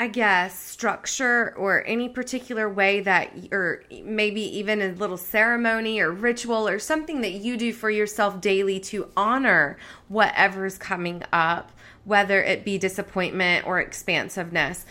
I 0.00 0.08
guess, 0.08 0.58
structure 0.58 1.54
or 1.56 1.84
any 1.86 2.08
particular 2.08 2.68
way 2.68 3.00
that, 3.00 3.30
or 3.52 3.84
maybe 4.02 4.40
even 4.58 4.80
a 4.80 4.92
little 4.92 5.18
ceremony 5.18 6.00
or 6.00 6.10
ritual 6.10 6.66
or 6.66 6.78
something 6.78 7.20
that 7.20 7.32
you 7.32 7.56
do 7.56 7.72
for 7.72 7.90
yourself 7.90 8.40
daily 8.40 8.80
to 8.80 9.08
honor 9.16 9.76
whatever's 10.08 10.78
coming 10.78 11.22
up, 11.32 11.72
whether 12.04 12.42
it 12.42 12.64
be 12.64 12.78
disappointment 12.78 13.66
or 13.66 13.78
expansiveness? 13.78 14.86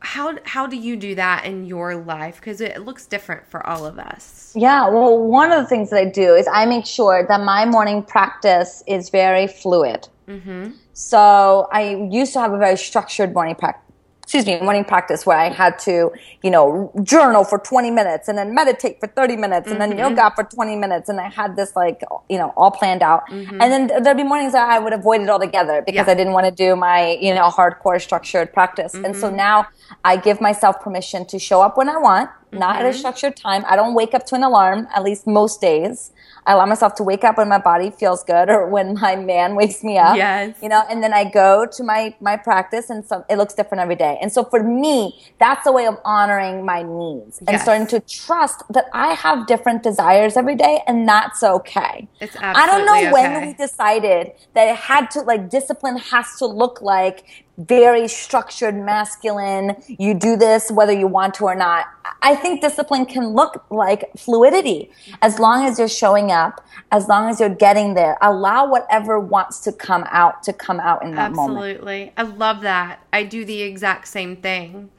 How, 0.00 0.38
how 0.44 0.68
do 0.68 0.76
you 0.76 0.94
do 0.94 1.16
that 1.16 1.44
in 1.44 1.64
your 1.64 1.96
life? 1.96 2.36
Because 2.36 2.60
it 2.60 2.82
looks 2.82 3.06
different 3.06 3.46
for 3.46 3.66
all 3.66 3.84
of 3.84 3.98
us. 3.98 4.52
Yeah, 4.54 4.88
well, 4.88 5.18
one 5.18 5.50
of 5.50 5.60
the 5.60 5.68
things 5.68 5.90
that 5.90 5.98
I 5.98 6.04
do 6.04 6.34
is 6.34 6.46
I 6.52 6.66
make 6.66 6.86
sure 6.86 7.26
that 7.26 7.40
my 7.40 7.64
morning 7.64 8.04
practice 8.04 8.84
is 8.86 9.08
very 9.08 9.48
fluid. 9.48 10.06
Mm-hmm. 10.28 10.70
So 10.98 11.68
I 11.70 11.94
used 12.10 12.32
to 12.32 12.40
have 12.40 12.52
a 12.52 12.58
very 12.58 12.76
structured 12.76 13.32
morning 13.32 13.54
practice. 13.54 13.84
Excuse 14.24 14.44
me, 14.44 14.60
morning 14.60 14.84
practice 14.84 15.24
where 15.24 15.38
I 15.38 15.48
had 15.48 15.78
to, 15.80 16.10
you 16.42 16.50
know, 16.50 16.92
journal 17.04 17.44
for 17.44 17.58
20 17.60 17.92
minutes 17.92 18.26
and 18.26 18.36
then 18.36 18.52
meditate 18.52 18.98
for 18.98 19.06
30 19.06 19.36
minutes 19.36 19.70
and 19.70 19.80
then 19.80 19.90
mm-hmm. 19.90 20.00
yoga 20.00 20.32
for 20.34 20.42
20 20.42 20.74
minutes. 20.74 21.08
And 21.08 21.20
I 21.20 21.28
had 21.28 21.54
this 21.54 21.76
like, 21.76 22.02
you 22.28 22.36
know, 22.36 22.52
all 22.56 22.72
planned 22.72 23.02
out. 23.02 23.22
Mm-hmm. 23.30 23.62
And 23.62 23.72
then 23.72 24.02
there'd 24.02 24.16
be 24.16 24.24
mornings 24.24 24.52
that 24.52 24.68
I 24.68 24.80
would 24.80 24.92
avoid 24.92 25.20
it 25.20 25.30
altogether 25.30 25.82
because 25.86 26.08
Yeah. 26.08 26.12
I 26.12 26.14
didn't 26.16 26.32
want 26.32 26.46
to 26.46 26.50
do 26.50 26.74
my, 26.74 27.16
you 27.20 27.32
know, 27.32 27.48
hardcore 27.48 28.02
structured 28.02 28.52
practice. 28.52 28.92
And 28.92 29.16
so 29.16 29.28
mm-hmm. 29.28 29.36
now 29.36 29.68
I 30.04 30.16
give 30.16 30.40
myself 30.40 30.80
permission 30.80 31.24
to 31.26 31.38
show 31.38 31.62
up 31.62 31.78
when 31.78 31.88
I 31.88 31.96
want, 31.96 32.28
not 32.52 32.76
at 32.76 32.82
a 32.82 32.88
mm-hmm. 32.88 32.98
structured 32.98 33.36
time. 33.36 33.64
I 33.66 33.76
don't 33.76 33.94
wake 33.94 34.14
up 34.14 34.26
to 34.26 34.34
an 34.34 34.42
alarm, 34.42 34.88
at 34.94 35.02
least 35.02 35.26
most 35.26 35.60
days. 35.60 36.12
I 36.48 36.52
allow 36.52 36.64
myself 36.64 36.94
to 36.94 37.02
wake 37.02 37.24
up 37.24 37.36
when 37.36 37.48
my 37.50 37.58
body 37.58 37.90
feels 37.90 38.24
good 38.24 38.48
or 38.48 38.66
when 38.66 38.94
my 38.94 39.16
man 39.16 39.54
wakes 39.54 39.84
me 39.84 39.98
up. 39.98 40.16
Yes. 40.16 40.56
You 40.62 40.70
know, 40.70 40.82
and 40.88 41.02
then 41.02 41.12
I 41.12 41.24
go 41.24 41.66
to 41.70 41.84
my 41.84 42.14
my 42.20 42.36
practice 42.38 42.88
and 42.88 43.04
so 43.04 43.24
it 43.28 43.36
looks 43.36 43.52
different 43.52 43.82
every 43.82 43.96
day. 43.96 44.18
And 44.22 44.32
so 44.32 44.44
for 44.44 44.62
me, 44.62 45.20
that's 45.38 45.66
a 45.66 45.72
way 45.72 45.86
of 45.86 45.98
honoring 46.06 46.64
my 46.64 46.82
needs 46.82 47.38
and 47.40 47.50
Yes. 47.50 47.62
starting 47.62 47.86
to 47.88 48.00
trust 48.00 48.62
that 48.70 48.86
I 48.94 49.08
have 49.12 49.46
different 49.46 49.82
desires 49.82 50.38
every 50.38 50.54
day 50.54 50.80
and 50.86 51.06
that's 51.06 51.42
okay. 51.42 52.08
It's 52.18 52.34
absolutely 52.36 52.62
I 52.62 52.66
don't 52.66 52.86
know 52.86 52.94
absolutely 52.94 53.38
when 53.38 53.46
we 53.46 53.52
decided 53.52 54.32
that 54.54 54.68
it 54.68 54.76
had 54.76 55.10
to 55.12 55.20
like 55.20 55.50
discipline 55.50 55.98
has 55.98 56.36
to 56.38 56.46
look 56.46 56.80
like 56.80 57.44
very 57.58 58.06
structured 58.08 58.76
masculine 58.76 59.74
you 59.86 60.14
do 60.14 60.36
this 60.36 60.70
whether 60.70 60.92
you 60.92 61.06
want 61.06 61.34
to 61.34 61.44
or 61.44 61.54
not 61.54 61.86
i 62.22 62.34
think 62.34 62.60
discipline 62.60 63.04
can 63.04 63.28
look 63.28 63.64
like 63.70 64.10
fluidity 64.16 64.90
as 65.22 65.38
long 65.38 65.66
as 65.66 65.78
you're 65.78 65.88
showing 65.88 66.30
up 66.30 66.64
as 66.92 67.08
long 67.08 67.28
as 67.28 67.40
you're 67.40 67.48
getting 67.48 67.94
there 67.94 68.16
allow 68.22 68.68
whatever 68.68 69.18
wants 69.18 69.58
to 69.60 69.72
come 69.72 70.04
out 70.10 70.42
to 70.42 70.52
come 70.52 70.78
out 70.78 71.02
in 71.04 71.14
that 71.14 71.32
moment 71.32 71.58
Absolutely. 71.58 72.12
I 72.16 72.22
love 72.22 72.62
that. 72.62 73.00
I 73.12 73.24
do 73.24 73.44
the 73.44 73.62
exact 73.62 74.08
same 74.08 74.36
thing. 74.36 74.90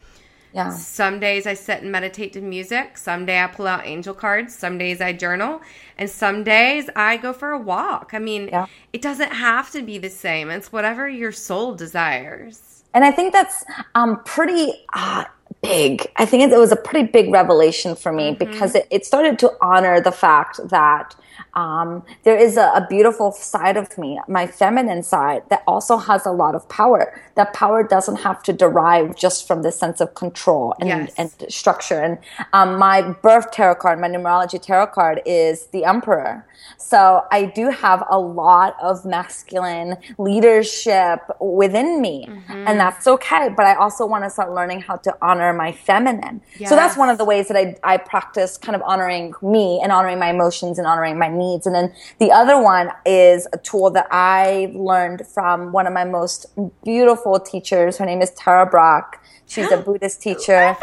Yeah 0.53 0.69
Some 0.69 1.19
days 1.19 1.47
I 1.47 1.53
sit 1.55 1.81
and 1.83 1.91
meditate 1.91 2.33
to 2.33 2.41
music. 2.41 2.97
Some 2.97 3.25
day 3.25 3.41
I 3.43 3.47
pull 3.47 3.67
out 3.67 3.85
angel 3.85 4.13
cards. 4.13 4.55
Some 4.55 4.77
days 4.77 5.01
I 5.01 5.13
journal. 5.13 5.61
And 5.97 6.09
some 6.09 6.43
days 6.43 6.89
I 6.95 7.17
go 7.17 7.33
for 7.33 7.51
a 7.51 7.59
walk. 7.59 8.11
I 8.13 8.19
mean, 8.19 8.49
Yeah. 8.51 8.67
it 8.93 9.01
doesn't 9.01 9.31
have 9.33 9.71
to 9.71 9.81
be 9.83 9.97
the 9.97 10.09
same. 10.09 10.49
It's 10.51 10.71
whatever 10.71 11.09
your 11.09 11.31
soul 11.31 11.75
desires. 11.75 12.83
And 12.93 13.03
I 13.05 13.11
think 13.11 13.33
that's 13.33 13.65
um, 13.95 14.21
pretty 14.25 14.73
uh, 14.93 15.25
big. 15.61 16.07
I 16.17 16.25
think 16.25 16.43
it, 16.43 16.53
it 16.53 16.59
was 16.59 16.71
a 16.71 16.75
pretty 16.77 17.07
big 17.11 17.31
revelation 17.31 17.95
for 17.95 18.11
me 18.11 18.33
because 18.33 18.75
it, 18.75 18.87
it 18.91 19.05
started 19.05 19.39
to 19.39 19.53
honor 19.61 20.01
the 20.01 20.11
fact 20.11 20.59
that 20.69 21.15
um, 21.53 22.03
there 22.23 22.37
is 22.37 22.57
a, 22.57 22.71
a 22.75 22.85
beautiful 22.89 23.31
side 23.31 23.77
of 23.77 23.97
me, 23.97 24.19
my 24.27 24.47
feminine 24.47 25.03
side, 25.03 25.43
that 25.49 25.63
also 25.67 25.97
has 25.97 26.25
a 26.25 26.31
lot 26.31 26.55
of 26.55 26.67
power. 26.69 27.19
That 27.35 27.53
power 27.53 27.83
doesn't 27.83 28.17
have 28.17 28.43
to 28.43 28.53
derive 28.53 29.15
just 29.15 29.47
from 29.47 29.61
this 29.61 29.77
sense 29.77 30.01
of 30.01 30.13
control 30.15 30.75
and, 30.79 30.89
Yes. 30.89 31.13
and 31.17 31.51
structure. 31.51 32.01
And 32.01 32.17
um, 32.53 32.77
my 32.77 33.01
birth 33.01 33.51
tarot 33.51 33.75
card, 33.75 33.99
my 33.99 34.07
numerology 34.09 34.61
tarot 34.61 34.87
card, 34.87 35.21
is 35.25 35.67
the 35.67 35.85
Emperor. 35.85 36.45
So 36.77 37.25
I 37.31 37.45
do 37.45 37.69
have 37.69 38.03
a 38.09 38.19
lot 38.19 38.75
of 38.81 39.05
masculine 39.05 39.95
leadership 40.17 41.19
within 41.39 42.01
me, 42.01 42.27
and 42.49 42.79
that's 42.79 43.07
okay. 43.07 43.49
But 43.55 43.65
I 43.65 43.75
also 43.75 44.05
want 44.05 44.23
to 44.25 44.29
start 44.29 44.53
learning 44.53 44.81
how 44.81 44.97
to 44.97 45.15
honor 45.21 45.53
my 45.53 45.71
feminine. 45.71 46.41
So 46.65 46.75
that's 46.75 46.97
one 46.97 47.09
of 47.09 47.17
the 47.17 47.25
ways 47.25 47.47
that 47.47 47.57
I, 47.57 47.75
I 47.83 47.97
practice 47.97 48.57
kind 48.57 48.75
of 48.75 48.81
honoring 48.83 49.33
me 49.41 49.79
and 49.81 49.91
honoring 49.91 50.19
my 50.19 50.29
emotions 50.31 50.77
and 50.77 50.87
honoring 50.87 51.17
my 51.17 51.28
needs. 51.29 51.65
And 51.65 51.75
then 51.75 51.93
the 52.19 52.31
other 52.31 52.61
one 52.61 52.91
is 53.05 53.47
a 53.53 53.57
tool 53.57 53.89
that 53.91 54.07
I 54.11 54.71
learned 54.75 55.25
from 55.27 55.71
one 55.71 55.87
of 55.87 55.93
my 55.93 56.05
most 56.05 56.47
beautiful 56.83 57.39
teachers. 57.39 57.97
Her 57.97 58.05
name 58.05 58.21
is 58.21 58.31
Tara 58.31 58.65
Brach. 58.65 59.21
She's 59.47 59.71
a 59.71 59.77
Buddhist 59.85 60.21
teacher. 60.21 60.75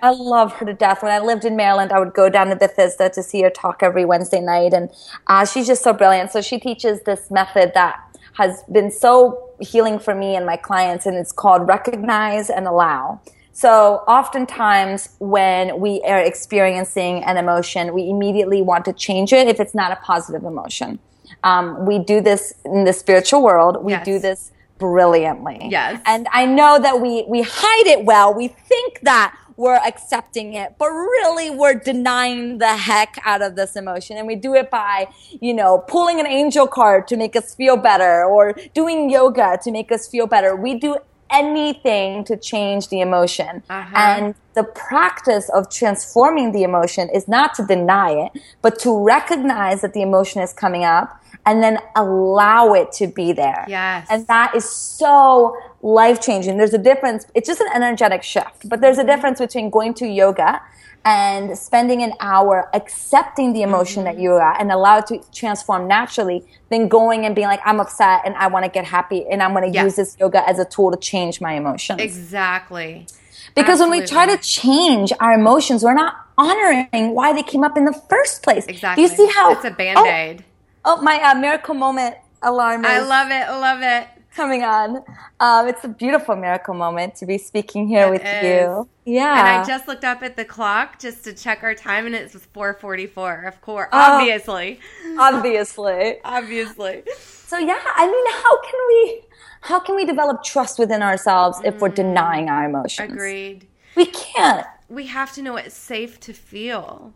I 0.00 0.10
love 0.10 0.52
her 0.54 0.66
to 0.66 0.72
death. 0.72 1.02
When 1.02 1.12
I 1.12 1.18
lived 1.18 1.44
in 1.44 1.56
Maryland, 1.56 1.92
I 1.92 1.98
would 1.98 2.14
go 2.14 2.28
down 2.28 2.48
to 2.48 2.56
Bethesda 2.56 3.10
to 3.10 3.22
see 3.22 3.42
her 3.42 3.50
talk 3.50 3.82
every 3.82 4.04
Wednesday 4.04 4.40
night, 4.40 4.72
and 4.72 4.90
uh, 5.26 5.44
she's 5.44 5.66
just 5.66 5.82
so 5.82 5.92
brilliant. 5.92 6.30
So 6.32 6.40
she 6.40 6.58
teaches 6.58 7.02
this 7.02 7.30
method 7.30 7.72
that 7.74 8.00
has 8.34 8.62
been 8.72 8.90
so 8.90 9.50
healing 9.60 9.98
for 9.98 10.14
me 10.14 10.34
and 10.34 10.46
my 10.46 10.56
clients, 10.56 11.06
and 11.06 11.16
it's 11.16 11.32
called 11.32 11.68
recognize 11.68 12.48
and 12.48 12.66
allow. 12.66 13.20
So 13.52 14.02
oftentimes 14.08 15.10
when 15.18 15.78
we 15.78 16.00
are 16.02 16.18
experiencing 16.20 17.22
an 17.24 17.36
emotion, 17.36 17.92
we 17.92 18.08
immediately 18.08 18.62
want 18.62 18.84
to 18.86 18.92
change 18.92 19.32
it 19.32 19.46
if 19.46 19.60
it's 19.60 19.74
not 19.74 19.92
a 19.92 19.96
positive 19.96 20.44
emotion. 20.44 20.98
Um, 21.44 21.84
we 21.86 21.98
do 21.98 22.20
this 22.20 22.54
in 22.64 22.84
the 22.84 22.92
spiritual 22.92 23.42
world. 23.42 23.82
We 23.84 23.92
Yes. 23.92 24.04
do 24.04 24.18
this 24.18 24.52
brilliantly. 24.78 25.68
Yes. 25.70 26.00
And 26.06 26.26
I 26.32 26.46
know 26.46 26.78
that 26.78 27.00
we, 27.00 27.24
we 27.28 27.42
hide 27.46 27.86
it 27.86 28.04
well. 28.04 28.34
We 28.34 28.48
think 28.48 29.00
that 29.02 29.36
we're 29.56 29.76
accepting 29.76 30.54
it, 30.54 30.74
but 30.78 30.88
really 30.88 31.50
we're 31.50 31.74
denying 31.74 32.58
the 32.58 32.76
heck 32.76 33.18
out 33.24 33.42
of 33.42 33.54
this 33.54 33.76
emotion. 33.76 34.16
And 34.16 34.26
we 34.26 34.34
do 34.34 34.54
it 34.54 34.70
by, 34.70 35.08
you 35.40 35.52
know, 35.54 35.78
pulling 35.86 36.18
an 36.20 36.26
angel 36.26 36.66
card 36.66 37.06
to 37.08 37.16
make 37.16 37.36
us 37.36 37.54
feel 37.54 37.76
better 37.76 38.24
or 38.24 38.54
doing 38.74 39.10
yoga 39.10 39.58
to 39.62 39.70
make 39.70 39.92
us 39.92 40.08
feel 40.08 40.26
better. 40.26 40.56
We 40.56 40.78
do 40.78 40.96
anything 41.32 42.24
to 42.24 42.36
change 42.36 42.88
the 42.88 43.00
emotion. 43.00 43.62
Uh-huh. 43.70 43.96
And 43.96 44.34
the 44.54 44.64
practice 44.64 45.48
of 45.50 45.70
transforming 45.70 46.52
the 46.52 46.62
emotion 46.62 47.08
is 47.08 47.26
not 47.26 47.54
to 47.54 47.66
deny 47.66 48.10
it, 48.10 48.42
but 48.60 48.78
to 48.80 49.02
recognize 49.02 49.80
that 49.80 49.94
the 49.94 50.02
emotion 50.02 50.42
is 50.42 50.52
coming 50.52 50.84
up 50.84 51.20
and 51.44 51.62
then 51.62 51.78
allow 51.96 52.74
it 52.74 52.92
to 52.92 53.06
be 53.06 53.32
there. 53.32 53.64
Yes. 53.66 54.06
And 54.10 54.26
that 54.28 54.54
is 54.54 54.68
so 54.68 55.56
life 55.82 56.20
changing. 56.20 56.56
There's 56.58 56.74
a 56.74 56.78
difference. 56.78 57.26
It's 57.34 57.48
just 57.48 57.60
an 57.60 57.68
energetic 57.74 58.22
shift, 58.22 58.68
but 58.68 58.80
there's 58.80 58.98
a 58.98 59.04
difference 59.04 59.40
between 59.40 59.70
going 59.70 59.94
to 59.94 60.06
yoga 60.06 60.60
and 61.04 61.58
spending 61.58 62.02
an 62.02 62.12
hour 62.20 62.68
accepting 62.72 63.52
the 63.52 63.62
emotion 63.62 64.04
that 64.04 64.18
you're 64.18 64.40
and 64.40 64.70
allow 64.70 64.98
it 64.98 65.06
to 65.06 65.20
transform 65.32 65.88
naturally 65.88 66.44
than 66.70 66.88
going 66.88 67.26
and 67.26 67.34
being 67.34 67.48
like, 67.48 67.60
I'm 67.64 67.80
upset 67.80 68.22
and 68.24 68.36
I 68.36 68.46
want 68.46 68.64
to 68.64 68.70
get 68.70 68.84
happy 68.84 69.26
and 69.28 69.42
I'm 69.42 69.52
going 69.52 69.72
to 69.72 69.82
use 69.82 69.96
this 69.96 70.16
yoga 70.20 70.48
as 70.48 70.58
a 70.58 70.64
tool 70.64 70.92
to 70.92 70.96
change 70.96 71.40
my 71.40 71.54
emotions. 71.54 72.00
Exactly. 72.00 73.06
Because 73.54 73.80
when 73.80 73.90
we 73.90 74.02
try 74.02 74.26
to 74.26 74.38
change 74.38 75.12
our 75.20 75.32
emotions, 75.32 75.82
we're 75.82 75.94
not 75.94 76.14
honoring 76.38 77.14
why 77.14 77.32
they 77.32 77.42
came 77.42 77.64
up 77.64 77.76
in 77.76 77.84
the 77.84 77.92
first 78.08 78.42
place. 78.42 78.66
Exactly. 78.66 79.04
Do 79.04 79.10
you 79.10 79.16
see 79.16 79.26
how 79.34 79.52
it's 79.52 79.64
a 79.64 79.70
band 79.70 79.98
aid? 80.06 80.44
Oh, 80.84 80.96
oh 80.98 81.02
my 81.02 81.20
uh, 81.20 81.34
miracle 81.34 81.74
moment 81.74 82.16
alarm 82.42 82.84
is 82.84 82.90
I 82.90 83.00
love 83.00 83.30
it. 83.30 83.48
I 83.48 83.58
love 83.58 83.82
it. 83.82 84.08
Coming 84.34 84.62
on. 84.62 85.02
Um, 85.40 85.68
it's 85.68 85.84
a 85.84 85.88
beautiful 85.88 86.36
miracle 86.36 86.74
moment 86.74 87.14
to 87.16 87.26
be 87.26 87.38
speaking 87.38 87.86
here 87.88 88.06
It 88.08 88.10
with 88.10 88.24
is. 88.24 88.42
you. 88.42 88.88
Yeah. 89.04 89.38
And 89.38 89.48
I 89.48 89.64
just 89.66 89.88
looked 89.88 90.04
up 90.04 90.22
at 90.22 90.36
the 90.36 90.44
clock 90.44 90.98
just 90.98 91.24
to 91.24 91.32
check 91.32 91.62
our 91.62 91.74
time, 91.74 92.06
and 92.06 92.14
it 92.14 92.32
was 92.32 92.46
4:44. 92.54 93.46
Of 93.46 93.60
course, 93.60 93.88
Oh. 93.92 93.98
obviously, 94.18 94.80
obviously. 95.18 96.18
obviously. 96.24 97.02
So 97.46 97.58
yeah, 97.58 97.78
I 97.96 98.06
mean, 98.06 98.26
how 98.42 98.60
can 98.62 98.80
we 98.88 99.22
how 99.62 99.78
can 99.80 99.94
we 99.96 100.04
develop 100.04 100.42
trust 100.42 100.78
within 100.78 101.02
ourselves 101.02 101.60
if 101.64 101.78
we're 101.80 101.88
denying 101.88 102.48
our 102.48 102.64
emotions? 102.64 103.10
Mm. 103.10 103.14
Agreed. 103.14 103.68
We 103.94 104.06
can't. 104.06 104.66
We 104.88 105.06
have 105.06 105.32
to 105.34 105.42
know 105.42 105.56
it's 105.56 105.76
safe 105.76 106.18
to 106.20 106.32
feel. 106.32 107.12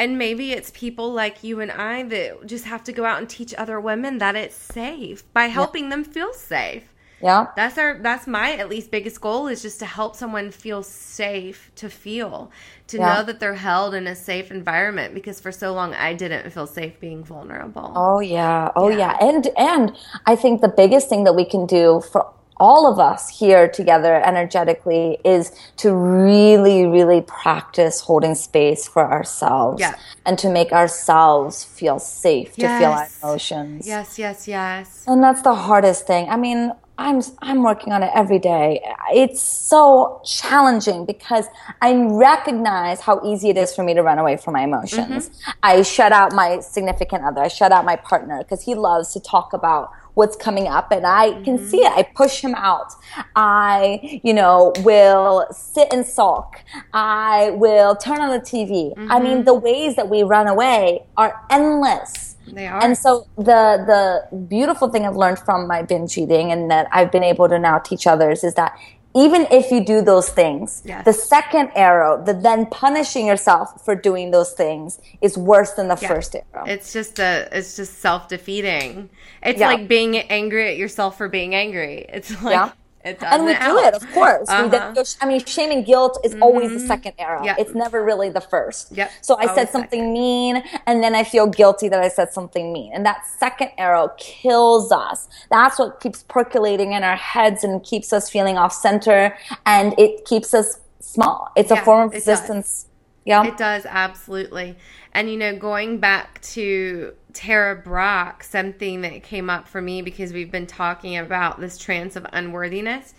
And 0.00 0.18
maybe 0.18 0.52
it's 0.52 0.70
people 0.74 1.12
like 1.12 1.44
you 1.44 1.60
and 1.60 1.70
I 1.70 2.02
that 2.04 2.46
just 2.46 2.64
have 2.64 2.82
to 2.84 2.92
go 2.92 3.04
out 3.04 3.18
and 3.18 3.28
teach 3.28 3.54
other 3.54 3.78
women 3.78 4.18
that 4.18 4.34
it's 4.34 4.56
safe 4.56 5.30
by 5.34 5.46
helping 5.46 5.90
them 5.90 6.04
feel 6.04 6.32
safe. 6.32 6.84
Yeah. 7.22 7.48
That's 7.54 7.76
our 7.76 7.98
that's 8.02 8.26
my 8.26 8.48
at 8.56 8.70
least 8.70 8.90
biggest 8.90 9.20
goal 9.20 9.46
is 9.46 9.60
just 9.60 9.78
to 9.80 9.86
help 9.86 10.16
someone 10.16 10.50
feel 10.50 10.82
safe 10.82 11.70
to 11.76 11.90
feel, 11.90 12.50
to 12.88 12.98
Yeah. 12.98 13.06
know 13.06 13.22
that 13.24 13.40
they're 13.40 13.54
held 13.70 13.92
in 13.94 14.06
a 14.06 14.16
safe 14.16 14.50
environment 14.50 15.14
because 15.14 15.38
for 15.38 15.52
so 15.52 15.74
long 15.74 15.92
I 15.94 16.14
didn't 16.14 16.50
feel 16.50 16.66
safe 16.66 16.98
being 16.98 17.22
vulnerable. 17.22 17.92
Oh 17.94 18.20
yeah. 18.20 18.70
Oh 18.74 18.88
Yeah. 18.88 18.98
yeah. 18.98 19.16
And 19.28 19.48
and 19.58 19.96
I 20.26 20.34
think 20.36 20.62
the 20.62 20.74
biggest 20.82 21.10
thing 21.10 21.24
that 21.24 21.34
we 21.34 21.44
can 21.44 21.66
do 21.66 22.02
for 22.12 22.32
all 22.60 22.86
of 22.92 22.98
us 23.00 23.28
here 23.28 23.66
together 23.66 24.22
energetically 24.24 25.18
is 25.24 25.50
to 25.78 25.92
really 25.92 26.86
really 26.86 27.22
practice 27.22 28.00
holding 28.00 28.34
space 28.34 28.86
for 28.86 29.10
ourselves 29.10 29.80
Yeah. 29.80 29.94
and 30.26 30.38
to 30.38 30.50
make 30.50 30.70
ourselves 30.72 31.64
feel 31.64 31.98
safe 31.98 32.54
to 32.56 32.68
feel 32.78 32.92
our 32.92 33.08
emotions. 33.22 33.86
Yes, 33.86 34.18
yes, 34.18 34.46
yes. 34.46 35.04
And 35.08 35.22
that's 35.24 35.42
the 35.42 35.54
hardest 35.54 36.06
thing. 36.06 36.28
I 36.28 36.36
mean, 36.36 36.72
I'm 36.98 37.22
I'm 37.40 37.62
working 37.62 37.94
on 37.94 38.02
it 38.02 38.10
every 38.14 38.38
day. 38.38 38.82
It's 39.14 39.40
so 39.40 40.20
challenging 40.22 41.06
because 41.06 41.46
I 41.80 41.94
recognize 41.94 43.00
how 43.00 43.24
easy 43.24 43.48
it 43.48 43.56
is 43.56 43.74
for 43.74 43.82
me 43.82 43.94
to 43.94 44.02
run 44.02 44.18
away 44.18 44.36
from 44.36 44.52
my 44.52 44.64
emotions. 44.64 45.30
Mm-hmm. 45.30 45.50
I 45.62 45.80
shut 45.80 46.12
out 46.12 46.34
my 46.34 46.60
significant 46.60 47.24
other. 47.24 47.40
I 47.40 47.48
shut 47.48 47.72
out 47.72 47.86
my 47.86 47.96
partner 47.96 48.38
because 48.38 48.62
he 48.62 48.74
loves 48.74 49.14
to 49.14 49.20
talk 49.20 49.54
about 49.54 49.90
what's 50.14 50.36
coming 50.36 50.66
up 50.66 50.90
and 50.92 51.06
I 51.06 51.42
can 51.42 51.58
see 51.58 51.82
mm-hmm. 51.84 51.98
it. 51.98 52.06
I 52.06 52.10
push 52.14 52.40
him 52.40 52.54
out. 52.54 52.92
I, 53.36 54.20
you 54.22 54.34
know, 54.34 54.72
will 54.80 55.46
sit 55.50 55.88
and 55.92 56.06
sulk. 56.06 56.62
I 56.92 57.50
will 57.50 57.96
turn 57.96 58.20
on 58.20 58.30
the 58.30 58.40
TV. 58.40 58.92
I 59.10 59.20
mean, 59.20 59.38
mm-hmm. 59.38 59.44
the 59.44 59.54
ways 59.54 59.96
that 59.96 60.08
we 60.08 60.22
run 60.22 60.46
away 60.46 61.04
are 61.16 61.40
endless. 61.50 62.36
They 62.52 62.66
are. 62.66 62.82
And 62.82 62.96
so 62.96 63.26
the 63.36 63.84
the 63.86 64.36
beautiful 64.36 64.88
thing 64.88 65.06
I've 65.06 65.16
learned 65.16 65.38
from 65.38 65.66
my 65.66 65.82
binge 65.82 66.16
eating 66.18 66.50
and 66.50 66.70
that 66.70 66.88
I've 66.92 67.12
been 67.12 67.22
able 67.22 67.48
to 67.48 67.58
now 67.58 67.78
teach 67.78 68.06
others 68.06 68.42
is 68.42 68.54
that 68.54 68.76
even 69.14 69.46
if 69.50 69.70
you 69.70 69.84
do 69.84 70.02
those 70.02 70.28
things, 70.28 70.82
Yes. 70.84 71.04
the 71.04 71.12
second 71.12 71.70
arrow, 71.74 72.22
the 72.22 72.32
then 72.32 72.66
punishing 72.66 73.26
yourself 73.26 73.84
for 73.84 73.94
doing 73.94 74.30
those 74.30 74.52
things 74.52 75.00
is 75.20 75.36
worse 75.36 75.72
than 75.72 75.88
the 75.88 75.98
Yeah. 76.00 76.08
first 76.08 76.36
arrow. 76.36 76.64
It's 76.66 76.92
just 76.92 77.18
a 77.18 77.48
it's 77.52 77.76
just 77.76 77.98
self 78.00 78.28
defeating. 78.28 79.10
It's 79.42 79.58
Yeah. 79.60 79.68
like 79.68 79.88
being 79.88 80.16
angry 80.18 80.68
at 80.70 80.76
yourself 80.76 81.16
for 81.18 81.28
being 81.28 81.54
angry. 81.54 82.06
It's 82.08 82.30
like 82.42 82.52
Yeah. 82.54 82.70
And 83.04 83.44
we 83.46 83.54
do 83.54 83.78
it, 83.78 83.94
of 83.94 84.10
course. 84.12 84.48
Uh-huh. 84.48 85.04
I 85.20 85.26
mean, 85.26 85.44
shame 85.44 85.70
and 85.70 85.86
guilt 85.86 86.18
is 86.24 86.36
always 86.40 86.70
the 86.70 86.80
second 86.80 87.14
arrow. 87.18 87.42
Yeah. 87.44 87.54
It's 87.58 87.74
never 87.74 88.04
really 88.04 88.28
the 88.28 88.40
first. 88.40 88.92
Yep. 88.92 89.10
So 89.22 89.34
I 89.34 89.42
Always 89.42 89.54
said 89.54 89.70
something 89.70 90.12
mean, 90.12 90.62
and 90.86 91.02
then 91.02 91.14
I 91.14 91.24
feel 91.24 91.46
guilty 91.46 91.88
that 91.88 92.00
I 92.00 92.08
said 92.08 92.32
something 92.32 92.72
mean. 92.72 92.92
And 92.92 93.06
that 93.06 93.26
second 93.26 93.70
arrow 93.78 94.10
kills 94.18 94.92
us. 94.92 95.28
That's 95.50 95.78
what 95.78 96.00
keeps 96.00 96.24
percolating 96.24 96.92
in 96.92 97.02
our 97.02 97.16
heads 97.16 97.64
and 97.64 97.82
keeps 97.82 98.12
us 98.12 98.28
feeling 98.28 98.58
off 98.58 98.72
center, 98.72 99.36
and 99.64 99.98
it 99.98 100.24
keeps 100.26 100.52
us 100.52 100.80
small. 101.00 101.50
It's 101.56 101.70
a 101.70 101.76
form 101.76 102.08
of 102.08 102.14
it 102.14 102.18
does. 102.18 102.26
resistance. 102.26 102.86
Yeah. 103.24 103.46
It 103.46 103.56
does 103.56 103.86
absolutely. 103.86 104.76
And 105.12 105.30
you 105.30 105.36
know, 105.36 105.56
going 105.56 105.98
back 105.98 106.40
to 106.42 107.14
Tara 107.32 107.76
Brach, 107.76 108.42
something 108.42 109.02
that 109.02 109.22
came 109.22 109.50
up 109.50 109.68
for 109.68 109.80
me 109.80 110.02
because 110.02 110.32
we've 110.32 110.50
been 110.50 110.66
talking 110.66 111.16
about 111.16 111.60
this 111.60 111.78
trance 111.78 112.16
of 112.16 112.26
unworthiness. 112.32 113.14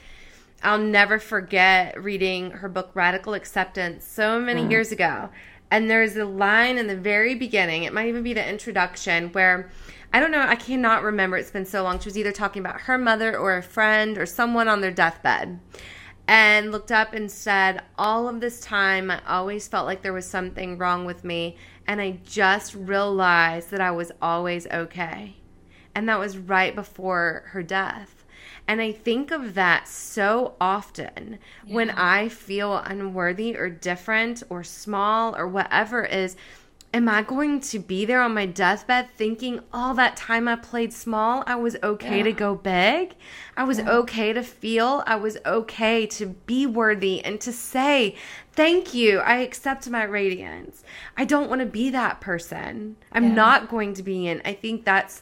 I'll 0.64 0.78
never 0.78 1.20
forget 1.20 2.02
reading 2.02 2.52
her 2.52 2.70
book 2.70 2.92
Radical 2.94 3.34
Acceptance 3.34 4.06
so 4.06 4.40
many 4.40 4.64
mm. 4.64 4.72
years 4.72 4.92
ago. 4.92 5.30
And 5.72 5.90
there's 5.90 6.18
a 6.18 6.26
line 6.26 6.78
in 6.78 6.88
the 6.88 6.98
very 6.98 7.34
beginning, 7.34 7.84
it 7.84 7.94
might 7.94 8.10
even 8.10 8.24
be 8.24 8.34
the 8.34 8.48
introduction, 8.48 9.30
where 9.30 9.70
I 10.14 10.20
don't 10.20 10.32
know, 10.32 10.42
I 10.42 10.56
cannot 10.56 11.04
remember. 11.04 11.38
It's 11.38 11.52
been 11.52 11.66
so 11.66 11.84
long. 11.84 12.00
She 12.00 12.10
was 12.10 12.18
either 12.18 12.34
talking 12.34 12.60
about 12.60 12.82
her 12.82 12.98
mother 12.98 13.38
or 13.38 13.56
a 13.56 13.64
friend 13.64 14.18
or 14.18 14.26
someone 14.26 14.68
on 14.68 14.82
their 14.82 14.92
deathbed 14.92 15.60
and 16.28 16.72
looked 16.72 16.92
up 16.92 17.14
and 17.14 17.32
said, 17.32 17.82
All 17.98 18.28
of 18.28 18.42
this 18.42 18.60
time, 18.60 19.10
I 19.10 19.22
always 19.26 19.68
felt 19.68 19.86
like 19.86 20.02
there 20.02 20.14
was 20.14 20.26
something 20.26 20.78
wrong 20.78 21.06
with 21.06 21.24
me. 21.24 21.58
And 21.88 22.02
I 22.02 22.20
just 22.26 22.76
realized 22.76 23.72
that 23.72 23.82
I 23.82 23.92
was 23.92 24.12
always 24.22 24.68
okay. 24.68 25.36
And 25.94 26.08
that 26.08 26.20
was 26.20 26.38
right 26.38 26.74
before 26.74 27.44
her 27.48 27.64
death. 27.64 28.24
And 28.68 28.82
I 28.82 28.92
think 28.92 29.32
of 29.32 29.56
that 29.56 29.88
so 29.88 30.56
often 30.62 31.40
when 31.68 31.90
I 31.90 32.30
feel 32.30 32.78
unworthy 32.78 33.58
or 33.58 33.70
different 33.70 34.44
or 34.50 34.64
small 34.64 35.36
or 35.36 35.48
whatever 35.48 36.04
is. 36.06 36.36
Am 36.94 37.08
I 37.08 37.22
going 37.22 37.62
to 37.62 37.80
be 37.80 38.04
there 38.04 38.22
on 38.22 38.34
my 38.34 38.46
deathbed 38.46 39.10
thinking 39.16 39.62
all 39.72 39.94
that 39.94 40.18
time 40.18 40.50
I 40.50 40.58
played 40.58 40.92
small, 40.92 41.42
I 41.48 41.56
was 41.56 41.78
okay 41.82 42.22
to 42.22 42.34
go 42.34 42.54
big? 42.54 43.16
I 43.56 43.64
was 43.64 43.80
okay 43.80 44.34
to 44.34 44.44
feel, 44.44 45.02
I 45.08 45.16
was 45.16 45.38
okay 45.46 46.06
to 46.08 46.26
be 46.26 46.66
worthy 46.66 47.24
and 47.24 47.40
to 47.42 47.54
say, 47.54 48.16
Thank 48.52 48.94
you, 48.94 49.20
I 49.20 49.38
accept 49.38 49.90
my 49.90 50.04
radiance. 50.04 50.84
I 51.16 51.24
don't 51.24 51.50
want 51.50 51.62
to 51.62 51.66
be 51.66 51.90
that 51.92 52.20
person. 52.20 52.98
I'm 53.14 53.24
Yeah. 53.30 53.36
not 53.36 53.70
going 53.70 53.94
to 53.94 54.04
be 54.04 54.28
in. 54.28 54.42
I 54.44 54.54
think 54.54 54.84
that's 54.84 55.22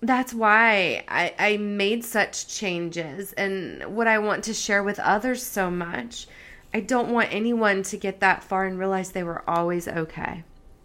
that's 0.00 0.32
why 0.32 1.04
I, 1.08 1.34
I 1.38 1.56
made 1.58 2.04
such 2.04 2.48
changes 2.48 3.32
and 3.34 3.94
what 3.94 4.06
I 4.06 4.18
want 4.18 4.44
to 4.44 4.54
share 4.54 4.82
with 4.82 4.98
others 5.00 5.42
so 5.42 5.70
much. 5.70 6.26
I 6.72 6.80
don't 6.80 7.10
want 7.10 7.32
anyone 7.32 7.82
to 7.84 7.96
get 7.98 8.20
that 8.20 8.42
far 8.42 8.64
and 8.64 8.78
realize 8.78 9.10
they 9.10 9.22
were 9.22 9.48
always 9.48 9.86
okay. 9.86 10.44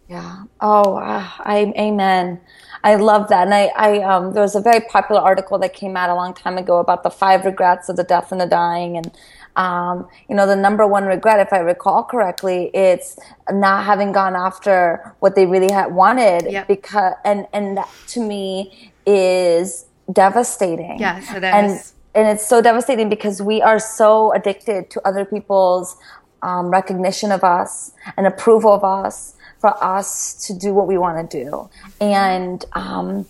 Yeah. 0.10 0.46
Oh, 0.60 0.98
uh, 0.98 1.30
I 1.40 1.72
amen. 1.78 2.42
I 2.84 2.96
love 2.96 3.30
that. 3.30 3.46
And 3.46 3.54
I, 3.54 3.72
I 3.76 4.02
um, 4.02 4.34
there 4.34 4.42
was 4.42 4.56
a 4.56 4.62
very 4.62 4.80
popular 4.82 5.22
article 5.22 5.60
that 5.60 5.74
came 5.76 5.96
out 5.96 6.10
a 6.10 6.16
long 6.16 6.34
time 6.34 6.58
ago 6.58 6.80
about 6.80 7.04
the 7.04 7.12
five 7.12 7.46
regrets 7.46 7.90
of 7.90 7.96
the 7.96 8.04
death 8.04 8.32
and 8.32 8.42
the 8.42 8.48
dying, 8.48 8.98
and 8.98 9.12
um, 9.56 10.08
you 10.28 10.36
know, 10.36 10.48
the 10.48 10.56
number 10.56 10.88
one 10.88 11.06
regret, 11.06 11.40
if 11.40 11.54
I 11.54 11.60
recall 11.60 12.04
correctly, 12.04 12.72
it's 12.74 13.20
not 13.52 13.86
having 13.86 14.12
gone 14.12 14.36
after 14.36 15.14
what 15.20 15.36
they 15.36 15.46
really 15.46 15.72
had 15.72 15.94
wanted. 15.94 16.52
Yep. 16.52 16.68
Because 16.68 17.14
and 17.24 17.46
and 17.54 17.78
that 17.78 17.90
to 18.08 18.26
me 18.26 18.92
is 19.06 19.86
devastating. 20.12 20.98
Yes, 21.00 21.32
it 21.32 21.44
And 21.44 21.72
and 22.16 22.28
it's 22.28 22.48
so 22.48 22.62
devastating 22.64 23.10
because 23.10 23.44
we 23.44 23.62
are 23.62 23.78
so 23.78 24.34
addicted 24.34 24.90
to 24.90 25.08
other 25.08 25.24
people's 25.24 25.98
um, 26.42 26.72
recognition 26.72 27.32
of 27.32 27.44
us 27.44 27.92
and 28.18 28.26
approval 28.26 28.74
of 28.74 28.84
us 28.84 29.36
for 29.60 29.82
us 29.84 30.34
to 30.48 30.54
do 30.54 30.74
what 30.74 30.88
we 30.88 30.98
want 30.98 31.30
to 31.30 31.44
do. 31.44 31.70
And 32.00 32.64
um, 32.74 33.26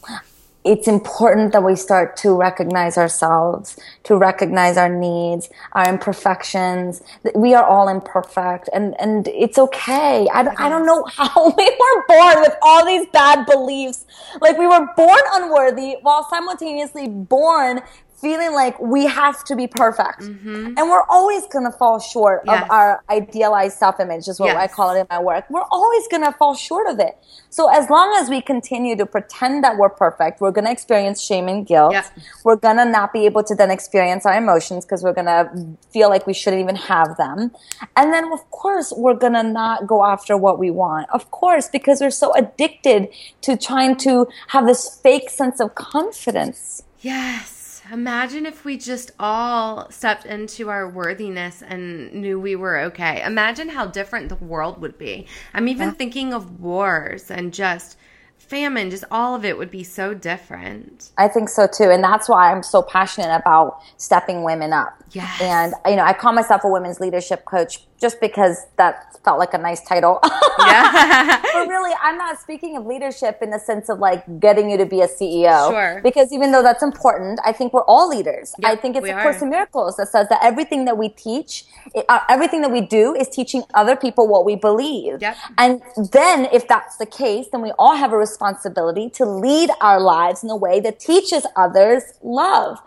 it's 0.65 0.87
important 0.87 1.53
that 1.53 1.63
we 1.63 1.75
start 1.75 2.17
to 2.17 2.37
recognize 2.37 2.97
ourselves, 2.97 3.77
to 4.03 4.15
recognize 4.15 4.77
our 4.77 4.89
needs, 4.89 5.49
our 5.71 5.89
imperfections. 5.89 7.01
We 7.33 7.53
are 7.53 7.63
all 7.63 7.87
imperfect 7.87 8.69
and, 8.73 8.99
and 8.99 9.27
it's 9.29 9.57
okay. 9.57 10.27
I 10.33 10.43
don't, 10.43 10.59
I 10.59 10.69
don't 10.69 10.85
know 10.85 11.05
how 11.05 11.45
we 11.57 11.65
were 11.65 12.05
born 12.07 12.41
with 12.41 12.55
all 12.61 12.85
these 12.85 13.07
bad 13.07 13.45
beliefs. 13.45 14.05
Like 14.41 14.57
we 14.57 14.67
were 14.67 14.87
born 14.95 15.19
unworthy 15.33 15.95
while 16.01 16.27
simultaneously 16.29 17.07
born 17.07 17.81
feeling 18.21 18.53
like 18.53 18.79
we 18.79 19.05
have 19.05 19.43
to 19.45 19.55
be 19.55 19.67
perfect. 19.67 20.21
Mm-hmm. 20.21 20.73
And 20.77 20.89
we're 20.89 21.03
always 21.09 21.45
going 21.47 21.65
to 21.65 21.71
fall 21.71 21.99
short 21.99 22.43
Yes. 22.45 22.63
of 22.63 22.71
our 22.71 23.03
idealized 23.09 23.77
self-image 23.77 24.27
is 24.27 24.39
what 24.39 24.55
I 24.55 24.67
call 24.67 24.95
it 24.95 24.99
in 24.99 25.07
my 25.09 25.19
work. 25.19 25.45
We're 25.49 25.69
always 25.71 26.07
going 26.07 26.23
to 26.23 26.31
fall 26.33 26.55
short 26.55 26.87
of 26.89 26.99
it. 26.99 27.17
So 27.49 27.69
as 27.69 27.89
long 27.89 28.15
as 28.19 28.29
we 28.29 28.41
continue 28.41 28.95
to 28.95 29.05
pretend 29.05 29.63
that 29.63 29.77
we're 29.77 29.89
perfect, 29.89 30.41
we're 30.41 30.51
going 30.51 30.65
to 30.65 30.71
experience 30.71 31.21
shame 31.21 31.47
and 31.47 31.65
guilt. 31.65 31.93
Yeah. 31.93 32.05
We're 32.43 32.55
going 32.55 32.77
to 32.77 32.85
not 32.85 33.13
be 33.13 33.25
able 33.25 33.43
to 33.43 33.55
then 33.55 33.71
experience 33.71 34.25
our 34.25 34.37
emotions 34.37 34.85
because 34.85 35.03
we're 35.03 35.13
going 35.13 35.25
to 35.27 35.77
feel 35.91 36.09
like 36.09 36.27
we 36.27 36.33
shouldn't 36.33 36.61
even 36.61 36.75
have 36.75 37.17
them. 37.17 37.51
And 37.95 38.13
then 38.13 38.31
of 38.31 38.49
course, 38.51 38.93
we're 38.95 39.15
going 39.15 39.33
to 39.33 39.43
not 39.43 39.87
go 39.87 40.05
after 40.05 40.37
what 40.37 40.59
we 40.59 40.71
want. 40.71 41.09
Of 41.11 41.31
course, 41.31 41.67
because 41.69 42.01
we're 42.01 42.11
so 42.11 42.33
addicted 42.35 43.09
to 43.41 43.57
trying 43.57 43.95
to 43.97 44.27
have 44.49 44.65
this 44.65 44.99
fake 45.01 45.29
sense 45.29 45.59
of 45.59 45.75
confidence. 45.75 46.83
Yes. 47.01 47.58
Imagine 47.91 48.45
if 48.45 48.65
we 48.65 48.77
just 48.77 49.11
all 49.19 49.89
stepped 49.89 50.25
into 50.25 50.69
our 50.69 50.87
worthiness 50.87 51.63
and 51.63 52.13
knew 52.13 52.39
we 52.39 52.55
were 52.55 52.79
okay. 52.79 53.23
Imagine 53.23 53.69
how 53.69 53.87
different 53.87 54.29
the 54.29 54.35
world 54.35 54.79
would 54.81 54.97
be. 54.97 55.25
I'm 55.53 55.67
even 55.67 55.93
thinking 55.93 56.33
of 56.33 56.59
wars 56.59 57.31
and 57.31 57.53
just 57.53 57.97
famine, 58.49 58.89
just 58.89 59.03
all 59.11 59.35
of 59.35 59.45
it 59.45 59.57
would 59.57 59.69
be 59.71 59.83
so 59.83 60.13
different. 60.13 61.11
I 61.17 61.27
think 61.27 61.49
so 61.49 61.67
too. 61.67 61.89
And 61.91 62.03
that's 62.03 62.27
why 62.27 62.51
I'm 62.51 62.63
so 62.63 62.81
passionate 62.81 63.33
about 63.35 63.79
stepping 63.97 64.43
women 64.43 64.73
up. 64.73 64.95
Yes. 65.11 65.41
And, 65.41 65.73
you 65.87 65.95
know, 65.95 66.03
I 66.03 66.13
call 66.13 66.33
myself 66.33 66.63
a 66.63 66.69
women's 66.69 66.99
leadership 66.99 67.45
coach 67.45 67.79
just 67.99 68.19
because 68.21 68.65
that 68.77 69.17
felt 69.23 69.39
like 69.39 69.53
a 69.53 69.57
nice 69.57 69.81
title. 69.83 70.19
Yeah. 70.59 71.41
but 71.41 71.67
really, 71.69 71.93
I'm 72.03 72.17
not 72.17 72.37
speaking 72.37 72.75
of 72.75 72.85
leadership 72.85 73.39
in 73.41 73.49
the 73.49 73.57
sense 73.59 73.89
of 73.89 73.97
like 73.99 74.23
getting 74.41 74.69
you 74.69 74.77
to 74.77 74.85
be 74.85 74.99
a 75.01 75.07
CEO. 75.07 75.69
Sure. 75.71 76.01
Because 76.03 76.33
even 76.33 76.51
though 76.51 76.61
that's 76.61 76.83
important, 76.83 77.39
I 77.45 77.53
think 77.53 77.71
we're 77.73 77.85
all 77.85 78.09
leaders. 78.09 78.53
I 78.63 78.75
think 78.75 78.97
it's 78.97 79.07
a 79.07 79.13
Course 79.13 79.41
are. 79.41 79.45
in 79.45 79.49
Miracles 79.51 79.95
that 79.95 80.09
says 80.09 80.27
that 80.29 80.39
everything 80.43 80.83
that 80.85 80.97
we 80.97 81.09
teach, 81.09 81.63
it- 81.95 82.05
uh, 82.09 82.19
everything 82.29 82.61
that 82.61 82.71
we 82.71 82.81
do 82.81 83.15
is 83.15 83.29
teaching 83.29 83.63
other 83.73 83.95
people 83.95 84.27
what 84.27 84.43
we 84.45 84.55
believe. 84.57 85.21
Yep. 85.21 85.37
And 85.57 85.81
then 86.11 86.45
if 86.51 86.67
that's 86.67 86.97
the 86.97 87.05
case, 87.05 87.47
then 87.51 87.61
we 87.61 87.71
all 87.79 87.95
have 87.95 88.11
a 88.11 88.17
responsibility 88.17 88.38
to 88.39 89.25
lead 89.25 89.69
our 89.81 89.99
lives 89.99 90.43
in 90.43 90.49
a 90.49 90.55
way 90.55 90.79
that 90.79 90.99
teaches 90.99 91.45
others 91.55 92.03
love. 92.23 92.79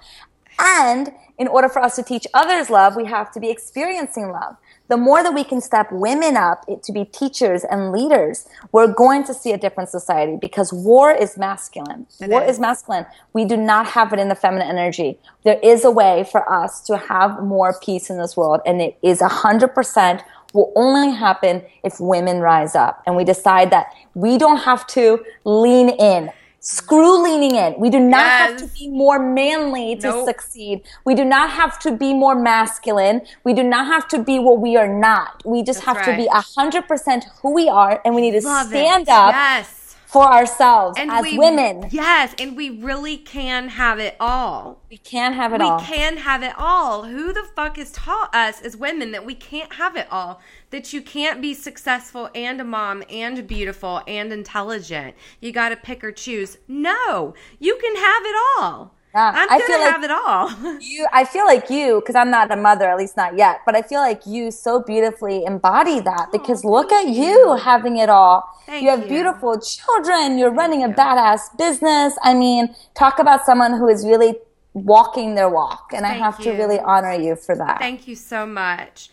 And 0.59 1.12
in 1.38 1.48
order 1.48 1.68
for 1.68 1.82
us 1.82 1.96
to 1.96 2.03
teach 2.03 2.26
others 2.34 2.70
love, 2.70 2.94
we 2.94 3.07
have 3.07 3.32
to 3.32 3.40
be 3.40 3.50
experiencing 3.50 4.28
love. 4.30 4.57
The 4.88 4.96
more 4.96 5.22
that 5.22 5.32
we 5.32 5.42
can 5.42 5.61
step 5.61 5.90
women 5.90 6.36
up 6.36 6.66
to 6.82 6.92
be 6.92 7.05
teachers 7.07 7.64
and 7.64 7.92
leaders, 7.92 8.46
we're 8.72 8.92
going 8.92 9.24
to 9.24 9.32
see 9.32 9.53
a 9.53 9.57
different 9.57 9.88
society 9.88 10.36
because 10.40 10.72
war 10.72 11.11
is 11.11 11.38
masculine. 11.38 12.07
war 12.20 12.42
is. 12.42 12.57
is 12.57 12.61
masculine. 12.61 13.07
We 13.32 13.44
do 13.44 13.57
not 13.57 13.86
have 13.86 14.12
it 14.12 14.18
in 14.18 14.28
the 14.28 14.34
feminine 14.34 14.68
energy. 14.68 15.18
There 15.44 15.59
is 15.62 15.84
a 15.84 15.90
way 15.90 16.26
for 16.30 16.50
us 16.53 16.80
to 16.82 16.98
have 16.98 17.42
more 17.42 17.74
peace 17.82 18.11
in 18.11 18.18
this 18.18 18.36
world, 18.36 18.61
and 18.66 18.82
it 18.82 18.98
is 19.03 19.22
a 19.22 19.28
hundred 19.28 19.68
percent 19.68 20.22
will 20.53 20.72
only 20.76 21.11
happen 21.16 21.62
if 21.82 22.00
women 22.00 22.40
rise 22.40 22.74
up 22.74 23.03
and 23.07 23.16
we 23.16 23.24
decide 23.24 23.70
that 23.70 23.86
we 24.14 24.38
don't 24.38 24.59
have 24.59 24.86
to 24.88 25.24
lean 25.44 25.88
in. 25.90 26.30
Screw 26.64 27.20
leaning 27.24 27.57
in. 27.57 27.74
We 27.76 27.90
do 27.90 27.98
not 27.98 28.24
have 28.24 28.57
to 28.59 28.66
be 28.68 28.86
more 28.88 29.18
manly 29.18 29.96
to 29.96 30.07
Nope. 30.11 30.26
succeed. 30.28 30.82
We 31.05 31.16
do 31.16 31.24
not 31.24 31.50
have 31.50 31.76
to 31.80 31.90
be 31.90 32.14
more 32.14 32.36
masculine. 32.36 33.22
We 33.42 33.53
do 33.53 33.64
not 33.64 33.86
have 33.86 34.07
to 34.09 34.22
be 34.22 34.38
what 34.38 34.61
we 34.61 34.76
are 34.76 34.86
not. 34.86 35.42
We 35.44 35.64
just 35.64 35.84
That's 35.84 35.98
have 35.98 36.07
to 36.07 36.16
be 36.16 36.28
a 36.32 36.40
hundred 36.40 36.86
percent 36.86 37.24
who 37.42 37.53
we 37.53 37.68
are 37.68 38.00
and 38.05 38.14
we 38.14 38.20
need 38.20 38.40
to 38.40 38.46
Love 38.46 38.68
stand 38.68 39.03
it. 39.03 39.09
up 39.09 39.32
Yes. 39.32 39.81
For 40.12 40.24
ourselves 40.24 40.98
as 40.98 41.22
we, 41.22 41.38
women. 41.38 41.88
Yes, 41.90 42.34
and 42.38 42.54
we 42.54 42.68
really 42.68 43.16
can 43.16 43.68
have 43.68 43.98
it 43.98 44.14
all. 44.20 44.82
We 44.90 44.98
can't 44.98 45.34
have 45.34 45.54
it 45.54 45.60
we 45.60 45.66
all. 45.66 45.78
We 45.78 45.84
can 45.84 46.18
have 46.18 46.42
it 46.42 46.52
all. 46.58 47.04
Who 47.04 47.32
the 47.32 47.44
fuck 47.56 47.78
has 47.78 47.90
taught 47.92 48.34
us 48.34 48.60
as 48.60 48.76
women 48.76 49.12
that 49.12 49.24
we 49.24 49.34
can't 49.34 49.72
have 49.74 49.96
it 49.96 50.06
all? 50.10 50.42
That 50.70 50.92
you 50.92 51.00
can't 51.00 51.40
be 51.40 51.54
successful 51.54 52.28
and 52.34 52.60
a 52.60 52.64
mom 52.64 53.02
and 53.08 53.46
beautiful 53.46 54.02
and 54.06 54.32
intelligent. 54.32 55.14
You 55.40 55.50
got 55.50 55.70
to 55.70 55.76
pick 55.76 56.04
or 56.04 56.12
choose. 56.12 56.58
No, 56.68 57.32
you 57.58 57.78
can 57.82 57.96
have 57.96 58.22
it 58.24 58.36
all. 58.58 58.94
Yeah, 59.14 59.32
I'm 59.34 59.48
gonna 59.48 59.64
feel 59.66 59.80
like- 59.80 59.92
have 59.92 60.04
it 60.04 60.10
all. 60.10 60.78
you 60.80 61.06
i 61.12 61.24
feel 61.24 61.44
like 61.44 61.68
you 61.68 62.00
because 62.00 62.14
i'm 62.14 62.30
not 62.30 62.50
a 62.50 62.56
mother 62.56 62.88
at 62.88 62.96
least 62.96 63.16
not 63.16 63.36
yet 63.36 63.60
but 63.66 63.74
i 63.76 63.82
feel 63.82 64.00
like 64.00 64.22
you 64.26 64.50
so 64.50 64.80
beautifully 64.82 65.44
embody 65.44 66.00
that 66.00 66.26
oh, 66.28 66.32
because 66.32 66.64
look 66.64 66.90
at 66.92 67.08
you. 67.08 67.56
having 67.56 67.96
it 67.98 68.08
all 68.08 68.42
Thank 68.66 68.82
you 68.84 68.90
have 68.90 69.02
you. 69.02 69.08
beautiful 69.08 69.60
children 69.60 70.38
you're 70.38 70.50
running 70.62 70.82
a 70.82 70.88
you. 70.88 70.94
badass 70.94 71.40
business 71.58 72.16
i 72.22 72.32
mean 72.34 72.74
talk 72.94 73.18
about 73.18 73.44
someone 73.44 73.72
who 73.76 73.88
is 73.88 74.06
really 74.06 74.36
walking 74.72 75.34
their 75.34 75.50
walk 75.50 75.90
and 75.94 76.06
i 76.06 76.10
Thank 76.10 76.22
have 76.24 76.38
to 76.40 76.50
really 76.52 76.80
honor 76.80 77.12
you 77.12 77.36
for 77.36 77.54
that 77.56 77.78
Thank 77.80 78.08
you 78.08 78.14
so 78.16 78.46
much. 78.46 79.10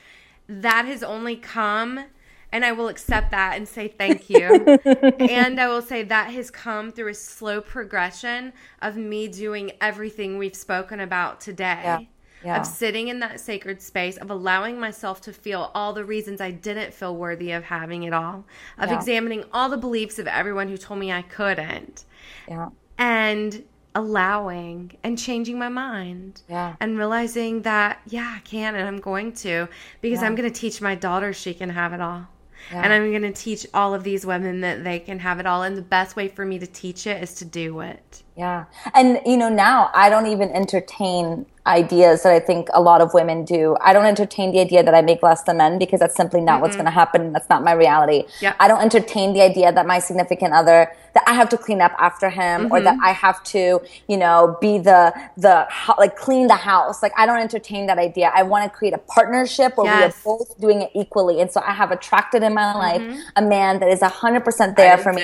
That 0.47 0.85
has 0.85 1.03
only 1.03 1.35
come, 1.35 2.05
and 2.51 2.65
I 2.65 2.71
will 2.71 2.87
accept 2.87 3.31
that 3.31 3.55
and 3.57 3.67
say 3.67 3.87
thank 3.87 4.29
you. 4.35 4.77
and 5.19 5.59
I 5.59 5.67
will 5.67 5.81
say 5.81 6.03
that 6.03 6.31
has 6.31 6.49
come 6.51 6.91
through 6.91 7.09
a 7.09 7.13
slow 7.13 7.61
progression 7.61 8.53
of 8.81 8.97
me 8.97 9.27
doing 9.27 9.71
everything 9.81 10.37
we've 10.37 10.55
spoken 10.55 10.99
about 10.99 11.41
today. 11.41 11.81
Yeah. 11.83 11.99
Yeah. 12.41 12.61
Of 12.61 12.65
sitting 12.65 13.09
in 13.09 13.19
that 13.19 13.41
sacred 13.41 13.81
space, 13.81 14.15
of 14.15 14.29
allowing 14.31 14.79
myself 14.79 15.19
to 15.23 15.33
feel 15.33 15.71
all 15.75 15.91
the 15.91 16.05
reasons 16.05 16.39
I 16.39 16.51
didn't 16.51 16.93
feel 16.93 17.13
worthy 17.13 17.51
of 17.51 17.65
having 17.65 18.03
it 18.03 18.13
all, 18.13 18.45
of 18.77 18.89
Yeah. 18.89 18.95
examining 18.95 19.43
all 19.51 19.67
the 19.67 19.75
beliefs 19.77 20.19
of 20.19 20.25
everyone 20.27 20.69
who 20.69 20.77
told 20.77 21.01
me 21.01 21.11
I 21.11 21.21
couldn't, 21.23 22.05
yeah 22.47 22.69
and 22.97 23.63
allowing 23.95 24.91
and 25.03 25.17
changing 25.17 25.57
my 25.57 25.69
mind 25.69 26.41
Yeah. 26.49 26.75
and 26.79 26.97
realizing 26.97 27.61
that 27.63 28.01
yeah 28.07 28.33
i 28.37 28.39
can 28.39 28.75
and 28.75 28.87
i'm 28.87 28.99
going 28.99 29.31
to 29.33 29.67
because 30.01 30.21
i'm 30.21 30.35
going 30.35 30.51
to 30.51 30.59
teach 30.59 30.81
my 30.81 30.95
daughter 30.95 31.31
she 31.33 31.53
can 31.53 31.69
have 31.69 31.93
it 31.93 32.01
all 32.01 32.27
Yeah. 32.71 32.81
and 32.83 32.93
i'm 32.93 33.09
going 33.09 33.21
to 33.21 33.31
teach 33.31 33.65
all 33.73 33.93
of 33.93 34.03
these 34.03 34.25
women 34.25 34.61
that 34.61 34.83
they 34.83 34.99
can 34.99 35.19
have 35.19 35.39
it 35.39 35.45
all 35.45 35.63
and 35.63 35.77
the 35.77 35.81
best 35.81 36.15
way 36.15 36.27
for 36.27 36.45
me 36.45 36.59
to 36.59 36.67
teach 36.67 37.07
it 37.07 37.21
is 37.21 37.35
to 37.35 37.45
do 37.45 37.79
it 37.81 38.23
Yeah. 38.39 38.65
And, 38.93 39.19
you 39.25 39.35
know, 39.35 39.49
now 39.49 39.91
I 39.93 40.09
don't 40.09 40.27
even 40.27 40.49
entertain 40.51 41.45
ideas 41.67 42.23
that 42.23 42.31
I 42.31 42.39
think 42.39 42.69
a 42.73 42.81
lot 42.81 43.01
of 43.01 43.13
women 43.13 43.43
do. 43.43 43.75
I 43.81 43.91
don't 43.91 44.05
entertain 44.05 44.53
the 44.53 44.61
idea 44.61 44.81
that 44.81 44.95
I 44.95 45.01
make 45.01 45.21
less 45.21 45.43
than 45.43 45.57
men 45.57 45.77
because 45.77 45.99
that's 45.99 46.15
simply 46.15 46.39
not 46.39 46.61
what's 46.61 46.77
going 46.77 46.85
to 46.85 46.91
happen. 46.91 47.33
That's 47.33 47.49
not 47.49 47.65
my 47.65 47.73
reality. 47.73 48.23
Yeah. 48.39 48.55
I 48.61 48.69
don't 48.69 48.81
entertain 48.81 49.33
the 49.33 49.41
idea 49.41 49.73
that 49.73 49.85
my 49.85 49.99
significant 49.99 50.53
other, 50.53 50.89
that 51.15 51.23
I 51.27 51.33
have 51.33 51.49
to 51.49 51.57
clean 51.57 51.81
up 51.81 51.91
after 51.99 52.29
him 52.29 52.71
or 52.71 52.79
that 52.79 52.97
I 53.03 53.11
have 53.11 53.43
to, 53.55 53.81
you 54.07 54.17
know, 54.17 54.57
be 54.61 54.77
the, 54.79 55.13
the, 55.35 55.67
like 55.97 56.15
clean 56.15 56.47
the 56.47 56.55
house. 56.55 57.03
Like 57.03 57.11
I 57.17 57.25
don't 57.25 57.39
entertain 57.39 57.87
that 57.87 57.97
idea. 57.97 58.31
I 58.33 58.43
want 58.43 58.63
to 58.71 58.75
create 58.75 58.93
a 58.93 58.99
partnership 58.99 59.75
where 59.75 59.97
we 59.97 60.03
are 60.05 60.13
both 60.23 60.57
doing 60.61 60.83
it 60.83 60.91
equally. 60.95 61.41
And 61.41 61.51
so 61.51 61.61
I 61.61 61.73
have 61.73 61.91
attracted 61.91 62.41
in 62.41 62.53
my 62.53 62.73
life 62.73 63.03
a 63.35 63.41
man 63.41 63.79
that 63.81 63.89
is 63.89 64.01
a 64.01 64.07
hundred 64.07 64.45
percent 64.45 64.77
there 64.77 64.95
do 64.95 65.03
for 65.03 65.11
me. 65.11 65.23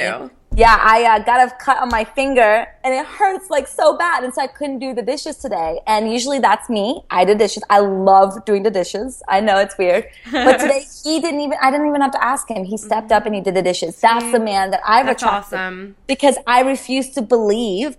Yeah, 0.58 0.80
I 0.82 1.04
uh, 1.04 1.20
got 1.20 1.46
a 1.46 1.54
cut 1.54 1.82
on 1.82 1.90
my 1.90 2.06
finger 2.06 2.66
and 2.86 2.94
it 2.94 3.06
hurts 3.06 3.50
like 3.50 3.68
so 3.68 3.98
bad. 3.98 4.24
And 4.24 4.34
so 4.34 4.42
I 4.42 4.48
couldn't 4.48 4.80
do 4.80 4.94
the 4.94 5.02
dishes 5.02 5.36
today. 5.36 5.82
And 5.86 6.10
usually 6.10 6.40
that's 6.40 6.70
me. 6.70 7.02
I 7.12 7.26
did 7.26 7.40
dishes. 7.40 7.62
I 7.70 7.80
love 7.80 8.46
doing 8.46 8.64
the 8.64 8.72
dishes. 8.72 9.22
I 9.28 9.42
know 9.42 9.58
it's 9.60 9.78
weird. 9.78 10.08
But 10.32 10.60
today 10.60 10.86
he 11.04 11.20
didn't 11.20 11.42
even, 11.42 11.58
I 11.62 11.72
didn't 11.72 11.88
even 11.90 12.00
have 12.00 12.12
to 12.14 12.24
ask 12.24 12.50
him. 12.50 12.64
He 12.64 12.78
stepped 12.78 13.12
up 13.12 13.26
and 13.26 13.36
he 13.36 13.42
did 13.42 13.54
the 13.54 13.62
dishes. 13.62 14.00
That's 14.00 14.32
the 14.32 14.40
man 14.40 14.72
that 14.72 14.80
I've 14.88 15.08
That's 15.08 15.22
attracted. 15.22 15.56
awesome. 15.58 15.96
Because 16.08 16.38
I 16.48 16.62
refuse 16.62 17.10
to 17.12 17.22
believe, 17.22 17.98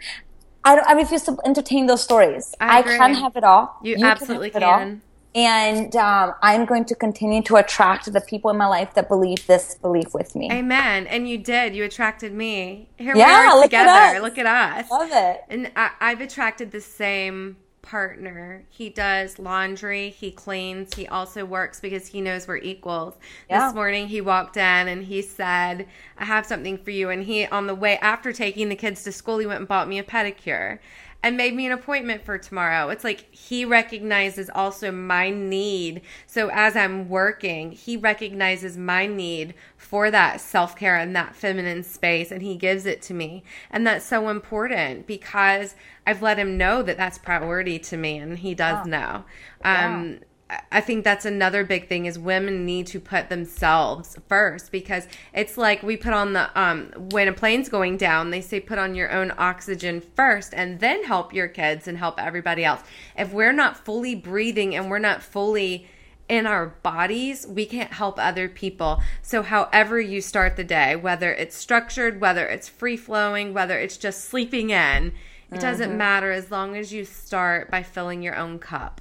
I, 0.65 0.77
don't, 0.77 0.87
I 0.87 0.93
refuse 0.95 1.25
to 1.25 1.37
entertain 1.45 1.87
those 1.87 2.03
stories. 2.03 2.55
I 2.59 2.79
I, 2.79 2.83
can 2.83 3.15
have 3.17 3.37
it 3.37 3.45
all. 3.45 3.79
You 3.83 3.99
have 3.99 4.23
absolutely 4.23 4.51
can. 4.51 5.03
And 5.37 5.95
um, 5.97 6.33
I'm 6.43 6.65
going 6.65 6.87
to 6.87 6.95
continue 6.95 7.43
to 7.43 7.57
attract 7.57 8.11
the 8.13 8.21
people 8.23 8.51
in 8.51 8.57
my 8.57 8.67
life 8.67 8.95
that 8.95 9.07
believe 9.09 9.47
this 9.47 9.75
belief 9.77 10.15
with 10.15 10.35
me. 10.35 10.51
amen 10.51 11.07
and 11.09 11.29
you 11.29 11.37
did 11.39 11.77
you 11.77 11.85
attracted 11.85 12.33
me 12.33 12.89
here 12.97 13.15
Yeah, 13.15 13.43
we 13.43 13.47
are 13.49 13.55
look 13.57 13.65
together 13.65 14.17
us. 14.17 14.23
look 14.23 14.39
at 14.39 14.47
us 14.47 14.91
Love 14.91 15.11
it. 15.13 15.45
And 15.51 15.71
I, 15.77 15.91
I've 16.01 16.23
attracted 16.23 16.71
the 16.73 16.81
same 16.81 17.59
partner. 17.83 18.65
He 18.69 18.89
does 18.89 19.39
laundry, 19.39 20.11
he 20.11 20.31
cleans, 20.33 20.95
he 20.95 21.07
also 21.07 21.45
works 21.45 21.81
because 21.81 22.09
he 22.09 22.21
knows 22.21 22.49
we're 22.49 22.57
equals. 22.57 23.15
Yeah. 23.49 23.67
This 23.67 23.75
morning 23.75 24.09
he 24.09 24.21
walked 24.21 24.57
in 24.57 24.63
and 24.89 25.05
he 25.05 25.23
said, 25.23 25.87
I 26.19 26.25
have 26.25 26.47
something 26.47 26.79
for 26.79 26.91
you. 26.91 27.11
And 27.11 27.23
he, 27.23 27.47
on 27.47 27.67
the 27.69 27.75
way 27.77 27.99
after 27.99 28.33
taking 28.33 28.71
the 28.71 28.75
kids 28.77 29.05
to 29.05 29.13
school, 29.13 29.39
he 29.39 29.47
went 29.47 29.61
and 29.61 29.69
bought 29.69 29.87
me 29.89 29.99
a 30.01 30.03
pedicure. 30.03 30.81
And 31.23 31.37
made 31.37 31.55
me 31.55 31.67
an 31.67 31.73
appointment 31.73 32.25
for 32.25 32.39
tomorrow. 32.39 32.89
It's 32.89 33.05
like 33.05 33.35
he 33.35 33.65
recognizes 33.65 34.51
also 34.55 34.93
my 34.93 35.31
need. 35.31 36.03
So 36.27 36.51
as 36.53 36.77
I'm 36.77 37.09
working, 37.09 37.73
he 37.73 37.97
recognizes 37.97 38.77
my 38.77 39.07
need 39.07 39.55
for 39.77 40.11
that 40.11 40.41
self 40.41 40.77
care 40.77 40.97
and 40.97 41.15
that 41.17 41.35
feminine 41.35 41.83
space, 41.83 42.31
and 42.31 42.43
he 42.43 42.57
gives 42.57 42.87
it 42.87 43.03
to 43.03 43.15
me. 43.15 43.43
And 43.71 43.87
that's 43.87 44.05
so 44.05 44.29
important 44.29 45.07
because 45.07 45.75
I've 46.07 46.23
let 46.23 46.39
him 46.39 46.57
know 46.57 46.83
that 46.83 46.97
that's 46.97 47.19
priority 47.19 47.79
to 47.81 47.97
me, 47.97 48.19
and 48.19 48.39
he 48.39 48.55
does 48.55 48.87
know. 48.87 49.25
Um. 49.65 50.21
I 50.71 50.81
think 50.81 51.03
that's 51.03 51.25
another 51.25 51.65
big 51.65 51.89
thing 51.89 52.07
is 52.07 52.21
women 52.21 52.65
need 52.65 52.87
to 52.89 53.01
put 53.01 53.29
themselves 53.29 54.17
first 54.29 54.71
because 54.71 55.09
it's 55.35 55.57
like 55.57 55.83
we 55.83 55.97
put 55.97 56.13
on 56.13 56.35
the 56.35 56.49
um 56.59 56.93
when 57.11 57.27
a 57.27 57.33
plane's 57.33 57.69
going 57.69 57.97
down 57.97 58.31
they 58.31 58.41
say 58.41 58.61
put 58.61 58.79
on 58.79 58.95
your 58.95 59.11
own 59.11 59.33
oxygen 59.39 60.01
first 60.15 60.55
and 60.55 60.79
then 60.79 61.03
help 61.03 61.35
your 61.35 61.49
kids 61.49 61.89
and 61.89 61.99
help 61.99 62.21
everybody 62.23 62.65
else. 62.65 62.81
If 63.19 63.33
we're 63.33 63.53
not 63.53 63.85
fully 63.85 64.15
breathing 64.15 64.77
and 64.77 64.89
we're 64.89 65.01
not 65.01 65.21
fully 65.21 65.89
in 66.29 66.47
our 66.47 66.67
bodies, 66.67 67.47
we 67.47 67.67
can't 67.67 67.93
help 67.93 68.19
other 68.19 68.49
people. 68.49 69.01
So 69.23 69.43
however 69.43 70.01
you 70.01 70.21
start 70.21 70.57
the 70.57 70.65
day, 70.65 70.95
whether 70.95 71.33
it's 71.33 71.57
structured, 71.57 72.21
whether 72.21 72.47
it's 72.47 72.69
free 72.69 72.97
flowing, 72.97 73.53
whether 73.53 73.79
it's 73.79 73.97
just 73.97 74.25
sleeping 74.25 74.71
in, 74.71 75.13
it 75.53 75.61
doesn't 75.61 75.97
matter 75.97 76.33
as 76.33 76.51
long 76.51 76.77
as 76.77 76.93
you 76.93 77.05
start 77.05 77.71
by 77.71 77.83
filling 77.85 78.23
your 78.23 78.37
own 78.37 78.59
cup 78.59 79.01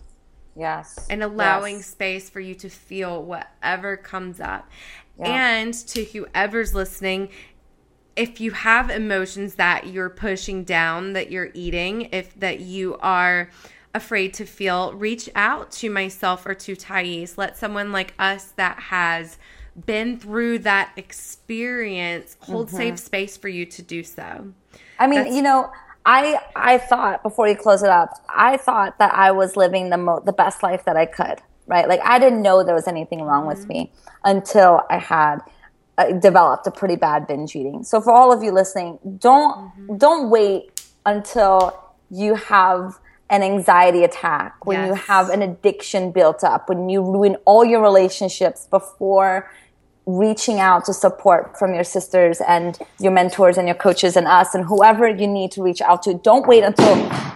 Yes. 0.56 1.06
and 1.10 1.22
allowing 1.22 1.78
Yes. 1.78 1.88
space 1.88 2.30
for 2.30 2.40
you 2.40 2.56
to 2.56 2.70
feel 2.70 3.22
whatever 3.24 3.98
comes 3.98 4.40
up. 4.40 4.70
Yeah. 5.20 5.26
And 5.28 5.74
to 5.74 6.04
whoever's 6.06 6.74
listening, 6.74 7.30
if 8.16 8.40
you 8.40 8.52
have 8.52 8.90
emotions 8.90 9.56
that 9.56 9.88
you're 9.88 10.10
pushing 10.10 10.64
down, 10.64 11.14
that 11.14 11.30
you're 11.32 11.50
eating, 11.54 12.10
if 12.14 12.34
that 12.40 12.62
you 12.62 12.98
are 13.02 13.50
afraid 13.94 14.34
to 14.36 14.46
feel, 14.46 14.94
reach 14.94 15.30
out 15.36 15.72
to 15.72 15.90
myself 15.90 16.46
or 16.46 16.54
to 16.54 16.76
Thais. 16.76 17.38
Let 17.38 17.58
someone 17.58 17.92
like 17.92 18.14
us 18.20 18.52
that 18.58 18.78
has 18.80 19.38
been 19.86 20.18
through 20.18 20.60
that 20.60 20.92
experience 20.96 22.38
hold 22.42 22.68
Mm-hmm. 22.68 22.78
safe 22.78 23.00
space 23.00 23.38
for 23.38 23.50
you 23.50 23.66
to 23.66 23.82
do 23.82 24.04
so. 24.04 24.54
I 25.00 25.08
mean, 25.08 25.20
That's- 25.20 25.36
you 25.36 25.42
know, 25.42 25.72
I 26.06 26.40
I 26.56 26.78
thought 26.78 27.24
before 27.24 27.48
you 27.48 27.56
close 27.56 27.84
it 27.84 27.90
up, 27.90 28.10
I 28.30 28.58
thought 28.58 29.00
that 29.00 29.14
I 29.14 29.32
was 29.32 29.56
living 29.56 29.90
the 29.90 29.98
mo- 29.98 30.22
the 30.24 30.34
best 30.34 30.62
life 30.64 30.86
that 30.86 30.96
I 30.96 31.06
could, 31.06 31.42
right? 31.68 31.88
Like 31.88 32.02
I 32.04 32.20
didn't 32.20 32.42
know 32.42 32.64
there 32.64 32.76
was 32.76 32.88
anything 32.88 33.22
wrong 33.22 33.48
with 33.48 33.68
me 33.68 33.92
until 34.24 34.82
I 34.90 35.00
had 35.00 35.40
uh, 35.98 36.12
developed 36.14 36.68
a 36.68 36.72
pretty 36.72 36.96
bad 36.96 37.28
binge 37.28 37.56
eating. 37.56 37.84
So 37.84 38.02
for 38.02 38.12
all 38.12 38.32
of 38.32 38.44
you 38.44 38.52
listening, 38.52 39.00
don't 39.18 39.98
don't 39.98 40.30
wait 40.30 40.86
until 41.06 41.82
you 42.12 42.36
have 42.36 43.00
an 43.30 43.42
anxiety 43.42 44.04
attack, 44.04 44.66
when 44.66 44.86
you 44.86 44.94
have 44.94 45.30
an 45.30 45.42
addiction 45.42 46.12
built 46.12 46.44
up, 46.44 46.70
when 46.70 46.90
you 46.90 47.02
ruin 47.02 47.36
all 47.46 47.66
your 47.66 47.82
relationships 47.82 48.68
before 48.70 49.50
reaching 50.06 50.60
out 50.60 50.86
to 50.86 50.94
support 50.94 51.58
from 51.58 51.74
your 51.74 51.84
sisters 51.84 52.40
and 52.48 52.78
your 53.00 53.12
mentors 53.12 53.58
and 53.58 53.68
your 53.68 53.76
coaches 53.76 54.16
and 54.16 54.28
us 54.28 54.54
and 54.54 54.66
whoever 54.66 55.08
you 55.08 55.28
need 55.28 55.52
to 55.52 55.64
reach 55.64 55.82
out 55.82 56.04
to. 56.04 56.14
Don't 56.14 56.48
wait 56.48 56.64
until, 56.64 56.94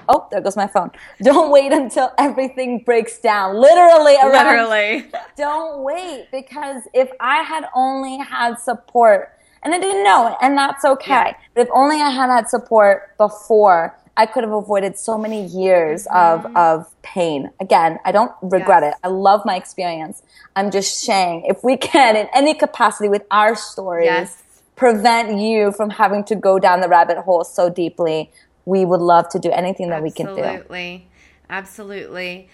oh, 0.07 0.27
there 0.31 0.41
goes 0.41 0.55
my 0.55 0.67
phone. 0.67 0.91
Don't 1.21 1.51
wait 1.51 1.71
until 1.71 2.11
everything 2.17 2.83
breaks 2.83 3.19
down. 3.19 3.55
Literally, 3.55 4.15
around, 4.15 4.69
Literally. 4.69 5.11
Don't 5.35 5.83
wait 5.83 6.27
because 6.31 6.83
if 6.93 7.09
I 7.19 7.41
had 7.41 7.65
only 7.75 8.17
had 8.17 8.59
support, 8.59 9.35
and 9.61 9.73
I 9.73 9.79
didn't 9.79 10.05
know 10.05 10.27
it, 10.27 10.35
and 10.41 10.57
that's 10.57 10.85
okay. 10.85 11.11
Yeah. 11.11 11.33
But 11.53 11.61
if 11.63 11.69
only 11.73 11.97
I 11.97 12.09
had 12.09 12.29
had 12.29 12.47
support 12.47 13.17
before, 13.17 13.98
I 14.17 14.25
could 14.25 14.43
have 14.43 14.53
avoided 14.53 14.97
so 14.97 15.17
many 15.17 15.45
years 15.45 16.05
of, 16.07 16.41
mm-hmm. 16.41 16.57
of 16.57 16.87
pain. 17.01 17.51
Again, 17.59 17.99
I 18.05 18.11
don't 18.11 18.31
regret 18.41 18.83
Yes. 18.83 18.95
it. 18.95 18.99
I 19.03 19.09
love 19.09 19.41
my 19.45 19.55
experience. 19.55 20.21
I'm 20.55 20.71
just 20.71 20.99
saying, 20.99 21.45
if 21.47 21.63
we 21.63 21.77
can, 21.77 22.15
in 22.15 22.27
any 22.33 22.53
capacity 22.53 23.09
with 23.09 23.23
our 23.31 23.55
stories, 23.55 24.05
Yes. 24.05 24.43
prevent 24.75 25.39
you 25.39 25.71
from 25.71 25.89
having 25.89 26.23
to 26.25 26.35
go 26.35 26.59
down 26.59 26.81
the 26.81 26.89
rabbit 26.89 27.17
hole 27.17 27.43
so 27.43 27.69
deeply, 27.69 28.31
we 28.65 28.85
would 28.85 29.01
love 29.01 29.29
to 29.29 29.39
do 29.39 29.51
anything 29.51 29.89
that 29.89 30.03
we 30.03 30.11
can 30.11 30.27
do. 30.27 30.41
Absolutely. 30.41 31.07
Absolutely. 31.49 32.49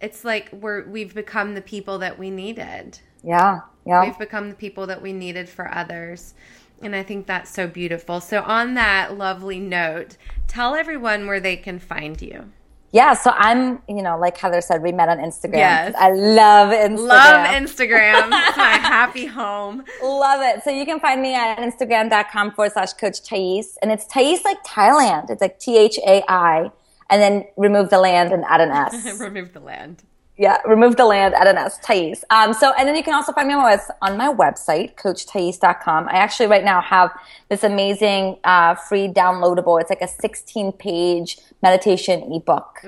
It's 0.00 0.24
like 0.24 0.52
we're 0.52 0.86
we've 0.88 1.14
become 1.14 1.54
the 1.54 1.60
people 1.62 1.98
that 1.98 2.18
we 2.18 2.30
needed. 2.30 3.00
Yeah, 3.24 3.60
yeah. 3.84 4.04
We've 4.04 4.18
become 4.18 4.50
the 4.50 4.54
people 4.54 4.86
that 4.86 5.02
we 5.02 5.12
needed 5.12 5.48
for 5.48 5.72
others. 5.72 6.34
And 6.82 6.94
I 6.94 7.02
think 7.02 7.26
that's 7.26 7.50
so 7.50 7.66
beautiful. 7.66 8.20
So 8.20 8.42
on 8.42 8.74
that 8.74 9.16
lovely 9.16 9.58
note, 9.58 10.16
tell 10.46 10.74
everyone 10.74 11.26
where 11.26 11.40
they 11.40 11.56
can 11.56 11.78
find 11.78 12.20
you. 12.20 12.52
Yeah, 12.92 13.14
so 13.14 13.30
I'm, 13.34 13.82
you 13.88 14.00
know, 14.00 14.16
like 14.18 14.38
Heather 14.38 14.60
said, 14.60 14.82
we 14.82 14.92
met 14.92 15.08
on 15.08 15.18
Instagram. 15.18 15.54
Yes. 15.56 15.94
I 15.98 16.12
love 16.12 16.68
Instagram. 16.70 17.08
Love 17.08 17.46
Instagram. 17.62 18.48
it's 18.48 18.56
my 18.56 18.70
happy 18.70 19.26
home. 19.26 19.84
Love 20.02 20.40
it. 20.42 20.62
So 20.62 20.70
you 20.70 20.86
can 20.86 21.00
find 21.00 21.20
me 21.20 21.34
at 21.34 21.58
instagram.com 21.58 22.52
forward 22.52 22.72
slash 22.72 22.92
coach 22.94 23.22
Thais. 23.22 23.76
And 23.82 23.90
it's 23.90 24.06
Thais 24.06 24.44
like 24.44 24.62
Thailand. 24.64 25.30
It's 25.30 25.42
like 25.42 25.58
T 25.58 25.76
H 25.76 25.98
A 26.06 26.22
I. 26.28 26.70
And 27.10 27.20
then 27.22 27.44
remove 27.56 27.90
the 27.90 27.98
land 28.00 28.32
and 28.32 28.44
add 28.44 28.60
an 28.60 28.70
S. 28.70 29.20
Remove 29.20 29.52
the 29.52 29.60
land. 29.60 30.02
Yeah, 30.38 30.58
remove 30.66 30.96
the 30.96 31.06
land, 31.06 31.34
add 31.34 31.46
an 31.46 31.56
S, 31.56 31.78
Thais. 31.78 32.22
Um, 32.28 32.52
so, 32.52 32.74
and 32.78 32.86
then 32.86 32.94
you 32.94 33.02
can 33.02 33.14
also 33.14 33.32
find 33.32 33.48
me 33.48 33.54
on 33.54 33.62
my, 33.62 33.70
webs- 33.70 33.90
on 34.02 34.16
my 34.18 34.28
website, 34.28 34.94
coachthais.com. 34.96 36.08
I 36.08 36.16
actually 36.16 36.46
right 36.46 36.64
now 36.64 36.82
have 36.82 37.10
this 37.48 37.64
amazing 37.64 38.36
uh, 38.44 38.74
free 38.74 39.08
downloadable. 39.08 39.80
It's 39.80 39.88
like 39.88 40.02
a 40.02 40.08
16 40.08 40.72
page 40.72 41.38
meditation 41.62 42.30
ebook. 42.34 42.80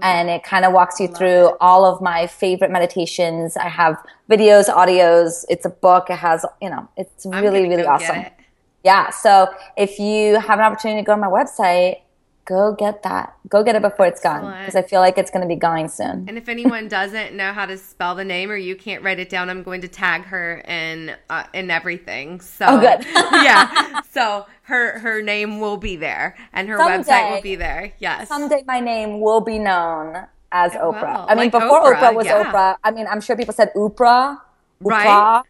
And 0.00 0.30
it 0.30 0.44
kind 0.44 0.64
of 0.64 0.72
walks 0.72 1.00
you 1.00 1.08
through 1.08 1.56
all 1.60 1.84
of 1.84 2.00
my 2.00 2.28
favorite 2.28 2.70
meditations. 2.70 3.56
I 3.56 3.68
have 3.68 3.96
videos, 4.30 4.68
audios. 4.68 5.44
It's 5.48 5.66
a 5.66 5.70
book. 5.70 6.08
It 6.08 6.18
has, 6.18 6.46
you 6.60 6.70
know, 6.70 6.88
it's 6.96 7.26
really, 7.26 7.68
really 7.68 7.84
awesome. 7.84 8.16
it. 8.16 8.32
Yeah. 8.84 9.10
So 9.10 9.48
if 9.76 9.98
you 9.98 10.38
have 10.38 10.58
an 10.60 10.64
opportunity 10.64 11.00
to 11.00 11.04
go 11.04 11.12
on 11.12 11.20
my 11.20 11.26
website, 11.26 12.01
go 12.44 12.74
get 12.74 13.02
that. 13.04 13.36
Go 13.48 13.62
get 13.62 13.76
it 13.76 13.82
before 13.82 14.06
it's 14.06 14.20
gone 14.20 14.58
because 14.60 14.74
I 14.74 14.82
feel 14.82 15.00
like 15.00 15.16
it's 15.18 15.30
going 15.30 15.42
to 15.42 15.48
be 15.48 15.56
going 15.56 15.88
soon. 15.88 16.26
And 16.28 16.36
if 16.36 16.48
anyone 16.48 16.88
doesn't 16.88 17.34
know 17.36 17.52
how 17.52 17.66
to 17.66 17.76
spell 17.78 18.14
the 18.14 18.24
name 18.24 18.50
or 18.50 18.56
you 18.56 18.74
can't 18.76 19.02
write 19.02 19.18
it 19.20 19.28
down, 19.28 19.48
I'm 19.50 19.62
going 19.62 19.80
to 19.82 19.88
tag 19.88 20.24
her 20.24 20.58
in 20.66 21.14
uh, 21.30 21.44
in 21.52 21.70
everything. 21.70 22.40
So 22.40 22.66
Oh, 22.68 22.80
good. 22.80 23.04
yeah. 23.14 24.00
So 24.12 24.44
her 24.64 24.98
her 24.98 25.22
name 25.22 25.58
will 25.58 25.78
be 25.78 25.96
there 25.96 26.36
and 26.52 26.68
her 26.68 26.76
website 26.78 27.34
will 27.34 27.40
be 27.42 27.54
there. 27.56 27.92
Yes. 27.98 28.28
Someday 28.28 28.62
my 28.66 28.78
name 28.80 29.20
will 29.20 29.40
be 29.40 29.58
known 29.58 30.26
as 30.50 30.72
Oprah. 30.72 31.00
will. 31.00 31.26
I 31.28 31.34
mean, 31.34 31.44
Like 31.50 31.52
before 31.52 31.94
Oprah, 31.94 31.98
Oprah, 32.10 32.14
was 32.14 32.26
yeah. 32.26 32.44
Oprah. 32.52 32.76
I 32.84 32.90
mean, 32.90 33.06
I'm 33.06 33.22
sure 33.22 33.36
people 33.36 33.54
said 33.54 33.70
Oprah. 33.74 34.38
Right. 34.80 35.06
Oprah. 35.06 35.42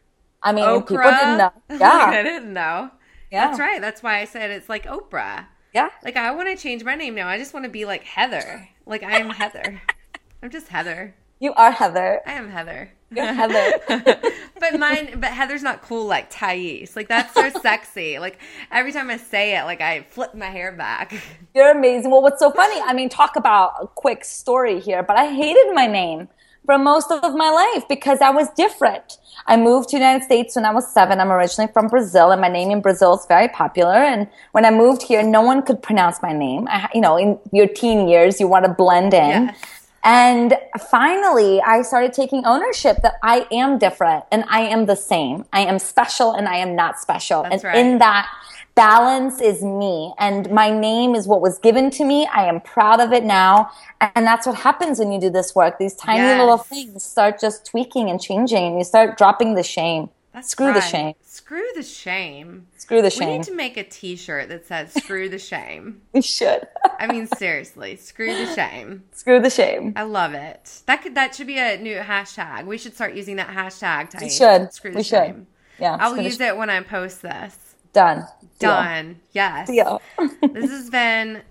I 0.44 0.52
mean, 0.52 0.64
Okra. 0.64 0.96
people 0.96 1.10
didn't 1.10 1.38
know. 1.38 1.52
Yeah. 1.80 2.10
I 2.12 2.22
didn't 2.22 2.52
know. 2.52 2.90
yeah. 3.32 3.48
That's 3.48 3.58
right. 3.58 3.80
That's 3.80 4.02
why 4.02 4.18
I 4.20 4.24
said 4.26 4.50
it's 4.50 4.68
like 4.68 4.86
Oprah. 4.86 5.46
Yeah. 5.72 5.88
Like 6.04 6.16
I 6.16 6.30
want 6.32 6.48
to 6.48 6.62
change 6.62 6.84
my 6.84 6.94
name 6.94 7.14
now. 7.14 7.28
I 7.28 7.38
just 7.38 7.54
want 7.54 7.64
to 7.64 7.70
be 7.70 7.84
like 7.84 8.04
Heather. 8.04 8.68
Like 8.86 9.02
I 9.02 9.18
am 9.18 9.30
Heather. 9.30 9.80
I'm 10.42 10.50
just 10.50 10.68
Heather. 10.68 11.14
You 11.40 11.52
are 11.54 11.72
Heather. 11.72 12.20
I 12.26 12.34
am 12.34 12.50
Heather. 12.50 12.92
You're 13.10 13.32
Heather. 13.32 13.80
but 14.60 14.78
mine, 14.78 15.18
but 15.18 15.30
Heather's 15.30 15.62
not 15.62 15.82
cool 15.82 16.06
like 16.06 16.30
Thais. 16.30 16.94
Like 16.94 17.08
that's 17.08 17.34
so 17.34 17.50
sexy. 17.62 18.18
Like 18.18 18.38
every 18.70 18.92
time 18.92 19.10
I 19.10 19.16
say 19.16 19.58
it, 19.58 19.64
like 19.64 19.80
I 19.80 20.02
flip 20.02 20.34
my 20.34 20.46
hair 20.46 20.72
back. 20.72 21.14
You're 21.54 21.70
amazing. 21.70 22.10
Well, 22.10 22.22
what's 22.22 22.40
so 22.40 22.50
funny? 22.50 22.80
I 22.80 22.92
mean, 22.92 23.08
talk 23.08 23.36
about 23.36 23.72
a 23.80 23.86
quick 23.86 24.24
story 24.24 24.80
here, 24.80 25.02
but 25.02 25.16
I 25.16 25.32
hated 25.32 25.74
my 25.74 25.86
name 25.86 26.28
for 26.64 26.78
most 26.78 27.10
of 27.10 27.34
my 27.34 27.50
life 27.50 27.86
because 27.88 28.20
I 28.20 28.30
was 28.30 28.48
different. 28.50 29.18
I 29.46 29.56
moved 29.56 29.88
to 29.90 29.96
the 29.96 30.04
United 30.04 30.24
States 30.24 30.54
when 30.54 30.64
I 30.64 30.72
was 30.72 30.86
seven. 30.92 31.20
I'm 31.20 31.32
originally 31.32 31.72
from 31.72 31.88
Brazil, 31.88 32.30
and 32.30 32.40
my 32.40 32.48
name 32.48 32.70
in 32.70 32.80
Brazil 32.80 33.14
is 33.14 33.26
very 33.26 33.48
popular. 33.48 33.94
And 33.94 34.28
when 34.52 34.64
I 34.64 34.70
moved 34.70 35.02
here, 35.02 35.22
no 35.22 35.40
one 35.40 35.62
could 35.62 35.82
pronounce 35.82 36.22
my 36.22 36.32
name. 36.32 36.68
I, 36.70 36.88
you 36.94 37.00
know, 37.00 37.16
in 37.16 37.38
your 37.52 37.66
teen 37.66 38.08
years, 38.08 38.38
you 38.38 38.46
want 38.46 38.64
to 38.66 38.72
blend 38.72 39.14
in. 39.14 39.46
Yes. 39.46 39.56
And 40.04 40.54
finally, 40.90 41.60
I 41.62 41.82
started 41.82 42.12
taking 42.12 42.44
ownership 42.44 42.98
that 43.02 43.14
I 43.22 43.46
am 43.52 43.78
different 43.78 44.24
and 44.32 44.44
I 44.48 44.62
am 44.62 44.86
the 44.86 44.96
same. 44.96 45.44
I 45.52 45.60
am 45.60 45.78
special 45.78 46.32
and 46.32 46.48
I 46.48 46.56
am 46.56 46.74
not 46.74 46.98
special. 46.98 47.44
That's 47.44 47.54
and 47.54 47.64
right. 47.64 47.76
in 47.76 47.98
that 47.98 48.28
balance 48.74 49.40
is 49.40 49.62
me. 49.62 50.14
And 50.18 50.50
my 50.50 50.70
name 50.70 51.14
is 51.14 51.26
what 51.26 51.40
was 51.40 51.58
given 51.58 51.90
to 51.90 52.04
me. 52.04 52.26
I 52.32 52.46
am 52.46 52.60
proud 52.60 53.00
of 53.00 53.12
it 53.12 53.24
now. 53.24 53.70
And 54.00 54.26
that's 54.26 54.46
what 54.46 54.56
happens 54.56 54.98
when 54.98 55.12
you 55.12 55.20
do 55.20 55.30
this 55.30 55.54
work. 55.54 55.78
These 55.78 55.94
tiny 55.94 56.20
Yes. 56.20 56.40
little 56.40 56.58
things 56.58 57.02
start 57.02 57.40
just 57.40 57.66
tweaking 57.66 58.08
and 58.10 58.20
changing 58.20 58.64
and 58.64 58.78
you 58.78 58.84
start 58.84 59.18
dropping 59.18 59.54
the 59.54 59.62
shame. 59.62 60.08
That's 60.32 60.48
Screw 60.48 60.72
the 60.72 60.80
shame. 60.80 61.14
Screw 61.22 61.66
the 61.74 61.82
shame. 61.82 62.66
Screw 62.78 63.02
the 63.02 63.10
shame. 63.10 63.28
We 63.28 63.36
need 63.38 63.42
to 63.44 63.54
make 63.54 63.76
a 63.76 63.84
T-shirt 63.84 64.48
that 64.48 64.66
says 64.66 64.90
"Screw 64.94 65.28
the 65.28 65.38
shame." 65.38 66.00
We 66.14 66.22
should. 66.22 66.66
I 66.98 67.06
mean, 67.06 67.26
seriously, 67.26 67.96
screw 67.96 68.34
the 68.34 68.46
shame. 68.54 69.02
Screw 69.12 69.40
the 69.40 69.50
shame. 69.50 69.92
I 69.94 70.04
love 70.04 70.32
it. 70.32 70.80
That 70.86 71.02
could 71.02 71.14
that 71.16 71.34
should 71.34 71.46
be 71.48 71.58
a 71.58 71.76
new 71.76 71.98
hashtag. 71.98 72.64
We 72.64 72.78
should 72.78 72.94
start 72.94 73.12
using 73.12 73.36
that 73.36 73.48
hashtag. 73.48 74.08
Type. 74.08 74.22
We 74.22 74.30
should. 74.30 74.72
Screw 74.72 74.92
the 74.92 74.96
We 74.98 75.02
should. 75.02 75.10
shame. 75.10 75.46
Yeah. 75.78 75.98
I'll 76.00 76.18
use 76.18 76.40
it 76.40 76.56
when 76.56 76.70
I 76.70 76.80
post 76.80 77.20
this. 77.20 77.71
Done. 77.92 78.26
Deal. 78.58 78.70
Done. 78.70 79.20
Yes. 79.32 79.68
Deal. 79.68 80.00
this 80.52 80.70
has 80.70 80.90
been 80.90 81.42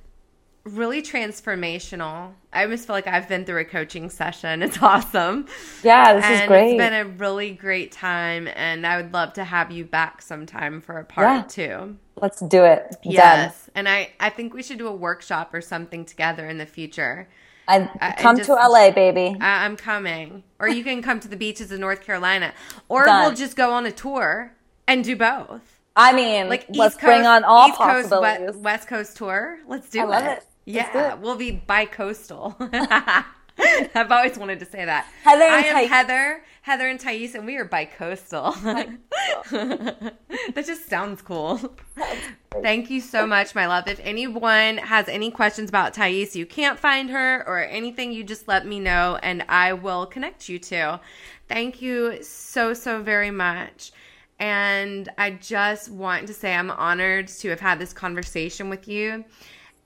really 0.63 1.01
transformational. 1.01 2.31
I 2.53 2.63
almost 2.63 2.85
feel 2.85 2.95
like 2.95 3.07
I've 3.07 3.27
been 3.27 3.45
through 3.45 3.61
a 3.61 3.65
coaching 3.65 4.09
session. 4.09 4.61
It's 4.63 4.81
awesome. 4.81 5.47
Yeah, 5.83 6.13
this 6.15 6.25
and 6.25 6.33
is 6.43 6.47
great. 6.47 6.71
It's 6.71 6.77
been 6.77 6.93
a 6.93 7.05
really 7.05 7.51
great 7.51 7.91
time, 7.91 8.47
and 8.55 8.85
I 8.85 8.97
would 8.97 9.13
love 9.13 9.33
to 9.33 9.43
have 9.43 9.71
you 9.71 9.85
back 9.85 10.21
sometime 10.21 10.81
for 10.81 10.99
a 10.99 11.03
part 11.05 11.27
Yeah. 11.27 11.43
two. 11.47 11.97
Let's 12.21 12.39
do 12.41 12.63
it. 12.63 12.91
Done. 13.03 13.13
Yes, 13.13 13.69
and 13.73 13.89
I 13.89 14.11
I 14.19 14.29
think 14.29 14.53
we 14.53 14.61
should 14.63 14.77
do 14.77 14.87
a 14.87 14.95
workshop 14.95 15.53
or 15.53 15.61
something 15.61 16.05
together 16.05 16.47
in 16.47 16.57
the 16.57 16.65
future. 16.67 17.27
I, 17.67 17.89
I 18.01 18.11
come 18.13 18.35
just- 18.37 18.47
to 18.47 18.53
LA, 18.55 18.91
baby. 18.91 19.35
I, 19.39 19.65
I'm 19.65 19.77
coming, 19.77 20.43
or 20.59 20.67
you 20.67 20.83
can 20.83 21.01
come 21.01 21.19
to 21.21 21.27
the 21.27 21.37
beaches 21.37 21.71
of 21.71 21.79
North 21.79 22.01
Carolina, 22.03 22.53
or 22.89 23.05
Done. 23.05 23.21
we'll 23.25 23.35
just 23.35 23.55
go 23.55 23.71
on 23.73 23.85
a 23.85 23.91
tour 23.91 24.53
and 24.87 25.03
do 25.03 25.15
both. 25.15 25.79
I 25.95 26.13
mean, 26.13 26.49
Like 26.49 26.67
let's 26.69 26.95
East 26.95 27.03
bring 27.03 27.25
on 27.25 27.43
all 27.43 27.69
East 27.69 27.77
Coast, 27.77 28.09
possibilities. 28.09 28.55
West, 28.55 28.59
West 28.59 28.87
Coast 28.87 29.17
tour. 29.17 29.59
Let's 29.67 29.89
do 29.89 29.99
I 29.99 30.03
it. 30.03 30.07
love 30.07 30.25
it. 30.25 30.45
Yeah, 30.65 31.15
we'll 31.15 31.35
be 31.35 31.51
bi-coastal. 31.51 32.55
I've 33.95 34.11
always 34.11 34.37
wanted 34.37 34.59
to 34.59 34.65
say 34.65 34.85
that. 34.85 35.05
Heather 35.23 35.43
and 35.43 35.53
I 35.53 35.59
am 35.59 35.75
Thais. 35.75 35.89
Heather, 35.89 36.43
Heather 36.61 36.87
and 36.87 36.99
Thais, 36.99 37.35
and 37.35 37.45
we 37.45 37.57
are 37.57 37.65
bi-coastal. 37.65 38.51
that 39.51 40.63
just 40.65 40.87
sounds 40.87 41.21
cool. 41.21 41.59
Thank 42.61 42.89
you 42.89 43.01
so 43.01 43.27
much, 43.27 43.53
my 43.55 43.67
love. 43.67 43.87
If 43.87 43.99
anyone 44.03 44.77
has 44.77 45.07
any 45.09 45.31
questions 45.31 45.69
about 45.69 45.93
Thais, 45.93 46.35
you 46.35 46.45
can't 46.45 46.79
find 46.79 47.09
her 47.09 47.43
or 47.47 47.63
anything, 47.63 48.11
you 48.11 48.23
just 48.23 48.47
let 48.47 48.65
me 48.65 48.79
know 48.79 49.19
and 49.21 49.43
I 49.49 49.73
will 49.73 50.05
connect 50.05 50.47
you 50.49 50.59
to. 50.59 50.99
Thank 51.47 51.81
you 51.81 52.23
so, 52.23 52.73
so 52.73 53.01
very 53.01 53.31
much. 53.31 53.91
And 54.41 55.07
I 55.19 55.29
just 55.29 55.89
want 55.91 56.25
to 56.25 56.33
say 56.33 56.55
I'm 56.55 56.71
honored 56.71 57.27
to 57.27 57.49
have 57.49 57.59
had 57.59 57.77
this 57.77 57.93
conversation 57.93 58.69
with 58.69 58.87
you. 58.87 59.23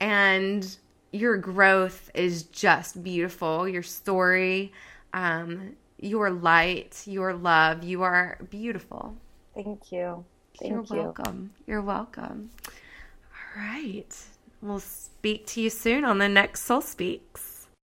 And 0.00 0.76
your 1.12 1.36
growth 1.36 2.10
is 2.14 2.44
just 2.44 3.02
beautiful. 3.04 3.68
Your 3.68 3.82
story, 3.82 4.72
um, 5.12 5.76
your 6.00 6.30
light, 6.30 7.02
your 7.06 7.34
love, 7.34 7.84
you 7.84 8.02
are 8.02 8.38
beautiful. 8.48 9.14
Thank 9.54 9.92
you. 9.92 10.24
Thank 10.58 10.72
You're 10.72 10.98
you. 10.98 11.04
welcome. 11.04 11.50
You're 11.66 11.82
welcome. 11.82 12.50
All 12.66 13.62
right. 13.62 14.16
We'll 14.62 14.80
speak 14.80 15.46
to 15.48 15.60
you 15.60 15.68
soon 15.68 16.02
on 16.04 16.16
the 16.16 16.30
next 16.30 16.62
Soul 16.62 16.80
Speaks. 16.80 17.45